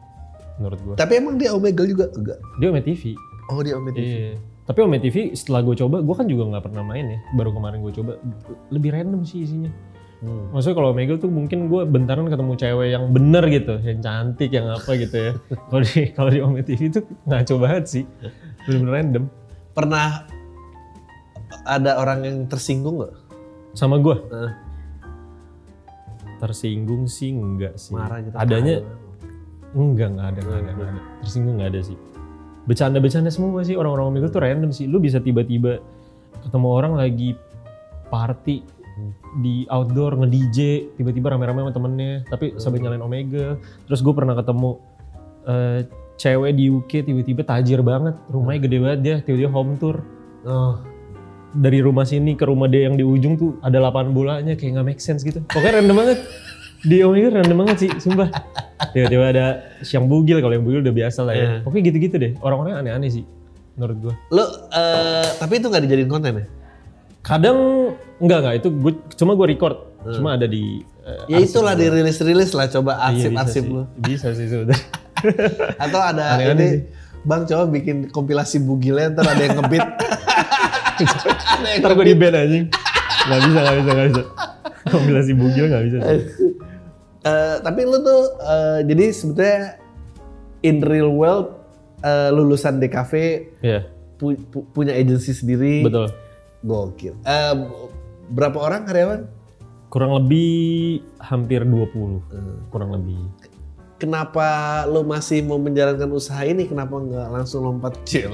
Menurut 0.58 0.80
gua. 0.82 0.94
Tapi 0.96 1.14
emang 1.18 1.38
dia 1.38 1.54
Omegle 1.54 1.88
juga 1.88 2.06
enggak? 2.12 2.38
Dia 2.58 2.68
Ome 2.70 2.82
TV. 2.82 3.14
Oh 3.48 3.62
dia 3.62 3.74
Omegle. 3.78 4.02
Iya. 4.02 4.34
Tapi 4.68 4.80
Ome 4.84 5.00
TV 5.00 5.32
setelah 5.32 5.64
gue 5.64 5.76
coba, 5.76 6.04
gue 6.04 6.16
kan 6.18 6.28
juga 6.28 6.44
nggak 6.52 6.64
pernah 6.68 6.84
main 6.84 7.06
ya. 7.08 7.20
Baru 7.32 7.56
kemarin 7.56 7.80
gue 7.80 7.94
coba, 7.96 8.20
lebih 8.68 8.92
random 8.92 9.24
sih 9.24 9.48
isinya. 9.48 9.72
Hmm. 10.18 10.50
Maksudnya 10.52 10.76
kalau 10.76 10.90
Omegle 10.92 11.16
tuh 11.16 11.30
mungkin 11.30 11.70
gue 11.70 11.82
bentaran 11.86 12.28
ketemu 12.28 12.54
cewek 12.58 12.88
yang 12.90 13.06
bener 13.14 13.44
gitu, 13.48 13.78
yang 13.80 14.02
cantik, 14.02 14.50
yang 14.52 14.68
apa 14.68 14.92
gitu 14.98 15.16
ya. 15.16 15.32
Kalau 15.70 15.82
di 15.84 16.00
kalau 16.12 16.30
di 16.34 16.40
Ome 16.42 16.62
TV 16.62 16.90
tuh 16.90 17.06
ngaco 17.24 17.56
banget 17.58 17.86
sih, 17.88 18.04
bener-bener 18.66 18.94
random. 18.98 19.24
Pernah 19.72 20.26
ada 21.64 22.02
orang 22.02 22.26
yang 22.26 22.38
tersinggung 22.50 22.98
nggak? 23.00 23.14
Sama 23.72 24.02
gue 24.02 24.16
Eh, 24.34 24.52
tersinggung 26.38 27.06
sih 27.06 27.32
enggak 27.32 27.78
sih. 27.78 27.94
marah 27.94 28.20
gitu. 28.20 28.36
Adanya 28.36 28.82
Enggak, 29.76 30.16
enggak 30.16 30.28
ada, 30.32 30.40
enggak 30.44 30.60
ada, 30.60 30.72
enggak 30.72 30.90
ada. 30.92 31.02
Tersinggung 31.24 31.56
enggak 31.60 31.70
ada 31.76 31.82
sih. 31.84 31.98
Bercanda-bercanda 32.68 33.32
semua 33.32 33.64
sih 33.64 33.76
orang-orang 33.80 34.06
Omegle 34.12 34.32
tuh 34.32 34.44
random 34.44 34.72
sih. 34.76 34.86
Lu 34.88 35.00
bisa 35.00 35.24
tiba-tiba 35.24 35.80
ketemu 36.44 36.68
orang 36.68 36.94
lagi 36.96 37.36
party 38.08 38.78
di 39.38 39.70
outdoor 39.70 40.18
nge-DJ, 40.26 40.90
tiba-tiba 40.98 41.34
rame-rame 41.34 41.62
sama 41.62 41.74
temennya, 41.74 42.14
tapi 42.28 42.58
sambil 42.58 42.82
nyalain 42.82 43.04
Omegle. 43.04 43.62
Terus 43.86 44.00
gue 44.02 44.14
pernah 44.14 44.34
ketemu 44.34 44.70
eh, 45.46 45.80
cewek 46.18 46.52
di 46.58 46.64
UK 46.74 46.92
tiba-tiba 47.06 47.42
tajir 47.46 47.80
banget, 47.86 48.18
rumahnya 48.28 48.60
gede 48.66 48.78
banget 48.82 49.00
dia, 49.06 49.16
tiba-tiba 49.22 49.52
home 49.54 49.78
tour. 49.78 50.02
Oh. 50.44 50.82
Dari 51.58 51.80
rumah 51.82 52.04
sini 52.04 52.36
ke 52.36 52.44
rumah 52.44 52.68
dia 52.68 52.90
yang 52.90 53.00
di 53.00 53.06
ujung 53.06 53.38
tuh 53.40 53.58
ada 53.64 53.80
lapangan 53.80 54.12
bolanya 54.12 54.54
kayak 54.58 54.78
nggak 54.78 54.88
make 54.94 55.02
sense 55.02 55.22
gitu. 55.22 55.42
Pokoknya 55.48 55.82
random 55.82 55.98
banget. 55.98 56.20
Di 56.86 57.02
Omegle 57.02 57.42
random 57.42 57.58
banget 57.66 57.78
sih, 57.88 57.90
sumpah. 57.98 58.30
Tiba-tiba 58.94 59.26
ada 59.34 59.46
siang 59.82 60.06
bugil, 60.06 60.38
kalau 60.38 60.54
yang 60.54 60.66
bugil 60.66 60.86
udah 60.86 60.94
biasa 60.94 61.26
lah 61.26 61.34
ya. 61.34 61.42
Iya. 61.42 61.54
Pokoknya 61.66 61.84
gitu-gitu 61.90 62.16
deh. 62.22 62.32
Orang-orangnya 62.38 62.78
aneh-aneh 62.86 63.10
sih, 63.10 63.24
menurut 63.74 63.98
gua. 63.98 64.14
Lo 64.30 64.46
eh, 64.70 65.28
tapi 65.42 65.54
itu 65.58 65.68
nggak 65.70 65.84
dijadiin 65.90 66.10
konten 66.10 66.32
ya? 66.38 66.46
Kadang 67.26 67.58
enggak 68.22 68.40
enggak 68.40 68.56
itu 68.62 68.68
gue 68.72 68.94
cuma 69.18 69.34
gue 69.36 69.48
record, 69.58 69.76
cuma 70.16 70.38
ada 70.38 70.46
di 70.46 70.86
eh, 71.04 71.26
Ya 71.28 71.38
itulah 71.42 71.74
dirilis-rilis 71.74 72.54
lah 72.54 72.70
coba 72.70 73.10
iya, 73.10 73.26
arsip-arsip 73.28 73.64
sih. 73.66 73.74
lo. 73.74 73.84
Bisa 73.98 74.32
sih 74.38 74.48
sebenarnya. 74.48 74.86
Atau 75.84 76.00
ada 76.00 76.38
Aneh-aneh 76.38 76.54
ini 76.54 76.68
sih. 76.70 76.82
Bang 77.28 77.44
coba 77.44 77.68
bikin 77.68 78.08
kompilasi 78.14 78.62
bugilnya 78.64 79.12
ntar 79.18 79.26
ada 79.28 79.42
yang 79.42 79.58
ngebit. 79.60 79.84
Ntar 81.82 81.94
gue 81.94 82.06
di 82.10 82.18
band 82.18 82.34
anjing. 82.34 82.66
Gak 83.28 83.40
bisa, 83.44 83.60
gak 83.60 83.76
bisa, 83.78 83.90
gak 83.92 84.08
bisa. 84.10 84.24
Kompilasi 84.88 85.32
bugil 85.36 85.66
gak 85.70 85.84
bisa 85.90 85.98
sih. 86.00 86.22
Eh, 87.28 87.56
tapi 87.60 87.84
lu 87.84 88.00
tuh 88.00 88.22
eh, 88.40 88.80
jadi 88.84 89.06
sebetulnya 89.12 89.76
in 90.62 90.80
real 90.80 91.12
world 91.12 91.52
eh, 92.00 92.30
lulusan 92.30 92.78
DKV 92.78 93.12
Iya, 93.60 93.84
pu- 94.16 94.40
pu- 94.46 94.66
punya 94.72 94.94
agensi 94.94 95.34
sendiri. 95.34 95.84
betul. 95.84 96.08
Gokil. 96.60 97.14
Eh, 97.20 97.54
berapa 98.30 98.58
orang 98.58 98.82
karyawan? 98.84 99.22
Kurang 99.88 100.12
lebih 100.14 100.52
hampir 101.18 101.64
20. 101.64 102.20
Kurang 102.70 102.92
lebih. 102.92 103.20
Kenapa 103.98 104.46
lu 104.86 105.02
masih 105.02 105.42
mau 105.42 105.58
menjalankan 105.58 106.12
usaha 106.12 106.44
ini? 106.44 106.64
Kenapa 106.64 106.96
nggak 106.96 107.28
langsung 107.32 107.66
lompat 107.66 107.98
cil? 108.04 108.30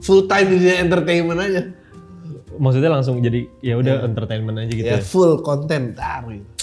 Full 0.00 0.26
time 0.26 0.46
di 0.48 0.56
dunia 0.58 0.76
entertainment 0.80 1.38
aja. 1.38 1.62
Maksudnya 2.58 2.90
langsung 2.90 3.22
jadi 3.22 3.46
ya 3.60 3.78
udah 3.78 4.02
entertainment 4.02 4.58
aja 4.58 4.72
gitu 4.72 4.82
Ya 4.84 4.98
ya. 4.98 5.04
full 5.04 5.38
konten. 5.40 5.94
Tar, 5.94 6.26
gitu. 6.26 6.57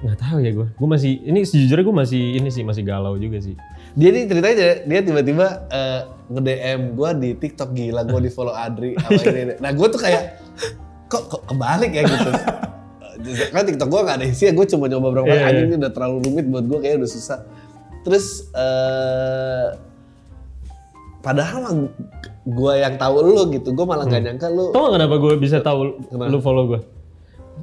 Nggak 0.00 0.18
tahu 0.18 0.38
ya 0.40 0.50
gue. 0.56 0.68
Gue 0.72 0.88
masih 0.88 1.12
ini 1.28 1.44
sejujurnya 1.44 1.84
gue 1.84 1.96
masih 1.96 2.22
ini 2.40 2.48
sih 2.48 2.64
masih 2.64 2.82
galau 2.88 3.20
juga 3.20 3.36
sih. 3.44 3.52
Dia 3.92 4.08
nih 4.16 4.24
ceritanya 4.32 4.56
dia 4.88 5.00
tiba-tiba 5.04 5.46
eh, 5.68 6.00
nge-DM 6.32 6.80
gue 6.96 7.10
di 7.20 7.30
TikTok 7.36 7.70
gila 7.76 8.02
gue 8.08 8.20
di 8.24 8.30
follow 8.32 8.56
Adri 8.56 8.96
apa 8.96 9.20
ini. 9.28 9.60
Nah 9.60 9.70
gue 9.76 9.86
tuh 9.92 10.00
kayak 10.00 10.40
kok, 11.10 11.28
kok 11.28 11.42
kebalik 11.52 11.92
ya 11.92 12.02
gitu. 12.08 12.30
Kan 13.52 13.68
TikTok 13.68 13.92
gue 13.92 14.00
gak 14.00 14.16
ada 14.16 14.24
isinya, 14.24 14.56
gue 14.56 14.66
cuma 14.72 14.88
nyoba 14.88 15.20
berapa 15.20 15.28
kali, 15.28 15.42
anjing 15.44 15.68
iya. 15.68 15.68
ini 15.68 15.76
udah 15.76 15.92
terlalu 15.92 16.16
rumit 16.24 16.46
buat 16.48 16.64
gue 16.64 16.78
kayak 16.80 17.04
udah 17.04 17.10
susah. 17.10 17.38
Terus 18.00 18.48
eh 18.56 19.68
padahal 21.20 21.92
gue 22.48 22.74
yang 22.80 22.96
tahu 22.96 23.16
lu 23.20 23.52
gitu, 23.52 23.76
gue 23.76 23.84
malah 23.84 24.08
gak 24.08 24.24
nyangka 24.24 24.48
lu. 24.48 24.72
Tau 24.72 24.88
gak 24.88 24.92
kenapa 24.96 25.14
gue 25.20 25.34
bisa 25.36 25.60
tahu 25.60 26.00
lu 26.08 26.38
follow 26.40 26.64
gue? 26.64 26.80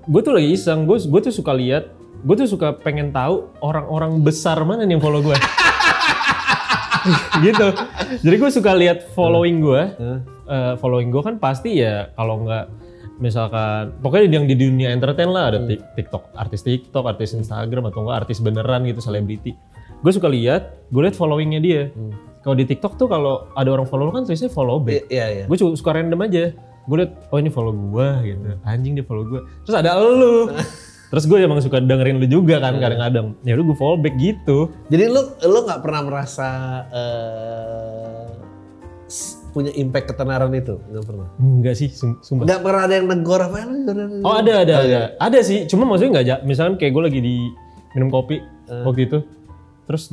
Gue 0.06 0.22
tuh 0.22 0.38
lagi 0.38 0.54
iseng, 0.54 0.86
gue 0.86 1.02
gue 1.02 1.20
tuh 1.26 1.34
suka 1.34 1.58
lihat, 1.58 1.97
gue 2.24 2.36
tuh 2.36 2.50
suka 2.50 2.74
pengen 2.74 3.12
tahu 3.12 3.52
orang-orang 3.60 4.22
besar 4.22 4.58
mana 4.62 4.84
nih 4.84 4.98
yang 4.98 5.04
follow 5.04 5.22
gue. 5.22 5.38
gitu. 7.42 7.68
Jadi 8.24 8.36
gue 8.36 8.50
suka 8.52 8.72
lihat 8.74 9.12
following 9.14 9.62
gue. 9.62 9.82
Hah? 9.94 10.20
Eh, 10.48 10.74
following 10.80 11.12
gue 11.12 11.22
kan 11.22 11.36
pasti 11.38 11.84
ya 11.84 12.12
kalau 12.16 12.44
nggak 12.44 12.66
misalkan 13.18 13.98
pokoknya 14.00 14.30
yang 14.30 14.46
di 14.46 14.56
dunia 14.56 14.94
entertain 14.94 15.28
lah 15.28 15.50
ada 15.52 15.60
tik- 15.60 15.84
TikTok, 15.98 16.32
artis 16.38 16.62
TikTok, 16.62 17.04
artis 17.04 17.34
Instagram 17.34 17.90
atau 17.90 18.06
enggak 18.06 18.18
artis 18.26 18.40
beneran 18.40 18.86
gitu 18.86 19.02
selebriti. 19.02 19.58
Gue 20.00 20.12
suka 20.14 20.30
lihat, 20.30 20.88
gue 20.88 21.02
lihat 21.02 21.18
followingnya 21.18 21.60
dia. 21.60 21.82
Kalau 22.46 22.56
di 22.56 22.64
TikTok 22.64 22.96
tuh 22.96 23.10
kalau 23.10 23.50
ada 23.54 23.68
orang 23.68 23.84
follow 23.84 24.08
kan 24.08 24.24
tulisnya 24.24 24.48
follow 24.48 24.80
back 24.80 25.12
Iya 25.12 25.26
iya. 25.28 25.44
gue 25.52 25.58
suka 25.76 25.92
random 25.92 26.22
aja 26.24 26.56
gue 26.88 26.96
liat 26.96 27.12
oh 27.28 27.38
ini 27.38 27.52
follow 27.52 27.76
gue 27.76 28.08
gitu 28.24 28.40
anjing 28.64 28.96
dia 28.96 29.04
follow 29.04 29.28
gue 29.28 29.44
terus 29.68 29.76
ada 29.76 30.00
lu 30.00 30.48
terus 31.08 31.24
gue 31.24 31.38
emang 31.38 31.58
suka 31.58 31.80
dengerin 31.80 32.18
lu 32.18 32.28
juga 32.28 32.60
kan 32.60 32.76
kadang-kadang. 32.76 33.40
Ya 33.42 33.54
udah 33.54 33.66
gue 33.66 33.78
follow 33.78 33.98
back 33.98 34.16
gitu. 34.16 34.72
Jadi 34.88 35.04
lu 35.06 35.22
lu 35.42 35.60
nggak 35.64 35.80
pernah 35.80 36.02
merasa 36.02 36.48
s- 39.06 39.40
punya 39.50 39.72
impact 39.74 40.12
ketenaran 40.12 40.52
itu? 40.52 40.78
Nggak 40.84 41.06
pernah. 41.06 41.28
enggak 41.38 41.76
sih 41.76 41.90
sum- 41.90 42.20
sumpah. 42.20 42.46
Nggak 42.46 42.62
pernah 42.62 42.82
ada 42.84 42.94
yang 42.94 43.08
negor 43.08 43.40
apa 43.40 43.58
lu 43.64 43.78
oh 44.22 44.34
ada 44.36 44.54
ada 44.62 44.74
ada. 44.80 45.00
ada 45.18 45.40
sih 45.42 45.66
cuma 45.66 45.84
maksudnya 45.84 46.12
nggak 46.14 46.40
misalkan 46.44 46.76
kayak 46.76 46.92
gue 46.92 47.04
lagi 47.04 47.20
di 47.20 47.36
minum 47.92 48.10
kopi 48.10 48.38
waktu 48.68 49.02
itu 49.04 49.18
terus 49.84 50.12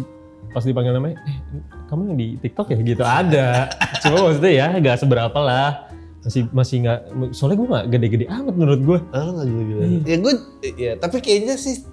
pas 0.49 0.63
dipanggil 0.63 0.95
namanya 0.95 1.19
eh 1.27 1.37
kamu 1.85 2.01
yang 2.09 2.17
di 2.17 2.29
TikTok 2.39 2.71
ya? 2.71 2.79
Gitu 2.79 3.03
ada. 3.03 3.67
Cuma 4.03 4.17
maksudnya 4.25 4.53
ya 4.55 4.67
nggak 4.73 4.97
seberapa 4.97 5.35
lah 5.37 5.91
masih 6.25 6.49
masih 6.57 6.77
nggak 6.89 6.99
soalnya 7.37 7.57
gue 7.61 7.69
nggak 7.69 7.87
gede-gede 7.93 8.25
amat 8.33 8.55
menurut 8.57 8.81
gue 8.81 8.99
Ah, 9.13 9.29
nggak 9.29 9.45
gitu 9.45 9.73
Ya 10.09 10.17
gue, 10.17 10.33
ya 10.81 10.93
tapi 10.97 11.21
kayaknya 11.21 11.61
sih 11.61 11.85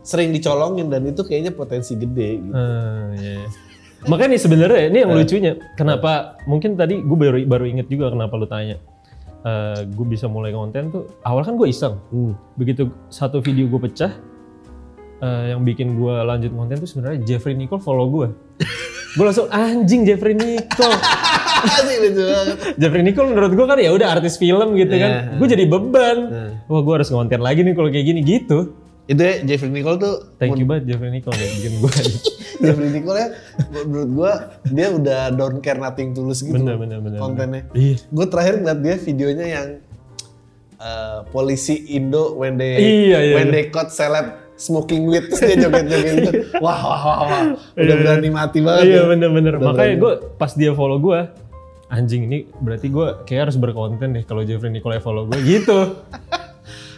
sering 0.00 0.32
dicolongin 0.32 0.88
dan 0.88 1.04
itu 1.04 1.20
kayaknya 1.20 1.52
potensi 1.52 1.92
gede 1.92 2.40
gitu. 2.40 2.54
Ah, 2.56 3.12
iya. 3.12 3.44
Makanya 4.08 4.38
nih 4.38 4.40
sebenarnya 4.40 4.80
ini 4.88 4.98
yang 5.04 5.12
lucunya, 5.12 5.52
kenapa 5.76 6.40
mungkin 6.48 6.80
tadi 6.80 7.04
gue 7.04 7.18
baru 7.18 7.44
baru 7.44 7.64
inget 7.68 7.92
juga 7.92 8.08
kenapa 8.08 8.40
lu 8.40 8.48
tanya. 8.48 8.80
Eh 9.44 9.84
gue 9.84 10.06
bisa 10.08 10.24
mulai 10.24 10.56
konten 10.56 10.88
tuh 10.88 11.04
awal 11.28 11.44
kan 11.44 11.60
gue 11.60 11.68
iseng. 11.68 12.00
Hmm. 12.08 12.32
Begitu 12.56 12.88
satu 13.12 13.44
video 13.44 13.68
gue 13.68 13.80
pecah, 13.84 14.16
eh 15.20 15.44
yang 15.52 15.60
bikin 15.60 15.98
gue 16.00 16.14
lanjut 16.24 16.56
konten 16.56 16.80
tuh 16.80 16.88
sebenarnya 16.88 17.20
Jeffrey 17.28 17.52
Nicole 17.52 17.84
follow 17.84 18.08
gue. 18.08 18.28
gue 19.18 19.24
langsung 19.28 19.50
anjing 19.52 20.08
Jeffrey 20.08 20.32
Nicole. 20.32 20.96
Asik 21.64 21.96
lucu 22.04 22.22
banget. 22.22 22.56
Jeffrey 22.78 23.02
Nicole 23.02 23.28
menurut 23.32 23.52
gue 23.54 23.66
kan 23.66 23.78
ya 23.78 23.90
udah 23.90 24.08
artis 24.14 24.34
film 24.36 24.76
gitu 24.76 24.94
kan. 24.94 25.10
Iya. 25.10 25.36
Gue 25.36 25.46
jadi 25.48 25.64
beban. 25.66 26.18
Nah. 26.28 26.50
Wah 26.70 26.80
gue 26.80 26.94
harus 26.94 27.08
ngonten 27.10 27.40
lagi 27.40 27.60
nih 27.66 27.74
kalau 27.74 27.88
kayak 27.88 28.06
gini 28.06 28.20
gitu. 28.22 28.72
Itu 29.08 29.22
ya, 29.24 29.40
Jeffrey 29.40 29.72
Nicole 29.72 29.96
tuh, 29.96 30.36
Thank 30.36 30.60
you 30.60 30.68
banget 30.68 30.92
Jeffrey 30.92 31.08
Nicole 31.08 31.32
ya 31.32 31.48
bikin 31.48 31.72
gue. 31.80 31.92
Jeffrey 32.62 32.90
Nicole 32.92 33.16
ya, 33.16 33.28
menurut 33.72 34.10
gue 34.12 34.32
dia 34.68 34.86
udah 34.92 35.20
don't 35.32 35.58
care 35.64 35.80
nothing 35.80 36.12
tulus 36.12 36.44
gitu 36.44 36.52
bener 36.52 36.76
bener 36.76 37.00
bener. 37.00 37.16
kontennya. 37.16 37.62
Iya. 37.72 38.04
Gue 38.12 38.26
terakhir 38.28 38.60
ngeliat 38.60 38.80
dia 38.84 38.96
videonya 39.00 39.46
yang 39.48 39.68
eh, 40.76 41.18
polisi 41.32 41.88
Indo 41.96 42.36
when 42.36 42.60
they 42.60 42.76
Iya, 42.76 43.18
iya, 43.24 43.34
when 43.40 43.48
iya. 43.48 43.52
they 43.56 43.64
caught 43.72 43.88
celeb 43.88 44.28
smoking 44.58 45.06
weed 45.06 45.30
terus 45.30 45.40
dia 45.40 45.56
joget-joget 45.56 46.14
gitu. 46.18 46.30
Wah, 46.64 46.76
wah, 46.82 47.00
wah, 47.00 47.18
wah. 47.24 47.42
Udah 47.78 47.96
berani 47.96 48.28
mati 48.28 48.58
banget. 48.58 48.90
Iya 48.90 49.00
ya. 49.00 49.02
bener-bener. 49.08 49.52
Udah 49.56 49.70
Makanya 49.72 49.94
gue 49.96 50.12
pas 50.34 50.50
dia 50.52 50.74
follow 50.74 50.98
gue, 50.98 51.20
anjing 51.88 52.28
ini 52.28 52.44
berarti 52.60 52.88
gue 52.88 53.06
kayak 53.24 53.48
harus 53.48 53.56
berkonten 53.56 54.12
deh 54.12 54.24
kalau 54.24 54.44
Jeffrey 54.44 54.68
Nicole 54.68 55.00
follow 55.00 55.24
gue 55.24 55.40
gitu. 55.42 55.78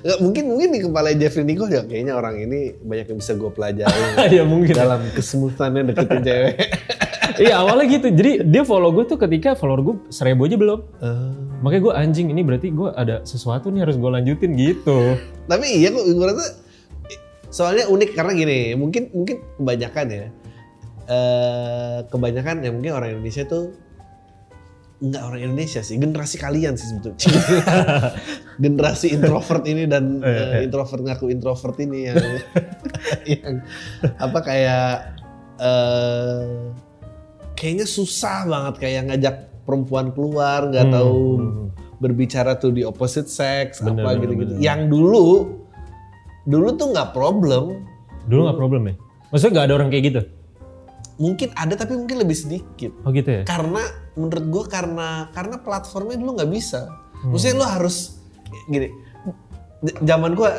Nggak, 0.01 0.19
mungkin 0.25 0.45
mungkin 0.49 0.69
di 0.73 0.81
kepala 0.81 1.13
Jeffrey 1.13 1.45
Nicole 1.45 1.71
ya 1.71 1.85
kayaknya 1.85 2.17
orang 2.17 2.41
ini 2.41 2.73
banyak 2.75 3.07
yang 3.13 3.19
bisa 3.21 3.37
gue 3.37 3.51
pelajari 3.53 4.01
ya 4.41 4.45
mungkin. 4.49 4.73
dalam 4.73 5.01
kesemutannya 5.13 5.93
deketin 5.93 6.21
cewek. 6.23 6.57
Iya 7.31 7.63
awalnya 7.63 7.87
gitu. 7.95 8.11
Jadi 8.11 8.43
dia 8.43 8.67
follow 8.67 8.91
gue 8.91 9.07
tuh 9.07 9.15
ketika 9.15 9.55
follower 9.55 9.81
gue 9.81 9.97
seribu 10.11 10.45
aja 10.45 10.59
belum. 10.59 10.81
Eh, 10.99 11.31
Makanya 11.63 11.83
gue 11.87 11.93
anjing 11.95 12.27
ini 12.35 12.43
berarti 12.43 12.69
gue 12.75 12.91
ada 12.91 13.23
sesuatu 13.23 13.71
nih 13.71 13.87
harus 13.87 13.97
gue 13.97 14.11
lanjutin 14.11 14.51
gitu. 14.59 15.15
Tapi 15.47 15.79
iya 15.79 15.95
kok 15.95 16.05
gue 16.05 16.27
rasa 16.27 16.59
soalnya 17.49 17.87
unik 17.87 18.11
karena 18.13 18.33
gini, 18.35 18.59
mungkin 18.75 19.15
mungkin 19.15 19.37
kebanyakan 19.57 20.07
ya. 20.11 20.27
eh 21.07 21.99
kebanyakan 22.07 22.57
ya 22.61 22.71
mungkin 22.75 22.93
orang 22.93 23.09
Indonesia 23.15 23.47
tuh 23.47 23.73
enggak 25.01 25.23
orang 25.25 25.41
Indonesia 25.43 25.81
sih, 25.81 25.97
generasi 25.97 26.37
kalian 26.37 26.77
sih 26.77 26.93
sebetulnya. 26.93 27.25
generasi 28.65 29.17
introvert 29.17 29.65
ini 29.65 29.89
dan 29.89 30.21
eh, 30.21 30.61
introvert 30.63 31.01
ngaku 31.01 31.33
introvert 31.33 31.77
ini 31.81 32.05
yang 32.07 32.21
yang 33.33 33.55
apa 34.17 34.39
kayak 34.41 35.17
eh 35.57 36.45
kayaknya 37.53 37.85
susah 37.85 38.45
banget 38.45 38.75
kayak 38.77 39.03
ngajak 39.09 39.37
perempuan 39.65 40.13
keluar, 40.13 40.69
nggak 40.69 40.87
Hmm. 40.89 40.95
tahu 40.95 41.21
berbicara 41.97 42.57
tuh 42.57 42.73
di 42.73 42.81
opposite 42.81 43.29
sex 43.29 43.81
Bener, 43.81 44.01
apa 44.01 44.17
gitu-gitu. 44.17 44.57
Yang 44.57 44.89
dulu 44.89 45.27
dulu 46.45 46.69
tuh 46.75 46.89
nggak 46.93 47.13
problem, 47.13 47.85
Dulu 48.25 48.41
nggak 48.49 48.59
problem 48.59 48.83
ya? 48.85 48.95
Maksudnya 49.29 49.53
nggak 49.53 49.67
ada 49.69 49.75
orang 49.77 49.89
kayak 49.89 50.05
gitu? 50.09 50.21
Mungkin 51.21 51.53
ada 51.53 51.77
tapi 51.77 51.93
mungkin 52.01 52.17
lebih 52.25 52.35
sedikit. 52.35 52.97
Oh 53.05 53.13
gitu 53.13 53.29
ya? 53.29 53.43
Karena 53.45 53.85
menurut 54.17 54.47
gue 54.49 54.65
karena 54.73 55.29
karena 55.37 55.61
platformnya 55.61 56.17
dulu 56.17 56.41
nggak 56.41 56.51
bisa. 56.51 56.89
Maksudnya 57.29 57.61
lo 57.61 57.67
harus 57.69 58.17
gini. 58.73 58.89
Zaman 60.01 60.33
gue 60.33 60.51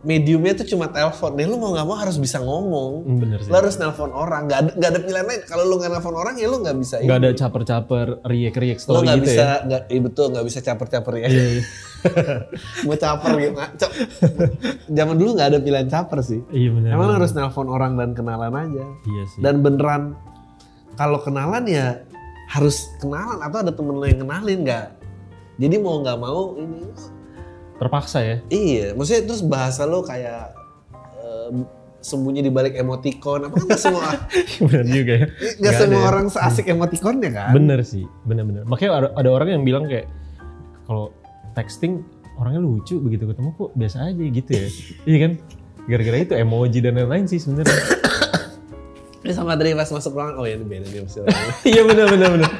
mediumnya 0.00 0.56
tuh 0.56 0.64
cuma 0.64 0.88
telepon. 0.88 1.36
Nih 1.36 1.44
lu 1.44 1.60
mau 1.60 1.76
nggak 1.76 1.84
mau 1.84 1.96
harus 1.96 2.16
bisa 2.16 2.40
ngomong. 2.40 3.04
Hmm, 3.04 3.18
Bener 3.20 3.38
sih. 3.44 3.52
Lo 3.52 3.56
harus 3.60 3.76
nelpon 3.76 4.12
orang. 4.16 4.48
Gak 4.48 4.58
ada, 4.64 4.70
nggak 4.72 4.90
ada 4.96 5.00
pilihan 5.04 5.26
lain. 5.28 5.40
Kalau 5.44 5.64
lu 5.68 5.74
nggak 5.76 5.90
nelpon 5.92 6.16
orang 6.16 6.34
ya 6.40 6.46
lu 6.48 6.56
nggak 6.64 6.76
bisa. 6.80 6.94
Nggak 7.04 7.18
ada 7.20 7.30
caper-caper, 7.36 8.06
riak-riak 8.24 8.78
story 8.80 9.04
nggak 9.04 9.18
gitu 9.20 9.26
bisa, 9.28 9.44
ya? 9.44 9.56
nggak, 9.68 9.82
iya 9.92 10.00
betul 10.00 10.26
nggak 10.32 10.46
bisa 10.48 10.58
caper-caper 10.64 11.12
ya. 11.20 11.26
Iya, 11.28 11.44
iya. 11.52 11.62
mau 12.88 12.96
caper 12.96 13.32
gitu. 13.36 13.54
Cok. 13.60 13.92
Zaman 14.88 15.14
dulu 15.20 15.30
nggak 15.36 15.48
ada 15.52 15.58
pilihan 15.60 15.88
caper 15.92 16.18
sih. 16.24 16.40
Iya 16.48 16.68
bener. 16.72 16.90
Emang 16.96 17.08
bener. 17.12 17.16
harus 17.20 17.30
nelpon 17.36 17.68
orang 17.68 17.92
dan 18.00 18.16
kenalan 18.16 18.52
aja. 18.56 18.84
Iya 19.04 19.22
sih. 19.28 19.38
Dan 19.44 19.60
beneran 19.60 20.16
kalau 20.96 21.20
kenalan 21.20 21.68
ya 21.68 22.00
harus 22.48 22.88
kenalan 23.04 23.38
atau 23.44 23.58
ada 23.62 23.72
temen 23.72 23.94
lo 24.00 24.06
yang 24.08 24.24
kenalin 24.24 24.64
nggak? 24.64 24.86
Jadi 25.60 25.76
mau 25.76 26.00
nggak 26.00 26.18
mau 26.18 26.56
ini 26.56 26.88
Terpaksa 27.80 28.18
ya? 28.20 28.36
iya, 28.46 28.92
maksudnya 28.92 29.24
terus 29.24 29.40
bahasa 29.40 29.88
lo 29.88 30.04
kayak 30.04 30.52
eh, 31.16 31.48
sembunyi 32.00 32.40
di 32.40 32.48
balik 32.48 32.76
emoticon 32.76 33.44
apa 33.44 33.56
kan 33.56 33.64
nggak 33.66 33.80
semua 33.80 34.08
bener 34.68 34.84
juga 34.84 35.12
ya. 35.16 35.26
nggak 35.28 35.52
Nggak 35.56 35.72
semua 35.76 35.88
ada 35.88 35.96
ya. 35.96 36.08
orang 36.08 36.26
seasik 36.28 36.64
emoticonnya 36.68 37.30
kan? 37.30 37.52
Bener 37.52 37.80
sih, 37.80 38.04
bener-bener. 38.24 38.64
Makanya 38.64 38.90
ada, 38.92 39.08
ada 39.16 39.28
orang 39.28 39.48
yang 39.50 39.62
bilang 39.64 39.84
kayak 39.84 40.08
kalau 40.84 41.12
texting 41.52 42.04
orangnya 42.36 42.60
lucu 42.60 42.96
begitu 42.96 43.24
ketemu 43.24 43.52
kok 43.52 43.70
biasa 43.72 43.96
aja 44.08 44.24
gitu 44.28 44.50
ya. 44.52 44.68
iya 45.08 45.18
kan? 45.24 45.32
Gara-gara 45.84 46.16
itu 46.20 46.34
emoji 46.36 46.78
dan 46.80 46.96
lain-lain 46.96 47.24
sih 47.24 47.40
sebenarnya. 47.40 47.72
Ini 49.20 49.32
sama 49.36 49.52
tadi 49.52 49.76
pas 49.76 49.84
masuk 49.84 50.16
ruangan, 50.16 50.40
oh 50.40 50.48
ya 50.48 50.56
ini 50.56 50.64
beda 50.64 50.88
nih. 50.88 51.04
Iya 51.68 51.84
bener 51.84 52.08
bener 52.08 52.28
bener. 52.40 52.50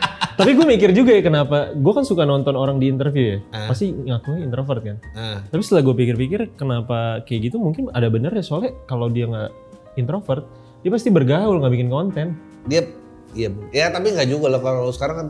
Tapi 0.40 0.50
gue 0.52 0.66
mikir 0.66 0.90
juga 0.90 1.12
ya 1.12 1.20
kenapa, 1.20 1.56
gue 1.70 1.92
kan 1.92 2.02
suka 2.02 2.24
nonton 2.24 2.56
orang 2.56 2.80
di 2.80 2.88
interview 2.88 3.36
ya, 3.36 3.38
Ah. 3.52 3.68
pasti 3.68 3.92
ngakunya 3.92 4.40
introvert 4.42 4.80
kan. 4.80 4.96
Nah, 5.12 5.38
Tapi 5.46 5.60
setelah 5.60 5.84
gue 5.84 5.94
pikir-pikir 5.94 6.56
kenapa 6.56 7.20
kayak 7.22 7.40
gitu 7.46 7.56
mungkin 7.56 7.92
ada 7.92 8.08
benernya 8.08 8.40
soalnya 8.40 8.72
kalau 8.84 9.06
dia 9.06 9.28
nggak 9.28 9.50
introvert, 9.94 10.48
dia 10.80 10.88
pasti 10.88 11.08
bergaul 11.08 11.60
nggak 11.60 11.72
bikin 11.72 11.88
konten. 11.88 12.26
dia 12.62 12.84
iya 13.32 13.48
ya 13.70 13.88
tapi 13.88 14.12
nggak 14.12 14.28
juga 14.28 14.48
loh 14.48 14.60
kalau 14.60 14.90
sekarang 14.90 15.16
kan 15.16 15.28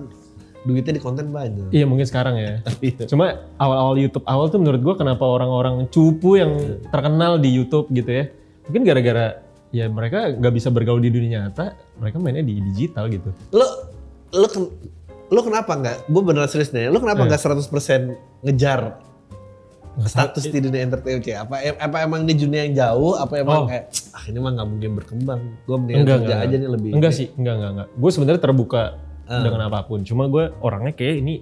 duitnya 0.61 0.95
di 0.95 1.01
konten 1.01 1.31
banyak. 1.31 1.71
Iya 1.71 1.87
mungkin 1.87 2.05
sekarang 2.05 2.35
ya. 2.37 2.59
Iya. 2.83 3.07
Cuma 3.07 3.39
awal-awal 3.57 3.97
YouTube 3.97 4.27
awal 4.27 4.47
tuh 4.47 4.59
menurut 4.59 4.81
gua 4.81 4.95
kenapa 4.95 5.23
orang-orang 5.23 5.87
cupu 5.89 6.37
yang 6.37 6.53
terkenal 6.89 7.39
di 7.39 7.51
YouTube 7.51 7.87
gitu 7.91 8.11
ya. 8.11 8.25
Mungkin 8.67 8.83
gara-gara 8.85 9.41
ya 9.71 9.87
mereka 9.87 10.35
nggak 10.35 10.53
bisa 10.53 10.69
bergaul 10.69 10.99
di 10.99 11.09
dunia 11.09 11.47
nyata, 11.47 11.73
mereka 11.97 12.19
mainnya 12.19 12.43
di 12.43 12.59
digital 12.61 13.07
gitu. 13.09 13.31
Lo 13.51 13.67
lo 14.31 14.47
lo 15.31 15.41
kenapa 15.41 15.73
nggak? 15.73 15.97
Gue 16.07 16.23
beneran 16.23 16.47
serius 16.47 16.71
nih. 16.71 16.91
Lo 16.91 16.99
kenapa 16.99 17.23
nggak 17.23 17.39
100% 17.39 18.43
ngejar 18.43 18.99
status 20.01 20.45
di 20.45 20.59
dunia 20.59 20.83
entertainment 20.83 21.23
ya? 21.23 21.43
Apa 21.43 21.61
apa 21.77 21.97
emang 22.01 22.23
di 22.23 22.35
dunia 22.35 22.67
yang 22.67 22.75
jauh? 22.77 23.15
Apa 23.15 23.39
emang 23.39 23.57
Oh. 23.57 23.67
kayak 23.67 23.91
ah 24.11 24.25
ini 24.27 24.39
mah 24.39 24.51
nggak 24.53 24.69
mungkin 24.69 24.91
berkembang? 24.95 25.41
Gue 25.65 25.77
mendingan 25.77 26.01
Enggak, 26.03 26.19
kerja 26.21 26.35
enggak, 26.35 26.49
aja 26.49 26.57
nih 26.57 26.71
lebih. 26.71 26.91
Enggak 26.93 27.13
sih, 27.13 27.27
enggak 27.35 27.55
enggak 27.57 27.71
enggak. 27.71 27.89
Gue 27.95 28.11
sebenarnya 28.11 28.41
terbuka 28.41 28.83
Ah. 29.31 29.43
dengan 29.47 29.61
apa 29.67 29.87
pun. 29.87 30.03
Cuma 30.03 30.27
gue 30.27 30.51
orangnya 30.59 30.91
kayak 30.91 31.15
ini 31.21 31.35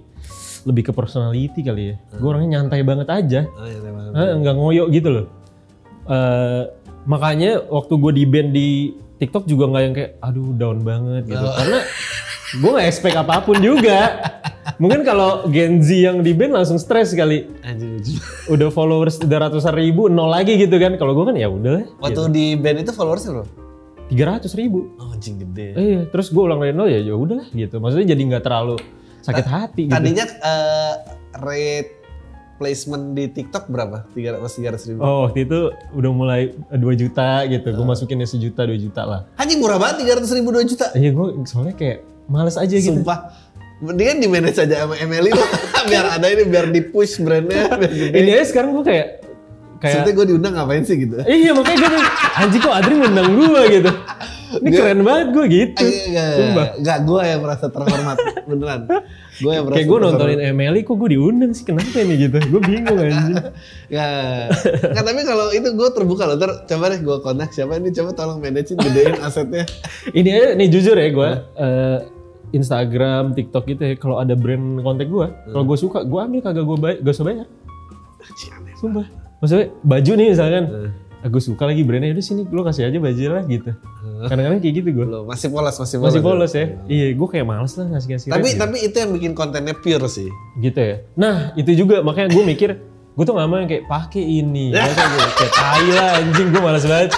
lebih 0.61 0.83
ke 0.85 0.91
personality 0.91 1.61
kali 1.63 1.83
ya. 1.89 1.95
Gue 2.13 2.29
orangnya 2.29 2.59
nyantai 2.59 2.81
banget 2.83 3.07
aja. 3.07 3.41
Ah, 3.49 3.65
emang. 3.65 4.05
Eh, 4.13 4.29
enggak 4.35 4.53
ngoyo 4.53 4.83
gitu 4.91 5.09
loh. 5.09 5.25
Eh, 6.05 6.63
makanya 7.05 7.63
waktu 7.65 7.93
gue 7.95 8.11
di 8.13 8.23
band 8.27 8.49
di 8.51 8.69
TikTok 9.17 9.45
juga 9.45 9.67
nggak 9.67 9.83
yang 9.83 9.95
kayak 9.95 10.11
aduh 10.19 10.51
down 10.53 10.79
banget 10.81 11.23
gitu. 11.27 11.41
Oh. 11.41 11.53
Karena 11.53 11.79
gue 12.57 12.69
nggak 12.73 12.87
expect 12.89 13.17
apa 13.19 13.45
pun 13.45 13.61
juga. 13.61 14.17
Mungkin 14.81 15.05
kalau 15.05 15.45
Gen 15.51 15.83
Z 15.83 15.89
yang 15.91 16.17
di 16.25 16.33
band 16.33 16.55
langsung 16.55 16.81
stres 16.81 17.13
kali. 17.13 17.45
Anjir. 17.61 18.21
Udah 18.49 18.73
followers 18.73 19.21
udah 19.21 19.49
ratusan 19.49 19.75
ribu, 19.75 20.09
nol 20.09 20.31
lagi 20.33 20.57
gitu 20.57 20.73
kan. 20.81 20.97
Kalau 20.97 21.13
gue 21.13 21.25
kan 21.29 21.35
ya 21.37 21.51
udah 21.51 21.85
Waktu 22.01 22.31
di 22.33 22.45
band 22.57 22.81
itu 22.81 22.91
followersnya 22.95 23.37
bro? 23.37 23.45
tiga 24.09 24.25
ratus 24.25 24.57
ribu. 24.57 24.89
Oh 24.97 25.13
anjing 25.13 25.37
gede. 25.37 25.77
Eh, 25.77 25.85
iya, 25.85 26.01
terus 26.09 26.33
gue 26.33 26.41
ulang 26.41 26.57
dari 26.57 26.73
nol 26.73 26.89
ya 26.89 26.97
ya 26.97 27.13
udah 27.13 27.53
gitu. 27.53 27.77
Maksudnya 27.77 28.17
jadi 28.17 28.21
nggak 28.25 28.43
terlalu 28.43 28.81
sakit 29.21 29.45
hati 29.45 29.81
gitu. 29.85 29.93
Tadinya 29.93 30.25
eh, 30.25 30.93
rate 31.37 31.91
placement 32.57 33.13
di 33.13 33.29
TikTok 33.29 33.69
berapa? 33.69 34.09
Tiga 34.17 34.35
ratus 34.35 34.57
tiga 34.57 34.73
ratus 34.73 34.85
ribu. 34.89 34.99
Oh 35.05 35.29
waktu 35.29 35.45
itu 35.45 35.69
udah 35.93 36.11
mulai 36.11 36.51
2 36.73 36.81
juta 36.97 37.45
gitu. 37.45 37.69
Gue 37.69 37.85
masukinnya 37.85 38.25
sejuta 38.25 38.65
dua 38.65 38.77
juta 38.81 39.01
lah. 39.05 39.21
Anjing 39.37 39.61
murah 39.61 39.77
banget 39.77 40.03
tiga 40.03 40.17
ratus 40.17 40.33
ribu 40.33 40.49
dua 40.51 40.65
juta. 40.65 40.89
Iya 40.97 41.13
gue 41.13 41.27
soalnya 41.45 41.77
kayak 41.77 41.99
males 42.29 42.55
aja 42.55 42.71
gitu. 42.71 43.01
Sumpah. 43.01 43.33
Mendingan 43.79 44.17
di 44.19 44.27
manage 44.27 44.59
aja 44.59 44.85
sama 44.85 44.95
Emily 44.99 45.31
lo. 45.31 45.45
biar 45.89 46.05
ada 46.19 46.27
ini 46.29 46.43
biar 46.45 46.69
di 46.69 46.81
push 46.85 47.19
brandnya. 47.19 47.75
Biar. 47.79 48.15
Ini 48.15 48.29
aja 48.39 48.45
sekarang 48.53 48.75
gue 48.77 48.85
kayak 48.85 49.07
kayak 49.79 50.03
Maksudnya 50.03 50.13
gue 50.13 50.25
diundang 50.35 50.53
ngapain 50.59 50.83
sih 50.83 50.99
gitu? 50.99 51.15
iya 51.23 51.55
makanya 51.55 51.87
gue 51.87 52.03
anjing 52.35 52.61
kok 52.61 52.73
Adri 52.75 52.93
ngundang 52.99 53.29
gue 53.31 53.61
gitu. 53.79 53.91
Ini 54.49 54.69
keren 54.73 55.01
banget 55.05 55.27
gue 55.29 55.45
gitu. 55.45 55.85
Sumpah. 56.09 56.67
Enggak, 56.81 56.97
gue 57.05 57.21
yang 57.21 57.41
merasa 57.45 57.65
terhormat. 57.69 58.17
Beneran. 58.49 58.81
Gue 59.39 59.51
yang 59.53 59.63
merasa 59.69 59.77
Kayak 59.77 59.87
gue 59.87 59.99
nontonin 60.01 60.41
Emily 60.41 60.79
kok 60.81 60.95
gue 60.97 61.09
diundang 61.13 61.51
sih 61.53 61.63
kenapa 61.63 61.95
ini 62.01 62.13
gitu. 62.17 62.37
Gue 62.49 62.61
bingung 62.65 62.97
anjing. 62.97 63.37
Ya, 63.93 64.07
nggak 64.89 65.05
tapi 65.05 65.21
kalau 65.23 65.53
itu 65.53 65.69
gue 65.69 65.89
terbuka 65.93 66.25
loh. 66.25 66.35
Ntar 66.41 66.65
coba 66.65 66.85
deh 66.89 66.99
gue 66.99 67.17
kontak 67.21 67.49
siapa 67.53 67.77
ini 67.77 67.93
coba 67.93 68.09
tolong 68.17 68.41
manajein 68.41 68.77
gedein 68.81 69.21
asetnya. 69.21 69.63
Ini 70.11 70.29
aja 70.33 70.47
nih 70.57 70.67
jujur 70.67 70.97
ya 70.97 71.09
gue 71.13 71.29
eh, 71.55 71.97
Instagram, 72.51 73.37
TikTok 73.37 73.63
gitu 73.69 73.81
ya. 73.83 73.93
Kalau 73.97 74.17
ada 74.17 74.33
brand 74.33 74.81
kontak 74.81 75.07
gue, 75.07 75.27
kalau 75.49 75.65
gue 75.65 75.77
suka 75.77 76.01
gue 76.03 76.19
ambil 76.19 76.41
kagak 76.41 76.65
gue 76.65 76.77
bayar, 76.77 76.97
gak 77.03 77.13
usah 77.13 77.25
bayar. 77.25 77.47
Sumpah. 78.79 79.05
Maksudnya 79.39 79.65
baju 79.83 80.11
nih 80.15 80.27
misalkan. 80.31 80.65
Eh. 80.67 80.91
Aku 81.19 81.35
suka 81.43 81.67
lagi 81.67 81.83
brandnya 81.83 82.15
udah 82.15 82.23
sini 82.23 82.47
lo 82.47 82.63
kasih 82.63 82.87
aja 82.87 82.95
baju 82.95 83.23
lah 83.27 83.43
gitu. 83.43 83.75
Kadang-kadang 84.31 84.59
kayak 84.63 84.75
gitu 84.79 84.89
gue. 84.95 85.05
Masih 85.27 85.51
polos, 85.51 85.75
masih 85.75 85.97
polos. 85.99 86.07
Masih 86.15 86.21
polos 86.23 86.51
ya. 86.55 86.65
Iya, 86.87 87.07
gue 87.11 87.27
kayak 87.27 87.43
males 87.43 87.73
lah 87.75 87.85
ngasih-ngasih. 87.91 88.29
Tapi 88.31 88.47
rate 88.47 88.59
tapi 88.63 88.77
itu 88.87 88.95
yang 88.95 89.11
bikin 89.11 89.31
kontennya 89.35 89.75
pure 89.75 90.07
sih. 90.07 90.31
gitu 90.63 90.79
ya. 90.79 91.03
Nah, 91.19 91.51
itu 91.59 91.75
juga 91.75 91.99
makanya 91.99 92.31
gue 92.31 92.43
mikir 92.47 92.69
gue 93.19 93.25
tuh 93.27 93.35
gak 93.35 93.51
mau 93.51 93.59
yang 93.59 93.67
kayak 93.67 93.83
pakai 93.91 94.23
ini. 94.23 94.71
Masa 94.79 95.03
gue 95.11 95.27
kayak 95.43 95.53
tai 95.59 95.87
lah 95.91 96.09
anjing 96.23 96.47
gue 96.55 96.61
males 96.63 96.85
banget. 96.87 97.11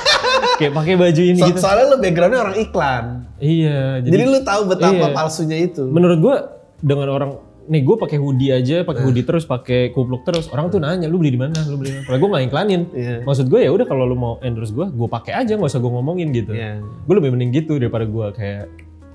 Kayak 0.62 0.74
pakai 0.78 0.94
baju 0.96 1.22
ini 1.26 1.40
So- 1.42 1.48
gitu. 1.50 1.60
soalnya 1.60 1.86
lo 1.90 1.98
backgroundnya 1.98 2.40
orang 2.40 2.56
iklan. 2.62 3.06
Iya, 3.42 4.06
Jadi, 4.06 4.14
jadi, 4.14 4.24
lo 4.30 4.40
tahu 4.46 4.62
betapa 4.70 5.06
iya. 5.10 5.16
palsunya 5.18 5.58
itu. 5.58 5.84
menurut 5.90 6.20
gue 6.22 6.36
dengan 6.86 7.10
orang 7.10 7.32
nih 7.72 7.82
gue 7.82 7.96
pakai 7.98 8.18
hoodie 8.18 8.52
aja, 8.52 8.84
pakai 8.84 9.02
hoodie 9.06 9.24
terus, 9.24 9.46
pakai 9.46 9.96
kupluk 9.96 10.26
terus. 10.28 10.50
Orang 10.52 10.68
tuh 10.70 10.82
nanya, 10.82 11.08
lu 11.08 11.22
beli 11.22 11.34
di 11.34 11.40
mana? 11.40 11.56
Lu 11.70 11.78
beli 11.78 11.94
di 11.94 11.96
mana? 12.02 12.06
Kalau 12.10 12.18
gue 12.20 12.30
nggak 12.30 12.44
iklanin. 12.52 12.82
Iya. 12.92 13.16
Maksud 13.24 13.46
gue 13.48 13.60
ya 13.64 13.72
udah 13.72 13.86
kalau 13.88 14.04
lu 14.06 14.18
mau 14.18 14.34
endorse 14.42 14.74
gue, 14.74 14.86
gue 14.92 15.08
pakai 15.08 15.34
aja, 15.40 15.56
nggak 15.56 15.72
usah 15.72 15.80
gue 15.80 15.92
ngomongin 15.94 16.28
gitu. 16.36 16.52
Iya. 16.52 16.82
Gue 16.82 17.16
lebih 17.18 17.32
mending 17.32 17.52
gitu 17.54 17.78
daripada 17.80 18.06
gue 18.06 18.28
kayak 18.34 18.66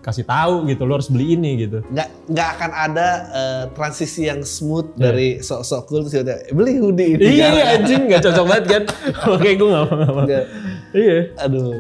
kasih 0.06 0.22
tahu 0.22 0.64
gitu, 0.64 0.82
lo 0.82 0.94
harus 0.94 1.10
beli 1.10 1.34
ini 1.34 1.50
gitu. 1.58 1.82
nggak 1.84 2.30
nggak 2.30 2.48
akan 2.54 2.70
ada 2.70 3.08
eh, 3.28 3.64
transisi 3.74 4.24
yang 4.24 4.40
smooth 4.40 4.94
dari 4.94 5.38
sok-sok 5.38 5.82
cool 5.84 6.00
terus 6.00 6.22
beli 6.48 6.78
hoodie 6.78 7.18
ini 7.18 7.26
Iya 7.34 7.46
Nggak- 7.50 7.70
anjing 7.74 8.02
nggak 8.06 8.22
cocok 8.22 8.44
banget 8.46 8.64
kan. 8.66 8.82
Oke 9.34 9.48
gue 9.52 9.66
nggak 9.66 9.82
nggak. 10.22 10.44
Iya. 10.92 11.18
aduh 11.36 11.74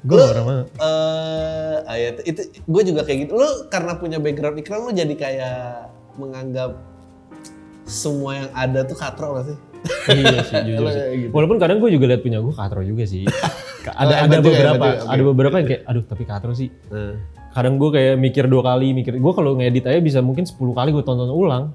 Gue 0.00 0.16
mau. 0.16 0.64
eh 0.64 1.76
ah, 1.82 1.96
ya, 1.96 2.08
itu 2.22 2.40
gue 2.46 2.82
juga 2.84 3.00
kayak 3.02 3.18
gitu 3.22 3.32
lu 3.34 3.48
karena 3.66 3.92
punya 3.94 4.16
background 4.16 4.56
iklan 4.56 4.80
lu 4.82 4.92
jadi 4.92 5.14
kayak 5.14 5.58
menganggap 6.14 6.76
semua 7.82 8.30
yang 8.36 8.50
ada 8.52 8.80
tuh 8.82 8.94
katro 8.94 9.34
gak 9.34 9.46
sih 9.46 9.58
iya 10.12 10.40
sih 10.42 10.56
jujur 10.68 10.86
sih. 10.86 11.04
gitu. 11.18 11.32
Walaupun 11.32 11.56
kadang 11.56 11.80
gue 11.80 11.90
juga 11.90 12.04
lihat 12.06 12.20
punya 12.20 12.38
gue 12.38 12.52
katro 12.52 12.80
juga 12.82 13.04
sih. 13.04 13.24
Ada 13.80 14.12
Oh, 14.12 14.18
ada 14.20 14.36
juga, 14.36 14.44
beberapa 14.46 14.86
juga. 14.86 15.08
ada 15.08 15.16
Oke. 15.16 15.24
beberapa 15.26 15.54
yang 15.56 15.66
kayak 15.66 15.82
aduh 15.84 16.04
tapi 16.04 16.22
katro 16.22 16.52
sih. 16.52 16.68
nah. 16.86 17.16
Kadang 17.50 17.76
gue 17.76 17.90
kayak 17.90 18.14
mikir 18.16 18.46
dua 18.46 18.62
kali 18.64 18.92
mikir 18.92 19.16
gue 19.16 19.32
kalau 19.32 19.54
ngedit 19.54 19.84
aja 19.84 19.98
bisa 19.98 20.18
mungkin 20.18 20.44
10 20.44 20.54
kali 20.54 20.90
gue 20.90 21.02
tonton 21.02 21.26
ulang. 21.26 21.74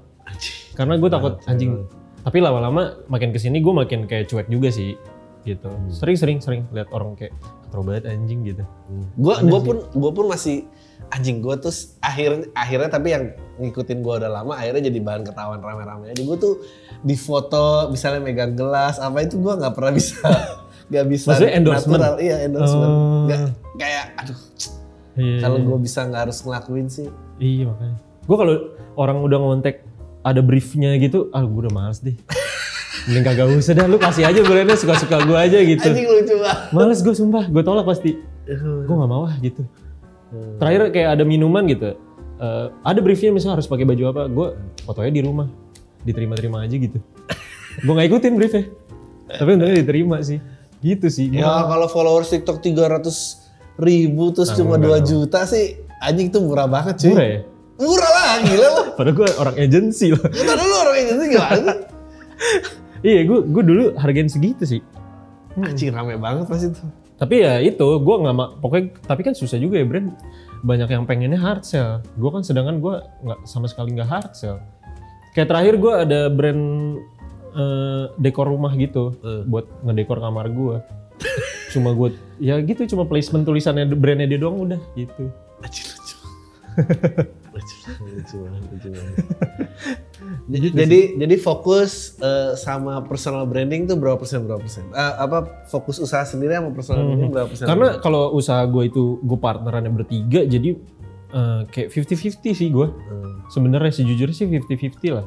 Karena 0.72 0.96
gue 0.96 1.08
takut 1.08 1.36
anjing. 1.44 1.84
Tapi 2.20 2.38
lama-lama 2.40 2.96
makin 3.06 3.30
ke 3.30 3.38
sini 3.38 3.60
gue 3.60 3.70
makin 3.70 4.04
kayak 4.04 4.26
cuek 4.26 4.46
juga 4.46 4.68
sih 4.68 4.96
gitu. 5.42 5.68
Hmm. 5.68 5.88
Sering-sering 5.88 6.40
sering 6.40 6.66
lihat 6.70 6.90
orang 6.90 7.14
kayak 7.14 7.36
katro 7.66 7.82
banget 7.82 8.08
anjing 8.08 8.42
gitu. 8.42 8.62
gue 9.14 9.34
gue 9.42 9.60
pun 9.60 9.76
gue 9.84 10.10
pun 10.10 10.26
masih 10.26 10.64
anjing 11.08 11.38
gue 11.38 11.54
tuh 11.56 11.70
akhirnya 12.00 12.50
akhirnya 12.52 12.88
tapi 12.88 13.08
yang 13.10 13.24
ngikutin 13.56 14.00
gue 14.00 14.14
udah 14.16 14.30
lama 14.32 14.54
akhirnya 14.54 14.86
jadi 14.86 14.98
bahan 14.98 15.22
ketahuan 15.22 15.60
rame-rame 15.60 16.10
jadi 16.10 16.22
gue 16.24 16.36
tuh 16.36 16.54
di 17.00 17.14
foto 17.14 17.86
misalnya 17.88 18.18
megang 18.18 18.54
gelas 18.54 18.98
apa 18.98 19.22
itu 19.22 19.38
gue 19.38 19.52
nggak 19.52 19.70
pernah 19.70 19.92
bisa 19.92 20.18
nggak 20.90 21.06
bisa 21.06 21.26
Maksudnya 21.30 21.52
endorsement? 21.54 22.00
natural 22.00 22.16
iya 22.18 22.36
endorsement 22.42 22.90
Oh. 22.90 23.22
nggak 23.26 23.40
kayak 23.76 24.04
aduh 24.16 24.38
Iya. 25.16 25.40
kalau 25.40 25.58
gue 25.58 25.78
bisa 25.80 26.04
nggak 26.04 26.28
harus 26.28 26.38
ngelakuin 26.40 26.86
sih 26.86 27.08
Iya 27.36 27.68
makanya. 27.68 27.96
Gue 28.24 28.36
kalau 28.36 28.54
orang 28.96 29.18
udah 29.20 29.38
ngontek 29.38 29.84
ada 30.20 30.40
briefnya 30.40 30.96
gitu, 30.96 31.28
ah 31.30 31.40
gue 31.40 31.60
udah 31.62 31.72
males 31.72 32.00
deh. 32.00 32.16
Mending 33.06 33.22
kagak 33.22 33.46
usah 33.54 33.72
dah, 33.72 33.86
lu 33.86 34.02
kasih 34.02 34.26
aja 34.26 34.42
brandnya 34.42 34.74
suka-suka 34.74 35.22
gue 35.22 35.38
aja 35.38 35.58
gitu. 35.62 35.86
anjing 35.86 36.10
lucu 36.10 36.34
banget 36.42 36.58
Males 36.74 37.00
gue 37.00 37.14
sumpah, 37.14 37.44
gue 37.46 37.62
tolak 37.62 37.86
pasti. 37.86 38.18
Gue 38.48 38.94
gak 38.94 39.06
mau 39.06 39.30
ah 39.30 39.36
gitu. 39.38 39.62
Terakhir 40.58 40.90
kayak 40.90 41.08
ada 41.14 41.22
minuman 41.22 41.62
gitu. 41.70 41.94
Eh, 42.36 42.66
ada 42.82 42.98
briefnya 42.98 43.30
misalnya 43.30 43.62
harus 43.62 43.70
pakai 43.70 43.86
baju 43.86 44.04
apa, 44.10 44.22
gue 44.26 44.48
fotonya 44.82 45.12
di 45.14 45.22
rumah. 45.22 45.46
Diterima-terima 46.02 46.66
aja 46.66 46.74
gitu. 46.74 46.98
gue 47.78 47.92
gak 47.94 48.08
ikutin 48.10 48.32
briefnya. 48.34 48.64
Tapi 49.30 49.48
untungnya 49.54 49.76
diterima 49.78 50.18
sih. 50.26 50.42
Gitu 50.82 51.06
sih. 51.06 51.30
Gua- 51.30 51.46
ya 51.46 51.70
kalau 51.70 51.86
followers 51.86 52.34
TikTok 52.34 52.58
300 52.58 53.45
ribu 53.76 54.32
terus 54.32 54.52
cuma 54.56 54.80
2 54.80 55.00
juta 55.04 55.44
sih 55.44 55.76
anjing 56.00 56.28
tuh 56.28 56.44
murah 56.44 56.68
banget 56.68 56.96
cuy 57.00 57.12
Murah 57.12 57.28
ya? 57.28 57.40
murah 57.76 58.10
lah 58.12 58.32
gila 58.40 58.68
lo 58.72 58.82
Padahal 58.96 59.14
gue 59.14 59.28
orang 59.36 59.56
agensi 59.60 60.06
loh. 60.12 60.24
kita 60.32 60.52
dulu 60.56 60.74
orang 60.80 60.94
gimana 60.96 61.20
sih 61.20 61.30
iya, 63.12 63.20
gue 63.24 63.38
gue 63.44 63.62
dulu 63.64 63.84
hargain 63.96 64.28
segitu 64.28 64.64
sih. 64.64 64.80
anjing 65.56 65.92
rame 65.92 66.16
banget 66.16 66.44
pas 66.48 66.60
itu 66.60 66.84
Tapi 67.16 67.40
ya 67.40 67.64
itu, 67.64 67.80
gue 67.80 68.16
nggak 68.20 68.60
pokoknya 68.60 68.84
tapi 69.08 69.24
kan 69.24 69.32
susah 69.32 69.56
juga 69.56 69.80
ya 69.80 69.88
brand. 69.88 70.12
Banyak 70.60 70.88
yang 70.92 71.08
pengennya 71.08 71.40
hard 71.40 71.64
sell. 71.64 72.04
Gue 72.20 72.28
kan 72.28 72.44
sedangkan 72.44 72.76
gue 72.76 72.92
nggak 73.24 73.40
sama 73.48 73.64
sekali 73.64 73.96
nggak 73.96 74.04
hard 74.04 74.32
sell. 74.36 74.60
Kayak 75.32 75.48
terakhir 75.48 75.74
gue 75.80 75.92
ada 75.96 76.20
brand 76.28 76.64
eh, 77.56 78.04
dekor 78.20 78.52
rumah 78.52 78.68
gitu 78.76 79.16
buat 79.48 79.64
ngedekor 79.80 80.20
kamar 80.20 80.52
gue. 80.52 80.76
cuma 81.76 81.92
gue 81.92 82.16
ya 82.40 82.56
gitu 82.64 82.88
cuma 82.96 83.04
placement 83.04 83.44
tulisannya 83.44 83.92
brandnya 83.92 84.26
dia 84.32 84.40
doang 84.40 84.56
udah 84.64 84.80
gitu. 84.96 85.28
Lucu. 85.60 85.82
lucu, 85.92 86.16
lucu 88.16 88.36
lucu 88.72 88.88
jadi, 90.52 90.66
jadi 90.72 91.00
jadi 91.20 91.36
fokus 91.40 92.16
eh, 92.20 92.52
sama 92.56 93.00
personal 93.04 93.48
branding 93.48 93.88
tuh 93.88 93.96
berapa 93.96 94.16
persen 94.16 94.44
berapa 94.44 94.60
persen? 94.60 94.84
Eh, 94.92 95.14
apa 95.20 95.68
fokus 95.68 96.00
usaha 96.00 96.24
sendiri 96.24 96.56
sama 96.56 96.72
personal 96.72 97.04
branding 97.08 97.32
berapa 97.32 97.48
persen? 97.48 97.64
Karena 97.68 97.88
kalau 98.00 98.32
usaha 98.36 98.60
gue 98.64 98.88
itu 98.88 99.20
gue 99.20 99.38
partnerannya 99.40 99.92
bertiga 99.92 100.44
jadi 100.44 100.76
eh, 101.32 101.60
kayak 101.68 101.88
50-50 101.92 102.56
sih 102.56 102.68
gue. 102.72 102.88
Hmm. 102.88 103.44
Sebenarnya 103.52 103.92
sejujurnya 103.94 104.34
sih 104.34 104.48
50-50 104.48 105.16
lah. 105.16 105.26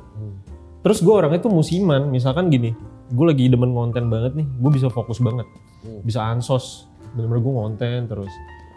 Terus 0.80 1.04
gue 1.04 1.12
orangnya 1.12 1.43
tuh 1.43 1.52
musiman, 1.52 2.08
misalkan 2.08 2.47
gini, 2.47 2.72
gue 3.10 3.26
lagi 3.26 3.45
demen 3.49 3.74
konten 3.74 4.07
banget 4.07 4.38
nih, 4.38 4.47
gue 4.47 4.72
bisa 4.72 4.88
fokus 4.88 5.18
banget, 5.20 5.45
Hmm. 5.80 6.01
bisa 6.03 6.20
ansos, 6.22 6.86
bener-bener 7.16 7.41
gue 7.41 7.53
konten 7.53 7.99
terus. 8.05 8.34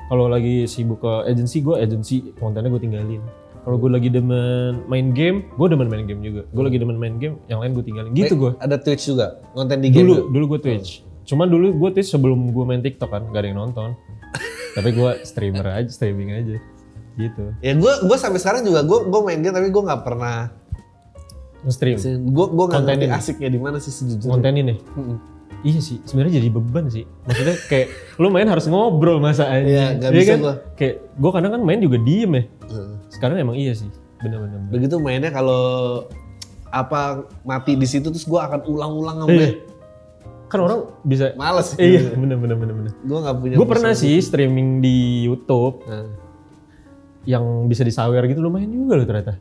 Kalau 0.07 0.29
lagi 0.29 0.69
sibuk 0.69 1.01
ke 1.01 1.13
agency, 1.25 1.65
gue 1.65 1.77
agency 1.77 2.17
kontennya 2.37 2.69
gue 2.69 2.83
tinggalin. 2.83 3.23
Kalau 3.63 3.79
gue 3.79 3.91
lagi 3.95 4.11
demen 4.11 4.83
main 4.91 5.15
game, 5.15 5.47
gue 5.55 5.67
demen 5.71 5.87
main 5.87 6.03
game 6.03 6.19
juga. 6.21 6.43
Gue 6.51 6.67
lagi 6.67 6.83
demen 6.83 6.99
main 6.99 7.17
game, 7.17 7.39
yang 7.47 7.63
lain 7.63 7.73
gue 7.73 7.85
tinggalin. 7.87 8.11
Gitu 8.11 8.35
gue. 8.35 8.53
Ada 8.59 8.77
Twitch 8.77 9.07
juga, 9.07 9.39
konten 9.55 9.79
di 9.79 9.89
game. 9.89 10.03
Dulu, 10.03 10.15
juga? 10.15 10.29
dulu 10.35 10.45
gue 10.57 10.61
Twitch. 10.61 10.91
Cuman 11.23 11.47
dulu 11.47 11.71
gue 11.71 11.91
Twitch 11.95 12.11
sebelum 12.11 12.51
gue 12.51 12.65
main 12.67 12.83
TikTok 12.83 13.09
kan, 13.09 13.23
gak 13.31 13.41
ada 13.41 13.49
yang 13.55 13.61
nonton. 13.63 13.95
Tapi 14.77 14.89
gue 14.91 15.11
streamer 15.23 15.65
aja, 15.65 15.89
streaming 15.89 16.35
aja. 16.35 16.57
Gitu. 17.13 17.45
Ya 17.61 17.73
gue 17.77 17.93
gue 18.09 18.17
sampai 18.17 18.41
sekarang 18.41 18.65
juga 18.65 18.81
gue 18.83 18.99
gue 19.05 19.21
main 19.21 19.37
game 19.37 19.53
tapi 19.53 19.69
gue 19.69 19.83
nggak 19.85 20.01
pernah 20.01 20.49
Stream. 21.65 21.97
gue 22.27 22.47
gue 22.49 22.65
nggak 22.67 22.83
ngerti 22.83 23.07
asiknya 23.09 23.49
di 23.49 23.59
mana 23.59 23.77
sih 23.77 23.91
sejujurnya. 23.91 24.29
kontenin 24.29 24.67
ya 24.67 24.77
iya 25.63 25.79
sih 25.79 26.03
sebenarnya 26.03 26.43
jadi 26.43 26.49
beban 26.51 26.87
sih 26.87 27.07
maksudnya 27.23 27.55
kayak 27.67 27.87
lu 28.17 28.29
main 28.29 28.45
harus 28.45 28.67
ngobrol 28.67 29.19
masa 29.19 29.47
aja 29.47 29.63
Iya, 29.63 29.87
nggak 29.95 30.11
bisa 30.13 30.27
kan? 30.29 30.39
gua. 30.41 30.55
kayak 30.75 30.95
gua 31.15 31.31
kadang 31.31 31.51
kan 31.51 31.63
main 31.63 31.79
juga 31.79 31.99
diem 31.99 32.33
ya 32.33 32.43
sekarang 33.09 33.39
emang 33.39 33.55
iya 33.55 33.71
sih 33.73 33.87
bener-bener 34.19 34.59
Begitu 34.69 34.99
mainnya 34.99 35.31
kalau 35.31 35.63
apa 36.67 37.27
mati 37.43 37.75
di 37.75 37.85
situ 37.85 38.09
terus 38.09 38.25
gue 38.25 38.39
akan 38.39 38.65
ulang-ulang 38.65 39.17
Iya. 39.23 39.23
sampai 39.23 39.51
kan 40.49 40.61
orang 40.61 40.81
bisa 41.03 41.33
males. 41.33 41.77
iya 41.77 42.13
bener 42.13 42.37
bener 42.37 42.57
Gue 43.01 43.19
nggak 43.19 43.37
punya. 43.37 43.55
gue 43.55 43.69
pernah 43.69 43.93
sih 43.93 44.19
streaming 44.19 44.81
di 44.81 44.97
YouTube 45.23 45.85
Nah. 45.85 46.11
yang 47.23 47.45
bisa 47.67 47.83
disawer 47.83 48.27
gitu 48.27 48.41
lumayan 48.41 48.67
juga 48.69 48.95
loh 48.95 49.07
ternyata 49.07 49.39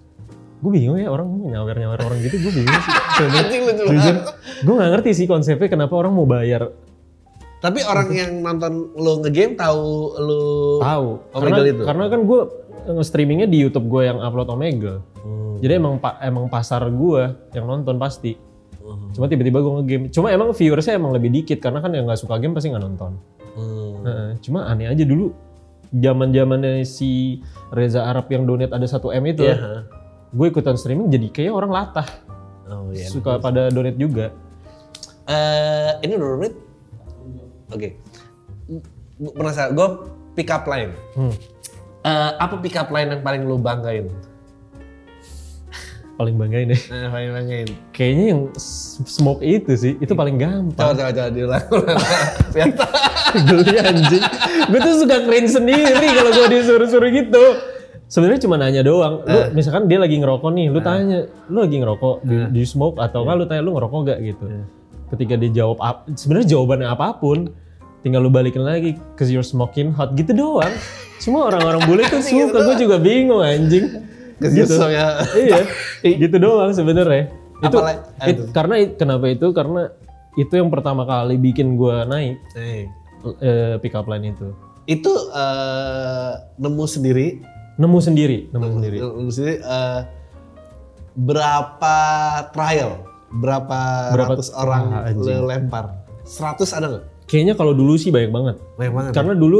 gue 0.61 0.71
bingung 0.71 0.97
ya 1.01 1.09
orang 1.09 1.27
nyawer 1.49 1.73
nyawer 1.73 1.99
orang 2.05 2.17
gitu 2.21 2.37
gue 2.37 2.53
bingung 2.53 2.79
sih 2.85 2.93
jujur 3.91 4.15
gue 4.61 4.73
nggak 4.77 4.91
ngerti 4.97 5.11
sih 5.17 5.25
konsepnya 5.25 5.67
kenapa 5.67 5.93
orang 5.97 6.13
mau 6.13 6.29
bayar 6.29 6.69
Tapi 7.61 7.85
orang 7.85 8.09
yang 8.09 8.41
nonton 8.41 8.89
lu 8.97 9.21
ngegame 9.21 9.53
tahu 9.53 9.85
lu 10.17 10.41
tahu 10.81 11.21
Omegle 11.37 11.45
karena 11.45 11.57
itu? 11.69 11.83
karena 11.85 12.05
kan 12.09 12.21
gue 12.25 12.41
streamingnya 13.05 13.45
di 13.45 13.61
YouTube 13.61 13.85
gue 13.85 14.09
yang 14.09 14.17
upload 14.17 14.49
Omegle 14.49 15.05
Hmm. 15.21 15.61
Jadi 15.61 15.73
emang 15.77 16.01
emang 16.21 16.45
pasar 16.49 16.81
gua 16.89 17.37
yang 17.53 17.69
nonton 17.69 18.01
pasti. 18.01 18.33
Hmm. 18.81 19.13
Cuma 19.13 19.29
tiba-tiba 19.29 19.61
gua 19.61 19.81
ngegame. 19.81 20.09
Cuma 20.09 20.33
emang 20.33 20.49
viewersnya 20.57 20.97
emang 20.97 21.13
lebih 21.13 21.29
dikit 21.29 21.61
karena 21.61 21.79
kan 21.79 21.93
yang 21.93 22.09
nggak 22.09 22.17
suka 22.19 22.41
game 22.41 22.57
pasti 22.57 22.73
nggak 22.73 22.81
nonton. 22.83 23.11
Hmm. 23.53 24.01
Heeh, 24.01 24.29
cuma 24.41 24.65
aneh 24.65 24.89
aja 24.89 25.05
dulu 25.05 25.29
zaman 25.91 26.33
zamannya 26.33 26.87
si 26.87 27.43
Reza 27.69 28.07
Arab 28.07 28.31
yang 28.31 28.47
donate 28.47 28.71
ada 28.71 28.87
1 28.87 28.97
m 29.11 29.23
itu, 29.27 29.43
Iya. 29.43 29.85
Gue 30.31 30.45
ikutan 30.47 30.73
streaming 30.73 31.07
jadi 31.07 31.27
kayak 31.29 31.53
orang 31.53 31.71
latah 31.71 32.07
Oh 32.65 32.87
iya. 32.89 33.03
suka 33.05 33.35
pada 33.37 33.67
donate 33.67 33.95
juga. 33.95 34.31
Eh, 35.23 35.91
ini 36.01 36.13
udah 36.13 36.37
menit? 36.37 36.55
Oke. 37.67 37.99
Gua 39.13 39.31
Penasaran, 39.33 39.71
gue 39.71 39.87
pick 40.33 40.47
up 40.47 40.63
line. 40.65 40.95
Hmm, 41.13 41.35
Eh, 42.01 42.31
apa 42.33 42.55
pick 42.57 42.73
up 42.73 42.89
line 42.89 43.11
yang 43.11 43.21
paling 43.21 43.43
lu 43.43 43.55
banggain? 43.55 44.07
paling 46.13 46.37
banggain 46.37 46.69
ya. 46.69 46.77
Eh, 46.77 47.07
paling 47.07 47.31
banggain. 47.33 47.67
Kayaknya 47.91 48.25
yang 48.29 48.41
smoke 49.01 49.41
itu 49.41 49.73
sih, 49.73 49.93
itu 49.97 50.13
paling 50.13 50.37
Coba, 50.37 50.45
gampang. 50.69 50.85
coba, 50.93 51.09
coba 51.11 51.29
diulang. 51.29 51.65
ulang. 51.67 51.97
Biar 52.51 52.69
tahu. 52.77 52.93
Geli 53.41 53.73
anjing. 53.75 54.23
Gue 54.69 54.79
tuh 54.79 54.95
suka 54.97 55.17
cringe 55.23 55.49
sendiri 55.49 56.07
kalau 56.13 56.31
gue 56.31 56.47
disuruh-suruh 56.51 57.09
gitu. 57.11 57.43
Sebenarnya 58.11 58.43
cuma 58.43 58.59
nanya 58.59 58.83
doang. 58.83 59.23
Lu 59.23 59.55
misalkan 59.55 59.87
dia 59.87 59.95
lagi 59.95 60.19
ngerokok 60.19 60.51
nih, 60.51 60.67
lu 60.67 60.83
tanya, 60.83 61.19
lu 61.47 61.63
lagi 61.63 61.79
ngerokok, 61.79 62.15
do, 62.21 62.33
do 62.51 62.57
you 62.59 62.67
smoke 62.67 62.99
atau 62.99 63.23
kan 63.23 63.39
lu 63.39 63.47
tanya 63.47 63.63
lu 63.63 63.71
ngerokok 63.71 63.99
gak 64.03 64.19
gitu. 64.19 64.45
Ketika 65.07 65.39
dia 65.39 65.63
jawab 65.63 65.79
sebenarnya 66.11 66.47
jawabannya 66.51 66.87
apa 66.91 67.15
pun, 67.15 67.55
tinggal 68.03 68.19
lu 68.19 68.27
balikin 68.27 68.67
lagi 68.67 68.99
cause 69.15 69.31
you're 69.31 69.47
smoking 69.47 69.95
hot 69.95 70.11
gitu 70.19 70.35
doang. 70.35 70.75
Semua 71.17 71.47
orang-orang 71.47 71.87
bule 71.87 72.03
tuh 72.03 72.19
suka, 72.27 72.59
gue 72.59 72.75
juga 72.83 72.99
bingung 72.99 73.39
anjing. 73.39 73.87
Gitu. 74.43 74.59
Gitu. 74.59 74.75
ya. 74.91 75.21
iya, 75.39 75.59
gitu 76.03 76.35
doang 76.35 76.75
sebenarnya. 76.75 77.31
Itu, 77.61 77.77
Apalagi- 77.77 78.03
it- 78.27 78.49
karena 78.51 78.75
kenapa 78.91 79.25
itu? 79.29 79.47
Karena 79.53 79.87
itu 80.33 80.49
yang 80.51 80.67
pertama 80.67 81.05
kali 81.05 81.37
bikin 81.37 81.77
gua 81.77 82.03
naik 82.03 82.41
Eh, 82.57 82.89
eh, 83.39 83.75
pick 83.77 83.93
up 83.93 84.09
line 84.09 84.33
itu. 84.33 84.49
Itu 84.83 85.13
eh, 85.29 86.31
nemu 86.57 86.85
sendiri, 86.89 87.37
Nemu 87.75 87.97
sendiri, 87.99 88.37
nemu 88.49 88.67
sendiri. 88.73 88.97
nemu 88.99 89.29
sendiri. 89.29 89.55
eh, 89.59 90.01
berapa 91.13 91.95
trial, 92.51 92.91
berapa, 93.31 93.79
Berapa- 94.11 94.31
ratus 94.35 94.49
orang 94.53 94.83
Wah, 94.89 95.07
anjing. 95.07 95.41
lempar? 95.43 95.85
100 96.23 96.71
ada 96.71 96.85
nggak? 96.87 97.05
Kayaknya 97.27 97.53
kalau 97.55 97.71
dulu 97.71 97.95
sih 97.95 98.11
banyak 98.11 98.29
banget. 98.29 98.55
Banyak 98.75 98.93
banget. 98.93 99.11
Karena 99.13 99.33
dulu 99.33 99.59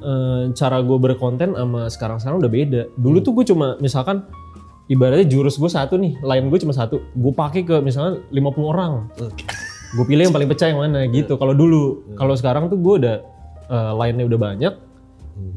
eh, 0.00 0.42
cara 0.54 0.80
gue 0.80 0.98
berkonten 0.98 1.52
sama 1.52 1.86
sekarang-sekarang 1.86 2.38
udah 2.38 2.48
beda. 2.48 2.82
Dulu 2.94 3.20
tuh 3.20 3.32
gue 3.36 3.44
cuma 3.44 3.76
misalkan 3.78 4.24
ibaratnya 4.86 5.28
jurus 5.28 5.54
gue 5.54 5.68
satu 5.68 5.94
nih, 5.94 6.16
line 6.18 6.46
gue 6.48 6.58
cuma 6.58 6.72
satu. 6.72 7.04
Gue 7.12 7.32
pakai 7.32 7.62
ke 7.62 7.78
misalnya 7.78 8.22
50 8.30 8.40
orang. 8.64 9.12
Gue 9.92 10.04
pilih 10.04 10.24
yang 10.24 10.34
paling 10.34 10.48
pecah 10.48 10.70
yang 10.70 10.80
mana 10.80 11.04
gitu. 11.06 11.34
Kalau 11.40 11.52
dulu, 11.52 12.06
kalau 12.14 12.32
sekarang 12.32 12.70
tuh 12.70 12.78
gue 12.78 12.94
udah 13.02 13.16
eh, 13.68 13.92
line-nya 13.98 14.24
udah 14.24 14.40
banyak. 14.40 14.74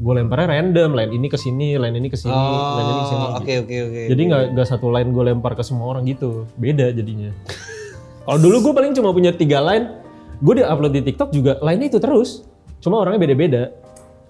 Gue 0.00 0.12
lemparnya 0.20 0.48
random, 0.50 0.90
line 0.96 1.12
ini 1.16 1.26
ke 1.32 1.38
sini, 1.40 1.80
line 1.80 1.96
ini 1.96 2.08
ke 2.12 2.18
sini, 2.18 2.34
line 2.34 2.88
ini 2.88 3.00
ke 3.00 3.08
sini. 3.08 3.24
Oh, 3.24 3.38
oke 3.40 3.54
oke 3.64 3.76
oke. 3.88 4.00
Jadi 4.10 4.22
nggak 4.28 4.42
nggak 4.56 4.66
satu 4.68 4.86
line 4.92 5.10
gue 5.12 5.24
lempar 5.24 5.52
ke 5.56 5.62
semua 5.64 5.92
orang 5.96 6.04
gitu, 6.04 6.44
beda 6.56 6.92
jadinya. 6.92 7.30
Kalau 8.24 8.38
dulu 8.40 8.56
gue 8.70 8.72
paling 8.72 8.92
cuma 8.96 9.12
punya 9.12 9.32
tiga 9.32 9.60
line, 9.60 10.00
gue 10.40 10.54
di 10.60 10.64
upload 10.64 10.92
di 10.92 11.02
TikTok 11.04 11.28
juga 11.32 11.60
line 11.60 11.88
itu 11.88 12.00
terus, 12.00 12.44
cuma 12.80 13.00
orangnya 13.00 13.20
beda-beda. 13.20 13.62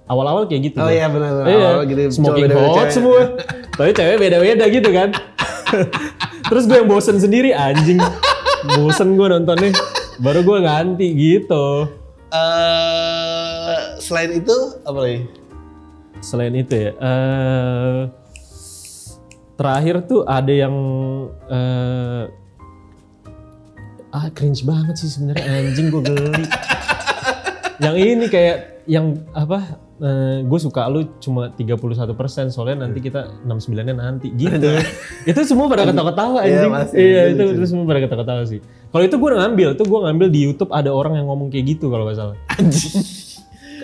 Awal-awal 0.05 0.45
kayak 0.53 0.63
gitu. 0.69 0.79
Oh 0.85 0.93
iya 0.93 1.09
benar 1.09 1.31
benar. 1.33 1.47
Iya, 1.49 1.69
Awal 1.81 1.85
gitu, 1.89 2.01
smoking 2.13 2.29
coba 2.29 2.37
beda-beda 2.45 2.69
hot 2.69 2.77
cewek. 2.77 2.93
semua. 2.93 3.21
Tapi 3.81 3.91
cewek 3.97 4.17
beda-beda 4.21 4.65
gitu 4.69 4.91
kan. 4.93 5.09
Terus 6.53 6.65
gue 6.69 6.77
yang 6.77 6.89
bosen 6.93 7.17
sendiri 7.17 7.57
anjing. 7.57 7.97
Bosen 8.77 9.17
gue 9.17 9.27
nontonnya. 9.33 9.73
Baru 10.21 10.45
gue 10.45 10.59
ganti 10.61 11.09
gitu. 11.17 11.89
Eh, 12.35 13.79
selain 14.03 14.37
itu 14.37 14.53
apa 14.85 14.99
lagi? 15.01 15.19
Selain 16.25 16.57
itu 16.57 16.73
ya, 16.73 16.91
eh 16.97 18.01
terakhir 19.55 20.09
tuh 20.09 20.25
ada 20.25 20.51
yang 20.51 20.75
eh 21.47 22.25
ah 24.09 24.27
cringe 24.33 24.65
banget 24.65 24.95
sih 24.97 25.11
sebenarnya 25.11 25.45
anjing 25.45 25.93
gue 25.93 26.03
geli. 26.03 26.45
yang 27.85 27.95
ini 27.95 28.27
kayak 28.27 28.57
yang 28.89 29.21
apa? 29.33 29.85
gue 30.45 30.59
suka 30.61 30.91
lu 30.91 31.07
cuma 31.23 31.55
31% 31.55 32.19
soalnya 32.51 32.83
nanti 32.85 32.99
kita 32.99 33.31
69-nya 33.47 33.95
nanti 33.95 34.27
gitu. 34.35 34.75
itu 35.25 35.41
semua 35.47 35.71
pada 35.71 35.87
ketawa-ketawa 35.87 36.43
Iya, 36.43 36.67
anjing. 36.67 36.73
pasti. 36.75 36.97
Iya, 36.99 37.23
Itu 37.31 37.43
itu, 37.47 37.53
itu 37.57 37.67
semua 37.71 37.85
pada 37.87 38.01
ketawa-ketawa 38.03 38.43
sih. 38.45 38.61
Kalau 38.91 39.05
itu 39.07 39.17
gue 39.17 39.31
ngambil, 39.33 39.69
tuh 39.79 39.87
gue 39.87 40.01
ngambil 40.03 40.27
di 40.29 40.41
YouTube 40.45 40.75
ada 40.75 40.91
orang 40.91 41.15
yang 41.15 41.31
ngomong 41.31 41.49
kayak 41.49 41.79
gitu 41.79 41.95
kalau 41.95 42.05
nggak 42.05 42.19
salah. 42.19 42.37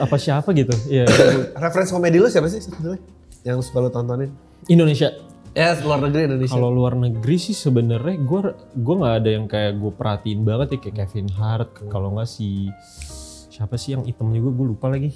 Apa 0.00 0.16
siapa 0.16 0.48
gitu? 0.56 0.72
Iya. 0.88 1.04
Referensi 1.64 1.92
komedi 1.92 2.16
lu 2.16 2.28
siapa 2.32 2.48
sih 2.48 2.60
sebetulnya? 2.64 3.00
Yang 3.44 3.68
suka 3.68 3.78
lu 3.84 3.90
tontonin? 3.92 4.32
Indonesia. 4.66 5.12
Ya 5.50 5.74
luar 5.82 5.98
negeri 5.98 6.30
Indonesia. 6.30 6.54
Kalau 6.54 6.70
luar 6.70 6.94
negeri 6.94 7.36
sih 7.36 7.56
sebenarnya 7.58 8.22
gue 8.22 8.40
gue 8.78 8.94
nggak 9.02 9.14
ada 9.18 9.30
yang 9.34 9.46
kayak 9.50 9.82
gue 9.82 9.92
perhatiin 9.92 10.40
banget 10.46 10.66
ya 10.74 10.78
kayak 10.78 10.96
Kevin 11.04 11.28
Hart. 11.34 11.70
Kalau 11.90 12.14
nggak 12.14 12.28
si 12.30 12.70
siapa 13.50 13.74
sih 13.74 13.98
yang 13.98 14.06
hitam 14.06 14.30
juga 14.30 14.54
gue 14.54 14.66
lupa 14.72 14.86
lagi. 14.86 15.10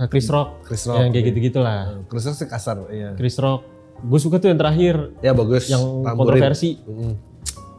Nah, 0.00 0.08
Chris 0.10 0.26
Rock. 0.32 0.64
Chris 0.66 0.82
Rock, 0.88 0.98
Yang 0.98 1.10
kayak 1.12 1.26
gitu-gitu 1.30 1.58
lah. 1.62 2.00
Terus 2.08 2.22
sih 2.32 2.48
kasar, 2.48 2.88
iya. 2.90 3.14
Chris 3.14 3.36
Rock. 3.38 3.62
Gue 4.00 4.18
suka 4.18 4.40
tuh 4.40 4.48
yang 4.48 4.58
terakhir 4.58 5.12
Ya 5.20 5.36
bagus. 5.36 5.68
yang 5.68 6.02
Tamburin. 6.02 6.40
kontroversi. 6.40 6.80
Mm. 6.88 7.14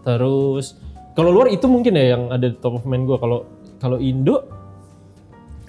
Terus 0.05 0.77
kalau 1.17 1.35
luar 1.35 1.51
itu 1.51 1.65
mungkin 1.67 1.97
ya 1.99 2.15
yang 2.15 2.31
ada 2.31 2.47
di 2.47 2.55
top 2.61 2.79
of 2.79 2.85
mind 2.87 3.09
gue. 3.09 3.17
Kalau 3.19 3.43
kalau 3.81 3.97
Indo 3.99 4.60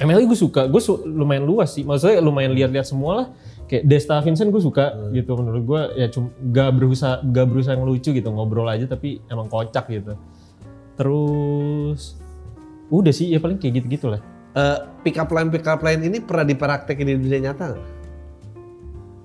MLI 0.02 0.24
gue 0.24 0.34
suka, 0.34 0.66
gue 0.66 0.78
su- 0.78 1.02
lumayan 1.02 1.42
luas 1.42 1.70
sih. 1.70 1.82
Maksudnya 1.82 2.18
lumayan 2.18 2.50
lihat-lihat 2.50 2.84
semua 2.84 3.12
lah. 3.14 3.26
Kayak 3.64 3.86
Desta 3.86 4.18
Vincent 4.18 4.48
gue 4.48 4.58
suka 4.58 4.84
gitu. 5.10 5.32
Menurut 5.32 5.62
gue 5.62 5.80
ya 5.96 6.06
cuma 6.08 6.28
gak 6.44 6.70
berusaha 6.72 7.14
gak 7.22 7.46
berusaha 7.46 7.72
ngelucu 7.72 8.10
gitu 8.10 8.28
ngobrol 8.28 8.66
aja 8.66 8.84
tapi 8.84 9.22
emang 9.26 9.46
kocak 9.46 9.86
gitu. 9.86 10.12
Terus 10.94 12.18
udah 12.88 13.10
sih 13.10 13.28
ya 13.28 13.38
paling 13.38 13.56
kayak 13.56 13.80
gitu 13.80 13.86
gitulah. 13.90 14.20
Eh, 14.52 14.78
pick 15.00 15.16
up 15.16 15.28
line 15.28 15.48
pick 15.48 15.64
up 15.64 15.80
line 15.80 16.02
ini 16.02 16.18
pernah 16.18 16.44
dipraktekin 16.44 17.06
di 17.06 17.16
dunia 17.16 17.40
nyata 17.46 17.72
nggak? 17.72 17.84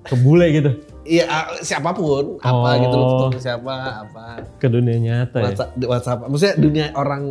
Kebule 0.00 0.46
gitu 0.50 0.70
Iya 1.04 1.24
ah, 1.26 1.44
siapa 1.58 1.92
pun 1.92 2.36
apa 2.38 2.68
Oh. 2.68 2.76
gitu 2.78 2.94
lu 2.94 3.04
ketemu 3.10 3.40
siapa 3.42 3.74
apa 4.02 4.24
ke 4.56 4.66
dunia 4.66 4.96
nyata 4.96 5.36
ya. 5.36 5.44
WhatsApp, 5.46 5.70
di 5.74 5.84
WhatsApp 5.84 6.18
maksudnya 6.24 6.54
dunia 6.56 6.86
orang 6.94 7.22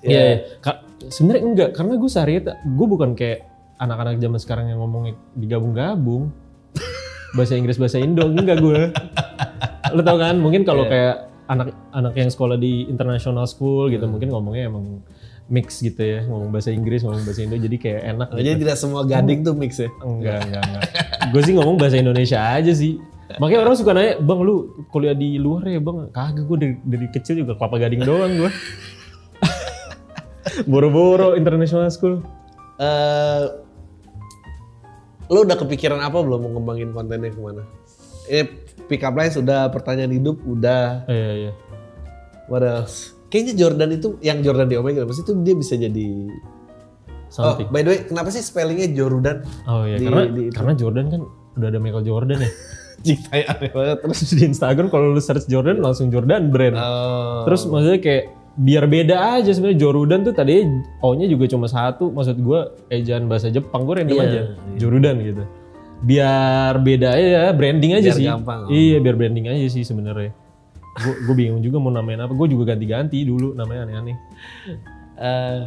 Iya, 0.00 0.18
iya. 0.18 0.36
Ka- 0.58 0.80
sebenarnya 1.08 1.42
enggak 1.42 1.70
karena 1.72 1.94
gue 1.96 2.10
sehari 2.10 2.38
gue 2.44 2.86
bukan 2.86 3.16
kayak 3.16 3.48
anak-anak 3.78 4.20
zaman 4.20 4.38
sekarang 4.38 4.66
yang 4.68 4.78
ngomongnya 4.78 5.18
digabung-gabung 5.34 6.30
bahasa 7.36 7.56
Inggris 7.56 7.80
bahasa 7.80 7.98
Indo 7.98 8.28
enggak 8.28 8.60
gue. 8.60 8.80
Lo 9.90 10.00
tau 10.00 10.16
kan 10.16 10.38
mungkin 10.38 10.62
kalau 10.62 10.86
kayak 10.86 11.26
anak-anak 11.48 12.14
yang 12.14 12.30
sekolah 12.30 12.56
di 12.56 12.86
international 12.86 13.44
school 13.44 13.90
gitu 13.90 14.06
mungkin 14.06 14.30
ngomongnya 14.30 14.70
emang 14.70 15.02
mix 15.50 15.82
gitu 15.82 16.00
ya 16.00 16.24
ngomong 16.24 16.48
bahasa 16.48 16.70
Inggris 16.70 17.02
ngomong 17.02 17.26
bahasa 17.26 17.42
Indo 17.44 17.58
jadi 17.58 17.76
kayak 17.76 18.00
enak 18.14 18.26
Oh, 18.30 18.38
gitu. 18.38 18.46
jadi 18.46 18.56
tidak 18.62 18.76
semua 18.78 19.02
gading 19.04 19.42
tuh 19.42 19.52
mix 19.52 19.76
ya 19.76 19.90
Enggak, 20.00 20.38
enggak, 20.48 20.62
enggak. 20.64 20.82
gue 21.28 21.40
sih 21.42 21.52
ngomong 21.52 21.76
bahasa 21.76 21.96
Indonesia 21.98 22.38
aja 22.40 22.72
sih. 22.72 22.96
Makanya 23.32 23.64
orang 23.64 23.76
suka 23.80 23.96
nanya, 23.96 24.20
bang 24.20 24.40
lu 24.44 24.54
kuliah 24.92 25.16
di 25.16 25.40
luar 25.40 25.64
ya 25.64 25.80
bang? 25.80 26.12
Kagak 26.12 26.44
gue 26.44 26.56
dari, 26.60 26.74
dari 26.84 27.06
kecil 27.08 27.40
juga 27.40 27.56
kelapa 27.56 27.80
gading 27.80 28.04
doang 28.04 28.32
gue. 28.36 28.50
Boro-boro 30.64 31.34
international 31.34 31.88
school. 31.88 32.20
eh 32.76 33.44
lu 35.28 35.42
udah 35.42 35.56
kepikiran 35.56 35.96
apa 35.98 36.18
belum 36.18 36.40
mau 36.40 36.50
ngembangin 36.52 36.90
kontennya 36.90 37.30
ke 37.30 37.40
mana? 37.40 37.62
Ini 38.24 38.42
pick 38.84 39.00
up 39.00 39.14
line 39.14 39.30
sudah, 39.30 39.68
pertanyaan 39.68 40.10
hidup 40.10 40.36
udah, 40.42 41.06
Iya, 41.06 41.30
iya. 41.40 41.52
what 42.46 42.60
else? 42.60 43.16
Kayaknya 43.26 43.54
Jordan 43.56 43.90
itu, 43.92 44.08
yang 44.20 44.40
Jordan 44.40 44.68
di 44.68 44.76
Omega, 44.76 45.02
pasti 45.02 45.22
itu 45.22 45.32
dia 45.40 45.54
bisa 45.56 45.74
jadi... 45.74 46.28
Oh, 47.32 47.56
Something. 47.56 47.72
by 47.72 47.80
the 47.80 47.90
way, 47.90 48.00
kenapa 48.04 48.28
sih 48.28 48.44
spellingnya 48.44 48.92
Jordan? 48.92 49.40
Oh, 49.64 49.88
iya, 49.88 49.96
di- 49.96 50.04
karena 50.04 50.22
di 50.28 50.42
itu. 50.46 50.52
karena 50.52 50.72
Jordan 50.76 51.06
kan 51.08 51.20
udah 51.54 51.68
ada 51.68 51.78
Michael 51.80 52.04
Jordan 52.04 52.38
ya. 52.38 52.50
Aneh 53.48 53.70
banget. 53.72 53.96
Terus, 53.98 54.18
Terus 54.20 54.32
di 54.36 54.44
Instagram 54.46 54.86
kalau 54.86 55.10
lu 55.10 55.18
search 55.18 55.48
Jordan 55.48 55.80
langsung 55.80 56.12
Jordan 56.12 56.52
brand. 56.52 56.76
oh, 56.76 57.48
Terus 57.48 57.64
maksudnya 57.64 57.98
kayak 57.98 58.24
biar 58.52 58.84
beda 58.84 59.40
aja 59.40 59.48
sebenarnya 59.48 59.80
Jorudan 59.80 60.20
tuh 60.22 60.36
tadi 60.36 60.60
O-nya 61.00 61.24
juga 61.24 61.48
cuma 61.48 61.66
satu. 61.66 62.12
Maksud 62.12 62.36
gua 62.40 62.76
ejaan 62.88 63.26
bahasa 63.26 63.48
Jepang 63.48 63.84
gue 63.84 63.94
random 63.96 64.16
Iya, 64.16 64.24
aja. 64.26 64.40
Jorudan 64.76 65.16
gitu. 65.20 65.44
Biar 66.02 66.76
beda 66.78 67.14
aja 67.14 67.54
branding 67.54 67.96
aja 67.96 68.10
Biar 68.10 68.18
sih. 68.18 68.26
gampang. 68.26 68.60
Iya, 68.68 68.98
biar 68.98 69.16
branding 69.16 69.46
aja 69.48 69.66
sih 69.68 69.82
sebenarnya. 69.82 70.34
Gue 70.98 71.14
gue 71.24 71.34
bingung 71.34 71.62
juga 71.62 71.80
mau 71.80 71.88
namain 71.88 72.20
apa. 72.20 72.32
Gue 72.32 72.50
juga 72.50 72.74
ganti-ganti 72.74 73.24
dulu 73.24 73.54
namanya 73.54 73.88
aneh-aneh. 73.88 74.16
eh, 75.16 75.60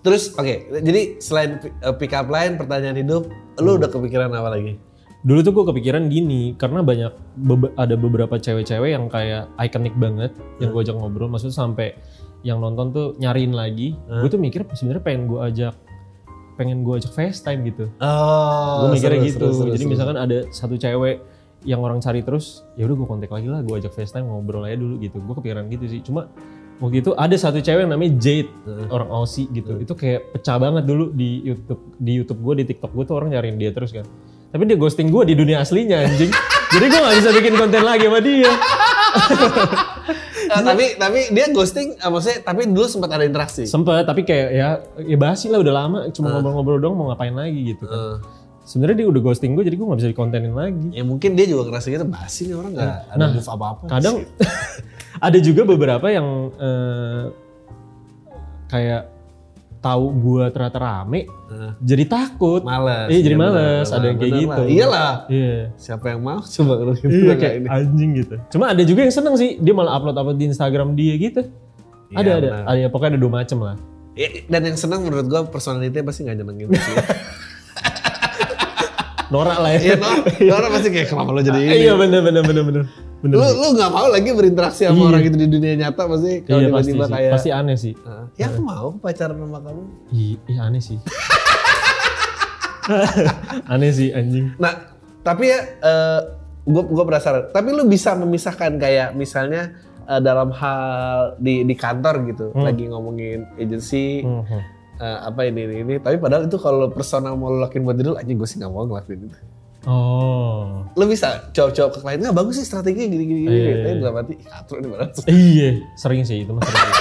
terus 0.00 0.32
oke, 0.34 0.54
jadi 0.80 1.20
selain 1.20 1.56
eh, 1.62 1.94
pick 1.96 2.12
up 2.12 2.26
line, 2.26 2.56
pertanyaan 2.56 2.98
hidup, 2.98 3.28
lu 3.56 3.76
udah 3.76 3.88
kepikiran 3.88 4.28
apa 4.28 4.50
lagi? 4.50 4.76
Dulu 5.20 5.38
tuh 5.44 5.52
gue 5.52 5.64
kepikiran 5.68 6.08
gini 6.08 6.56
karena 6.56 6.80
banyak 6.80 7.12
bebe- 7.36 7.76
ada 7.76 7.92
beberapa 7.92 8.40
cewek-cewek 8.40 8.96
yang 8.96 9.04
kayak 9.12 9.52
ikonik 9.60 9.92
banget 10.00 10.32
yang 10.64 10.72
gue 10.72 10.80
ajak 10.80 10.96
ngobrol. 10.96 11.28
Maksudnya 11.28 11.56
sampai 11.56 11.92
yang 12.40 12.56
nonton 12.56 12.88
tuh 12.88 13.06
nyariin 13.20 13.52
lagi. 13.52 13.92
Gue 14.08 14.28
tuh 14.32 14.40
mikir 14.40 14.64
sebenarnya 14.72 15.04
pengen 15.04 15.28
gue 15.28 15.40
ajak 15.44 15.76
pengen 16.56 16.84
gue 16.84 16.94
ajak 17.00 17.12
FaceTime 17.16 17.60
gitu. 17.72 17.84
Oh, 18.00 18.84
gue 18.84 18.96
mikirnya 18.96 19.20
seru, 19.20 19.28
gitu. 19.28 19.44
seru, 19.48 19.52
seru, 19.56 19.70
Jadi 19.72 19.84
seru. 19.84 19.92
misalkan 19.96 20.16
ada 20.20 20.38
satu 20.52 20.76
cewek 20.76 21.16
yang 21.64 21.80
orang 21.80 22.00
cari 22.04 22.20
terus, 22.24 22.64
ya 22.76 22.84
udah 22.84 22.96
gue 23.00 23.08
kontak 23.08 23.32
lagi 23.32 23.48
lah, 23.48 23.60
gue 23.64 23.76
ajak 23.80 23.92
FaceTime 23.92 24.28
ngobrol 24.28 24.68
aja 24.68 24.76
dulu 24.76 25.00
gitu. 25.00 25.20
Gue 25.24 25.34
kepikiran 25.40 25.68
gitu 25.72 25.84
sih. 25.88 26.00
Cuma 26.04 26.28
waktu 26.80 27.00
itu 27.00 27.12
ada 27.16 27.32
satu 27.36 27.60
cewek 27.60 27.88
yang 27.88 27.92
namanya 27.92 28.12
Jade, 28.20 28.52
orang 28.92 29.08
Aussie 29.08 29.48
gitu. 29.52 29.76
Itu 29.80 29.92
kayak 29.96 30.36
pecah 30.36 30.56
banget 30.60 30.84
dulu 30.84 31.12
di 31.12 31.44
YouTube, 31.44 31.80
di 31.96 32.12
YouTube 32.20 32.40
gue, 32.44 32.54
di 32.60 32.64
TikTok 32.72 32.92
gue 32.92 33.04
tuh 33.08 33.16
orang 33.16 33.32
nyariin 33.32 33.56
dia 33.56 33.72
terus 33.72 33.92
kan. 33.92 34.04
Tapi 34.50 34.62
dia 34.64 34.76
ghosting 34.76 35.08
gue 35.08 35.22
di 35.24 35.34
dunia 35.34 35.60
aslinya 35.60 36.02
anjing. 36.02 36.30
Jadi 36.70 36.84
gue 36.86 37.00
gak 37.00 37.16
bisa 37.16 37.30
bikin 37.32 37.54
konten 37.54 37.82
lagi 37.82 38.06
sama 38.06 38.20
dia. 38.20 38.50
Eh, 40.50 40.62
tapi 40.64 40.84
tapi 40.96 41.18
dia 41.30 41.46
ghosting, 41.48 41.94
eh, 41.94 42.10
maksudnya 42.10 42.38
tapi 42.42 42.66
dulu 42.66 42.86
sempat 42.86 43.10
ada 43.12 43.22
interaksi. 43.22 43.62
Sempet, 43.64 44.02
tapi 44.02 44.22
kayak 44.22 44.48
ya, 44.50 44.68
ya 44.98 45.16
basi 45.16 45.46
lah 45.46 45.62
udah 45.62 45.74
lama. 45.76 45.98
Cuma 46.10 46.30
ngobrol-ngobrol 46.32 46.78
doang 46.78 46.96
mau 46.96 47.06
ngapain 47.08 47.30
lagi 47.30 47.70
gitu 47.70 47.86
kan. 47.86 47.94
Eh, 47.94 48.16
Sebenarnya 48.60 49.02
dia 49.02 49.08
udah 49.08 49.22
ghosting 49.24 49.54
gue, 49.54 49.62
jadi 49.62 49.74
gue 49.74 49.82
gak 49.84 49.98
bisa 49.98 50.10
dikontenin 50.10 50.52
lagi. 50.52 50.94
ya 50.94 51.02
mungkin 51.02 51.34
dia 51.34 51.42
juga 51.42 51.66
ngerasa 51.66 51.86
gitu, 51.90 52.06
basi 52.06 52.46
nih 52.46 52.54
orang 52.54 52.72
ada 52.74 53.02
Nah, 53.16 53.28
move 53.32 53.46
apa-apa. 53.48 53.84
kadang 53.88 54.16
ada 55.26 55.38
juga 55.38 55.62
beberapa 55.64 56.06
yang 56.06 56.26
eh, 56.54 57.22
kayak 58.66 59.02
tahu 59.80 60.04
gua 60.14 60.44
ternyata 60.48 60.76
rame 60.76 61.24
Eh, 61.50 61.72
jadi 61.80 62.04
takut. 62.06 62.62
Males. 62.62 63.08
iya 63.08 63.20
jadi 63.20 63.32
Iya, 63.32 63.40
males. 63.40 63.56
benar, 63.82 63.96
ada 63.96 64.06
yang 64.06 64.18
kayak 64.18 64.32
gitu. 64.36 64.46
lah. 64.52 64.66
Iyalah. 64.68 65.12
iya. 65.26 65.56
Siapa 65.74 66.06
yang 66.06 66.20
mau 66.20 66.38
coba 66.38 66.72
kalau 66.76 66.92
gitu 66.94 67.10
iya 67.10 67.34
kayak 67.34 67.54
ini. 67.56 67.66
anjing 67.66 68.10
gitu. 68.14 68.34
Cuma 68.48 68.64
ada 68.68 68.82
juga 68.82 69.00
yang 69.02 69.12
seneng 69.12 69.34
sih 69.34 69.50
dia 69.56 69.72
malah 69.72 69.92
upload 69.92 70.14
upload 70.14 70.36
di 70.36 70.46
Instagram 70.46 70.94
dia 70.94 71.14
gitu. 71.16 71.42
Iya, 72.08 72.16
ada 72.16 72.30
ada. 72.36 72.48
ada 72.64 72.76
ya, 72.76 72.86
pokoknya 72.86 73.10
ada 73.14 73.20
dua 73.20 73.32
macam 73.34 73.58
lah. 73.62 73.76
Ya, 74.12 74.26
dan 74.44 74.62
yang 74.64 74.76
senang 74.76 75.00
menurut 75.00 75.26
gua 75.26 75.42
personality 75.44 75.96
pasti 76.00 76.22
nggak 76.22 76.36
nyenengin 76.36 76.68
sih. 76.70 76.94
norak 79.30 79.58
lah 79.58 79.70
Iya, 79.72 79.94
ya 79.94 79.96
no, 79.96 80.10
orang 80.52 80.70
pasti 80.72 80.88
kayak 80.90 81.06
kenapa 81.08 81.30
lo 81.30 81.40
jadi 81.40 81.58
ini. 81.60 81.70
iya 81.80 81.92
bener 81.94 82.18
bener 82.20 82.42
bener 82.42 82.62
bener 82.64 82.82
bener 83.20 83.36
Lu 83.36 83.46
lu 83.54 83.68
nggak 83.74 83.90
mau 83.90 84.06
lagi 84.06 84.30
berinteraksi 84.30 84.82
sama 84.84 84.96
Iya. 84.96 85.08
orang 85.08 85.22
itu 85.22 85.36
di 85.36 85.48
dunia 85.48 85.72
nyata 85.78 86.02
pasti 86.06 86.32
kalau 86.40 86.58
iya 86.58 86.68
pasti 86.68 86.90
tiba-tiba 86.90 87.04
sih 87.04 87.12
kayak 87.14 87.32
pasti 87.32 87.50
aneh 87.50 87.76
sih 87.76 87.94
"Ah, 88.02 88.24
ya 88.34 88.46
aku 88.46 88.60
mau 88.62 88.86
pacaran 88.94 89.36
sama 89.36 89.58
kamu. 89.60 89.82
iya, 90.10 90.36
iya 90.46 90.60
aneh 90.62 90.80
sih 90.80 90.98
Aneh 93.66 93.90
sih 93.92 94.10
anjing. 94.10 94.50
Nah, 94.56 94.72
tapi 95.20 95.46
ya 95.46 95.60
gue 96.62 96.82
gue 96.82 97.04
penasaran. 97.04 97.48
Tapi 97.48 97.68
lu 97.70 97.86
bisa 97.86 98.14
memisahkan 98.14 98.76
kayak 98.76 99.14
misalnya 99.14 99.78
eh, 100.04 100.18
dalam 100.18 100.50
hal 100.50 101.36
di 101.36 101.62
di 101.62 101.74
kantor 101.74 102.26
gitu, 102.26 102.46
lagi 102.56 102.84
ngomongin 102.84 103.46
agency 103.56 104.24
Hmm. 104.24 104.42
eh, 104.96 105.18
apa 105.22 105.46
ini 105.46 105.60
ini 105.62 105.76
ini. 105.82 105.94
Tapi 105.96 106.18
padahal 106.18 106.44
itu 106.44 106.56
kalau 106.56 106.90
personal 106.90 107.32
mau 107.34 107.52
lakuin 107.52 107.84
buat 107.84 107.94
diri 107.94 108.10
anjing 108.12 108.36
gue 108.36 108.48
sih 108.48 108.58
nggak 108.58 108.68
mau 108.68 108.84
ngelakuin 108.84 109.20
itu. 109.22 109.38
Oh. 109.88 110.84
Lu 110.92 111.04
bisa 111.08 111.48
jawab-jawab 111.56 111.96
ke 111.96 111.98
klien, 112.04 112.20
nggak 112.20 112.36
bagus 112.36 112.60
sih 112.60 112.66
strateginya 112.68 113.08
gini 113.08 113.24
gini 113.24 113.40
gini. 113.48 113.56
Iya, 113.56 113.64
Tapi 113.72 113.88
iya. 113.88 114.00
dalam 114.04 114.16
hati, 114.20 114.32
"Ih, 114.36 114.48
katro 114.48 114.76
nih 114.76 114.88
padahal." 114.92 115.10
Iya, 115.32 115.70
sering 115.96 116.22
sih 116.28 116.36
itu 116.44 116.52
mah 116.52 116.62
sering. 116.68 116.92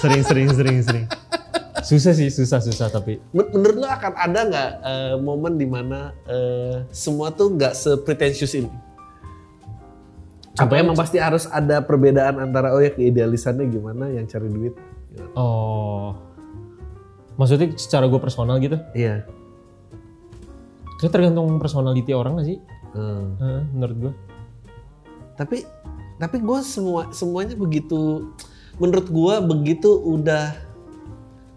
sering 0.00 0.22
sering 0.24 0.48
sering 0.56 0.76
sering. 0.80 1.06
Susah 1.80 2.12
sih, 2.16 2.28
susah 2.32 2.60
susah 2.60 2.88
tapi. 2.88 3.20
Men- 3.36 3.52
Menurut 3.52 3.76
lu 3.84 3.88
akan 3.88 4.12
ada 4.16 4.40
nggak 4.48 4.70
eh, 4.80 5.14
momen 5.20 5.60
di 5.60 5.68
mana 5.68 6.16
eh, 6.24 6.88
semua 6.88 7.32
tuh 7.32 7.52
nggak 7.52 7.76
sepretensius 7.76 8.56
ini? 8.56 8.70
Apa 10.56 10.76
emang 10.76 10.92
pasti 10.92 11.16
harus 11.16 11.48
ada 11.48 11.80
perbedaan 11.80 12.36
antara 12.36 12.76
oh 12.76 12.80
ya 12.80 12.92
keidealisannya 12.92 13.64
gimana 13.68 14.12
yang 14.12 14.28
cari 14.28 14.48
duit? 14.48 14.76
Oh. 15.32 16.12
Maksudnya 17.40 17.72
secara 17.80 18.04
gue 18.08 18.20
personal 18.20 18.60
gitu? 18.60 18.76
Iya. 18.92 19.24
Kayak 21.00 21.12
tergantung 21.16 21.56
personality 21.56 22.12
orang 22.12 22.36
gak 22.36 22.48
sih? 22.52 22.58
Hmm. 22.92 23.40
Menurut 23.72 23.96
gue. 23.96 24.12
Tapi 25.40 25.64
tapi 26.20 26.36
gue 26.36 26.58
semua 26.60 27.08
semuanya 27.16 27.56
begitu 27.56 28.28
menurut 28.76 29.08
gue 29.08 29.34
begitu 29.48 29.88
udah 29.88 30.52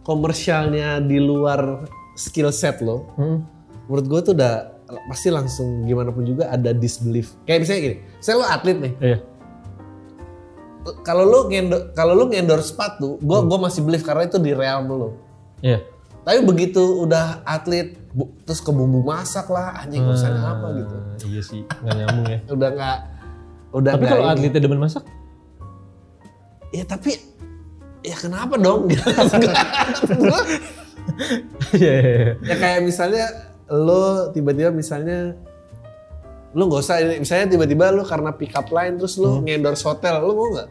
komersialnya 0.07 1.03
di 1.03 1.19
luar 1.19 1.83
skill 2.15 2.55
set 2.55 2.79
lo. 2.79 3.11
Hmm. 3.19 3.43
Menurut 3.91 4.05
gue 4.07 4.19
tuh 4.31 4.33
udah 4.39 4.73
pasti 5.09 5.29
langsung 5.31 5.87
gimana 5.87 6.11
pun 6.11 6.23
juga 6.27 6.51
ada 6.51 6.71
disbelief. 6.75 7.33
Kayak 7.47 7.59
misalnya 7.65 7.81
gini, 7.81 7.97
saya 8.19 8.35
lo 8.39 8.45
atlet 8.45 8.77
nih. 8.79 8.95
Iya. 8.99 9.19
kalau 11.07 11.47
ngendo 11.47 11.95
kalau 11.95 12.11
lu 12.11 12.27
ngendor 12.27 12.59
sepatu, 12.59 13.15
gua 13.23 13.39
gua 13.47 13.55
masih 13.55 13.87
believe 13.87 14.03
karena 14.03 14.27
itu 14.27 14.35
di 14.35 14.51
realm 14.51 14.91
lu. 14.91 15.09
Iya. 15.63 15.79
Tapi 16.27 16.43
begitu 16.43 16.83
udah 17.07 17.39
atlet 17.47 18.02
bu- 18.13 18.31
terus 18.43 18.59
ke 18.59 18.69
bumbu 18.69 19.01
masak 19.01 19.49
lah, 19.49 19.75
anjing 19.75 20.01
urusannya 20.01 20.39
apa 20.39 20.67
gitu. 20.75 20.95
Ah, 20.95 21.17
iya 21.25 21.41
sih, 21.41 21.61
nggak 21.65 21.93
nyambung 21.95 22.25
ya. 22.27 22.39
Udah 22.55 22.69
nggak 22.71 22.97
udah 23.73 23.91
Tapi 23.91 24.05
kalau 24.05 24.23
atletnya 24.27 24.61
demen 24.61 24.77
masak? 24.77 25.01
ya 26.69 26.81
tapi 26.83 27.17
ya 28.01 28.13
kenapa 28.15 28.53
dong? 28.55 28.85
Gitu. 28.89 29.05
Iya. 31.73 31.93
iya, 31.93 31.93
iya. 31.99 32.31
ya 32.43 32.55
kayak 32.55 32.79
misalnya 32.81 33.25
lu 33.67 34.03
tiba-tiba 34.31 34.69
misalnya 34.69 35.35
lu 36.53 36.65
nggak 36.65 36.79
usah 36.79 36.97
ini 36.97 37.13
misalnya 37.19 37.49
tiba-tiba 37.49 37.89
lu 37.89 38.01
karena 38.03 38.29
pick 38.31 38.53
up 38.53 38.69
line 38.69 38.95
terus 38.95 39.17
lu 39.17 39.41
ngendorse 39.41 39.81
hotel, 39.83 40.21
lu 40.21 40.33
mau 40.33 40.47
nggak? 40.51 40.69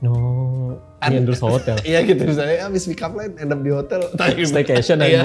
No, 0.00 0.12
ini 1.04 1.14
endorse 1.18 1.42
hotel. 1.42 1.76
Iya 1.88 1.98
gitu 2.04 2.22
misalnya 2.24 2.64
habis 2.64 2.86
pick 2.86 2.98
up 2.98 3.12
line 3.12 3.34
end 3.36 3.50
up 3.50 3.60
di 3.60 3.70
hotel. 3.70 4.00
Staycation 4.40 4.98
Iya. 4.98 5.04
aja. 5.04 5.22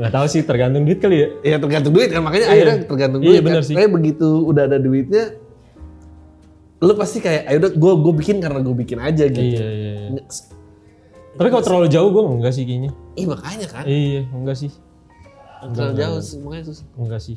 Nggak 0.00 0.12
tahu 0.12 0.26
sih, 0.26 0.40
tergantung 0.42 0.82
duit 0.82 0.98
kali 0.98 1.16
ya. 1.16 1.28
Ya 1.44 1.56
tergantung 1.56 1.92
duit 1.92 2.08
kan 2.08 2.24
makanya 2.24 2.46
Iya. 2.46 2.54
akhirnya 2.56 2.76
tergantung 2.84 3.20
Iya, 3.20 3.28
duit. 3.30 3.40
bener 3.44 3.60
kan. 3.60 3.68
sih. 3.68 3.74
Kayak 3.76 3.90
begitu 3.92 4.28
udah 4.42 4.62
ada 4.64 4.78
duitnya, 4.78 5.24
lu 6.80 6.92
pasti 6.96 7.18
kayak, 7.20 7.42
ayo 7.44 7.56
udah 7.60 7.70
gue 7.70 7.92
gue 8.00 8.14
bikin 8.16 8.36
karena 8.40 8.58
gue 8.58 8.74
bikin 8.74 8.98
aja 8.98 9.24
gitu. 9.26 9.60
Iya, 9.60 9.68
iya, 9.68 9.92
iya. 10.08 10.22
Tapi 11.30 11.48
kalau 11.48 11.62
terlalu 11.62 11.86
jauh 11.86 12.08
gue 12.08 12.22
enggak 12.24 12.52
sih 12.52 12.64
kayaknya. 12.64 12.90
Ih 13.14 13.26
makanya 13.28 13.66
kan, 13.68 13.84
Iya, 13.84 14.24
enggak 14.26 14.56
sih. 14.56 14.72
terlalu 15.60 15.94
jauh 15.94 16.18
semuanya 16.18 16.64
susah. 16.64 16.86
Enggak 16.96 17.20
sih. 17.20 17.36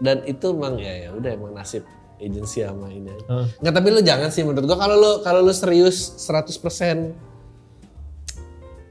Dan 0.00 0.24
itu 0.24 0.46
emang 0.48 0.74
ya 0.74 0.94
ya 0.96 1.10
udah 1.12 1.30
emang 1.30 1.52
nasib 1.52 1.84
agensi 2.16 2.62
sama 2.62 2.88
ini. 2.88 3.12
Nggak 3.60 3.74
tapi 3.74 3.88
lu 3.90 4.00
jangan 4.00 4.32
sih 4.32 4.40
menurut 4.40 4.64
gua 4.64 4.78
kalau 4.78 4.96
lu 4.96 5.12
kalau 5.20 5.40
lu 5.40 5.52
serius 5.52 6.16
100% 6.18 7.12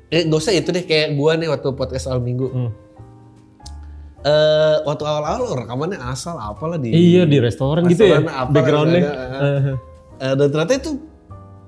Eh 0.08 0.24
gak 0.24 0.40
usah 0.40 0.52
itu 0.52 0.70
deh 0.70 0.84
kayak 0.84 1.14
gua 1.14 1.36
nih 1.36 1.48
waktu 1.48 1.68
podcast 1.72 2.08
awal 2.08 2.20
minggu. 2.20 2.48
Hmm. 2.48 2.72
Eh 4.20 4.76
waktu 4.84 5.04
awal-awal 5.04 5.56
rekamannya 5.58 6.00
asal 6.02 6.36
apalah 6.36 6.76
di 6.76 6.90
Iya 6.90 7.24
di 7.24 7.38
restoran 7.38 7.86
gitu 7.86 8.04
ya, 8.04 8.18
Restoran 8.18 8.28
apa, 8.28 8.50
backgroundnya. 8.50 9.02
Heeh. 9.04 9.76
Eh, 10.18 10.34
dan 10.34 10.48
ternyata 10.50 10.74
itu 10.76 10.92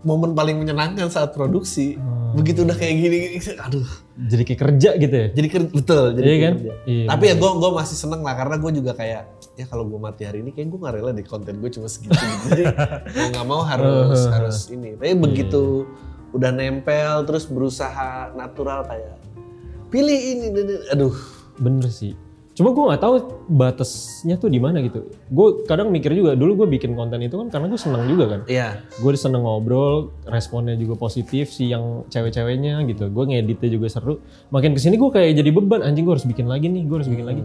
momen 0.02 0.32
paling 0.32 0.58
menyenangkan 0.58 1.08
saat 1.08 1.32
produksi. 1.32 1.96
Hmm. 1.96 2.18
Begitu 2.30 2.62
udah 2.62 2.74
kayak 2.74 2.96
gini, 2.96 3.16
gini 3.38 3.58
aduh. 3.58 3.86
Jadi 4.20 4.44
kayak 4.44 4.60
kerja 4.62 4.90
gitu 4.96 5.16
ya. 5.16 5.28
Jadi 5.32 5.48
ker- 5.48 5.72
betul, 5.72 6.04
jadi 6.14 6.26
Iya 6.26 6.38
kan? 6.40 6.54
kerja. 6.58 6.74
Iya. 6.86 7.06
Tapi 7.08 7.24
ya 7.26 7.36
gue 7.36 7.50
gue 7.52 7.70
masih 7.72 7.98
seneng 7.98 8.22
lah 8.22 8.34
karena 8.34 8.56
gue 8.56 8.72
juga 8.72 8.92
kayak 8.94 9.22
ya 9.56 9.66
kalau 9.68 9.84
gue 9.84 10.00
mati 10.00 10.24
hari 10.24 10.40
ini 10.40 10.52
kayak 10.52 10.68
gue 10.70 10.80
gak 10.80 10.94
rela 10.96 11.12
di 11.12 11.24
konten 11.24 11.58
gue 11.58 11.70
cuma 11.70 11.88
segitu. 11.88 12.16
gitu. 12.16 12.46
Jadi 12.50 12.64
mau 13.16 13.28
nggak 13.30 13.46
mau 13.46 13.62
harus 13.62 14.20
harus 14.26 14.58
ini. 14.70 14.96
Tapi 14.96 15.14
begitu 15.16 15.86
udah 16.34 16.52
nempel 16.54 17.26
terus 17.26 17.50
berusaha 17.50 18.34
natural 18.38 18.86
kayak 18.86 19.18
pilih 19.90 20.20
ini, 20.20 20.54
ini, 20.54 20.76
aduh. 20.94 21.14
Bener 21.60 21.90
sih. 21.90 22.14
Cuma 22.60 22.76
gue 22.76 22.84
nggak 22.92 23.00
tahu 23.00 23.16
batasnya 23.56 24.36
tuh 24.36 24.52
di 24.52 24.60
mana 24.60 24.84
gitu. 24.84 25.08
Gue 25.32 25.64
kadang 25.64 25.96
mikir 25.96 26.12
juga 26.12 26.36
dulu 26.36 26.64
gue 26.64 26.76
bikin 26.76 26.92
konten 26.92 27.24
itu 27.24 27.40
kan 27.40 27.48
karena 27.48 27.72
gue 27.72 27.80
senang 27.80 28.04
juga 28.04 28.36
kan. 28.36 28.42
Iya. 28.52 28.84
Gue 29.00 29.16
seneng 29.16 29.48
ngobrol, 29.48 30.12
responnya 30.28 30.76
juga 30.76 31.00
positif 31.00 31.56
sih 31.56 31.72
yang 31.72 32.04
cewek-ceweknya 32.12 32.84
gitu. 32.92 33.08
Gue 33.16 33.32
ngeditnya 33.32 33.70
juga 33.72 33.88
seru. 33.88 34.20
Makin 34.52 34.76
ke 34.76 34.80
sini 34.84 35.00
gue 35.00 35.08
kayak 35.08 35.40
jadi 35.40 35.50
beban 35.56 35.88
anjing 35.88 36.04
gue 36.04 36.20
harus 36.20 36.28
bikin 36.28 36.52
lagi 36.52 36.68
nih, 36.68 36.84
gue 36.84 36.96
harus 37.00 37.08
bikin 37.08 37.26
lagi. 37.32 37.42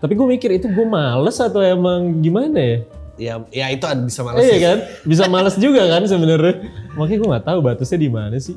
Tapi 0.00 0.12
gue 0.12 0.26
mikir 0.28 0.50
itu 0.52 0.68
gue 0.68 0.86
males 0.88 1.36
atau 1.40 1.60
emang 1.64 2.20
gimana 2.20 2.60
ya? 2.60 2.78
Ya, 3.20 3.34
ya 3.52 3.66
itu 3.72 3.84
bisa 4.08 4.24
males. 4.24 4.44
iya 4.44 4.58
kan, 4.60 4.78
bisa 5.04 5.24
males 5.28 5.56
juga 5.56 5.88
kan 5.88 6.04
sebenarnya. 6.04 6.54
Makanya 6.98 7.18
gue 7.18 7.28
nggak 7.34 7.46
tahu 7.46 7.58
batasnya 7.62 7.98
di 8.00 8.10
mana 8.10 8.36
sih. 8.38 8.56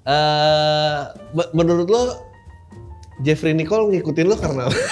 Eh, 0.00 0.98
be- 1.36 1.52
menurut 1.52 1.86
lo 1.86 2.02
Jeffrey 3.20 3.52
Nicole 3.52 3.92
ngikutin 3.92 4.26
lo 4.26 4.36
karena 4.40 4.66
apa? 4.68 4.78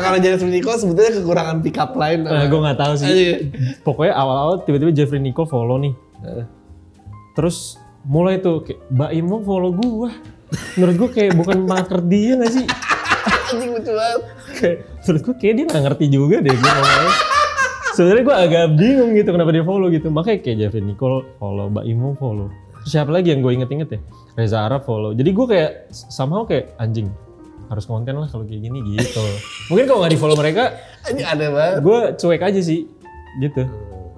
karena 0.00 0.18
Jeffrey 0.18 0.50
Nicole 0.50 0.78
sebetulnya 0.80 1.12
kekurangan 1.20 1.56
pick 1.60 1.76
up 1.76 1.92
line? 1.94 2.24
Nah, 2.24 2.48
gue 2.48 2.60
nggak 2.60 2.78
tahu 2.80 2.92
sih. 2.96 3.06
Aduh. 3.06 3.36
Pokoknya 3.84 4.14
awal-awal 4.16 4.64
tiba-tiba 4.64 4.92
Jeffrey 4.96 5.20
Nicole 5.20 5.48
follow 5.48 5.76
nih. 5.76 5.92
Terus 7.36 7.76
mulai 8.08 8.40
tuh 8.40 8.64
kayak 8.64 8.80
Mbak 8.88 9.10
Imo 9.20 9.36
follow 9.44 9.70
gue. 9.76 10.10
Menurut 10.80 10.96
gue 10.96 11.10
kayak 11.14 11.32
bukan 11.38 11.62
marker 11.68 12.00
dia 12.08 12.40
gak 12.40 12.50
sih? 12.50 12.66
Anjing 13.54 13.70
lucu 13.76 13.92
banget. 13.94 14.20
Kayak, 14.58 14.76
menurut 15.06 15.22
gue 15.22 15.34
kayak 15.38 15.54
dia 15.54 15.64
gak 15.70 15.82
ngerti 15.86 16.06
juga 16.10 16.36
deh 16.42 16.50
gue 16.50 16.70
ngomongnya. 16.72 17.14
Sebenarnya 17.92 18.22
gue 18.22 18.36
agak 18.38 18.64
bingung 18.74 19.10
gitu 19.12 19.30
kenapa 19.30 19.50
dia 19.50 19.62
follow 19.62 19.88
gitu. 19.88 20.08
Makanya 20.08 20.38
kayak 20.40 20.56
Jeffrey 20.58 20.80
Nicole 20.80 21.26
follow, 21.36 21.66
Mbak 21.68 21.84
Imo 21.84 22.14
follow. 22.14 22.48
Terus 22.80 22.90
siapa 22.90 23.10
lagi 23.10 23.30
yang 23.30 23.40
gue 23.40 23.52
inget-inget 23.52 23.88
ya? 23.90 24.00
Reza 24.34 24.58
Arab 24.62 24.82
follow. 24.82 25.12
Jadi 25.12 25.30
gue 25.30 25.46
kayak 25.46 25.70
somehow 25.92 26.42
kayak 26.42 26.72
anjing 26.76 27.10
harus 27.66 27.84
konten 27.84 28.14
lah 28.14 28.26
kalau 28.26 28.42
kayak 28.42 28.62
gini 28.62 28.78
gitu. 28.94 29.20
Mungkin 29.68 29.84
kalau 29.86 30.00
nggak 30.02 30.12
di 30.12 30.18
follow 30.18 30.34
mereka, 30.34 30.74
Anjing 31.04 31.22
aneh 31.22 31.48
banget. 31.48 31.76
gue 31.80 31.98
cuek 32.16 32.42
aja 32.42 32.60
sih 32.60 32.88
gitu. 33.38 33.62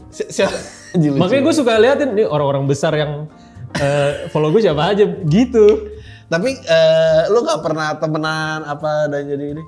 Si- 0.09 0.29
Siapa? 0.31 0.57
Makanya 0.95 1.43
gue 1.43 1.55
suka 1.55 1.73
liatin 1.77 2.13
nih 2.13 2.25
orang-orang 2.25 2.65
besar 2.65 2.93
yang 2.93 3.29
eh, 3.75 4.29
follow 4.29 4.49
gue 4.49 4.61
siapa 4.61 4.93
aja 4.93 5.05
gitu. 5.27 5.89
Tapi 6.29 6.49
eh, 6.61 7.23
lo 7.29 7.41
gak 7.43 7.61
pernah 7.61 7.93
temenan 7.97 8.61
apa 8.63 9.09
dan 9.09 9.25
jadi 9.27 9.53
ini? 9.53 9.63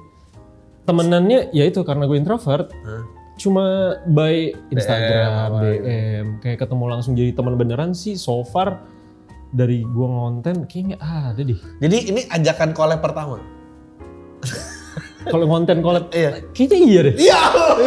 Temenannya 0.84 1.48
ya 1.50 1.64
itu 1.64 1.80
karena 1.80 2.04
gue 2.04 2.16
introvert. 2.16 2.68
Cuma 3.34 3.98
by 4.06 4.54
Instagram, 4.70 5.58
DM, 5.58 6.26
kayak 6.38 6.58
ketemu 6.62 6.84
langsung 6.86 7.18
jadi 7.18 7.34
teman 7.34 7.58
beneran 7.58 7.90
sih 7.90 8.14
so 8.14 8.46
far 8.46 8.78
dari 9.50 9.82
gue 9.82 10.06
ngonten 10.06 10.66
kayaknya 10.70 10.96
ada 11.02 11.42
deh. 11.42 11.58
Jadi 11.82 11.96
ini 12.14 12.20
ajakan 12.30 12.70
collab 12.70 13.02
pertama. 13.02 13.42
Kalau 15.24 15.48
ngonten 15.48 15.80
collab, 15.80 16.12
Iya. 16.12 16.44
kayaknya 16.52 16.78
iya 16.78 17.00
deh. 17.00 17.14
Iya. 17.16 17.40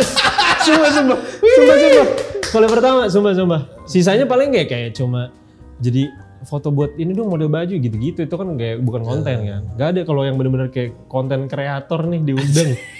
Sumpah, 0.67 0.89
sumpah, 0.91 1.17
sumpah, 1.39 1.75
sumpah. 1.79 2.07
Collab 2.51 2.69
pertama, 2.73 3.01
sumpah, 3.07 3.33
sumpah. 3.37 3.61
Sisanya 3.87 4.25
paling 4.27 4.51
kayak 4.51 4.67
kayak 4.67 4.91
cuma 4.97 5.31
jadi 5.79 6.11
foto 6.43 6.73
buat 6.73 6.95
ini 6.97 7.13
dong 7.13 7.29
model 7.31 7.47
baju 7.47 7.71
gitu-gitu 7.77 8.25
itu 8.25 8.35
kan 8.35 8.47
kayak 8.59 8.83
bukan 8.83 9.05
konten 9.05 9.37
kan. 9.47 9.61
Gak 9.79 9.87
ada 9.95 10.01
kalau 10.03 10.27
yang 10.27 10.35
bener-bener 10.35 10.67
kayak 10.67 10.97
konten 11.07 11.45
kreator 11.47 12.03
nih 12.09 12.19
diundang 12.25 12.73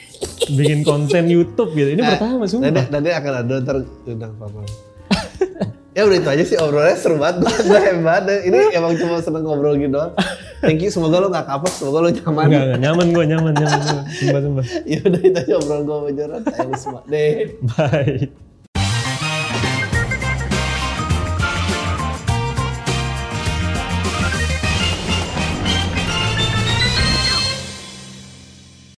bikin 0.53 0.79
konten 0.81 1.27
YouTube 1.27 1.75
gitu. 1.75 1.97
Ini 1.97 2.01
pertama 2.03 2.45
sumpah. 2.47 2.71
Nanti, 2.71 2.81
nanti 2.91 3.09
akan 3.11 3.33
ada 3.43 3.53
ntar 3.63 3.77
undang 4.07 4.33
papa. 4.39 4.61
ya 5.97 6.05
udah 6.05 6.17
itu 6.21 6.29
aja 6.29 6.43
sih 6.45 6.57
obrolannya 6.61 6.97
seru 6.97 7.17
banget. 7.17 7.45
Gue 7.45 7.79
hebat. 7.89 8.23
Ini 8.25 8.59
emang 8.77 8.93
cuma 8.95 9.19
seneng 9.19 9.43
ngobrol 9.43 9.75
gitu 9.81 9.97
doang. 9.97 10.13
Thank 10.61 10.81
you. 10.81 10.89
Semoga 10.93 11.21
lo 11.21 11.27
gak 11.29 11.45
kapok. 11.45 11.73
Semoga 11.73 11.97
lo 12.05 12.09
nyaman. 12.09 12.45
Enggak, 12.49 12.63
enggak, 12.63 12.79
nyaman 12.81 13.07
gue, 13.13 13.25
nyaman, 13.25 13.53
nyaman, 13.53 13.79
nyaman. 13.81 14.05
Sumpah, 14.13 14.41
sumpah. 14.41 14.65
ya 14.91 14.99
udah 15.05 15.21
itu 15.21 15.37
aja 15.37 15.53
obrolan 15.57 15.81
gue 15.83 15.95
sama 15.95 16.09
Joran. 16.13 16.41
Ayo 16.45 16.75
semua 16.77 17.01
deh. 17.09 17.33
Bye. 17.75 18.46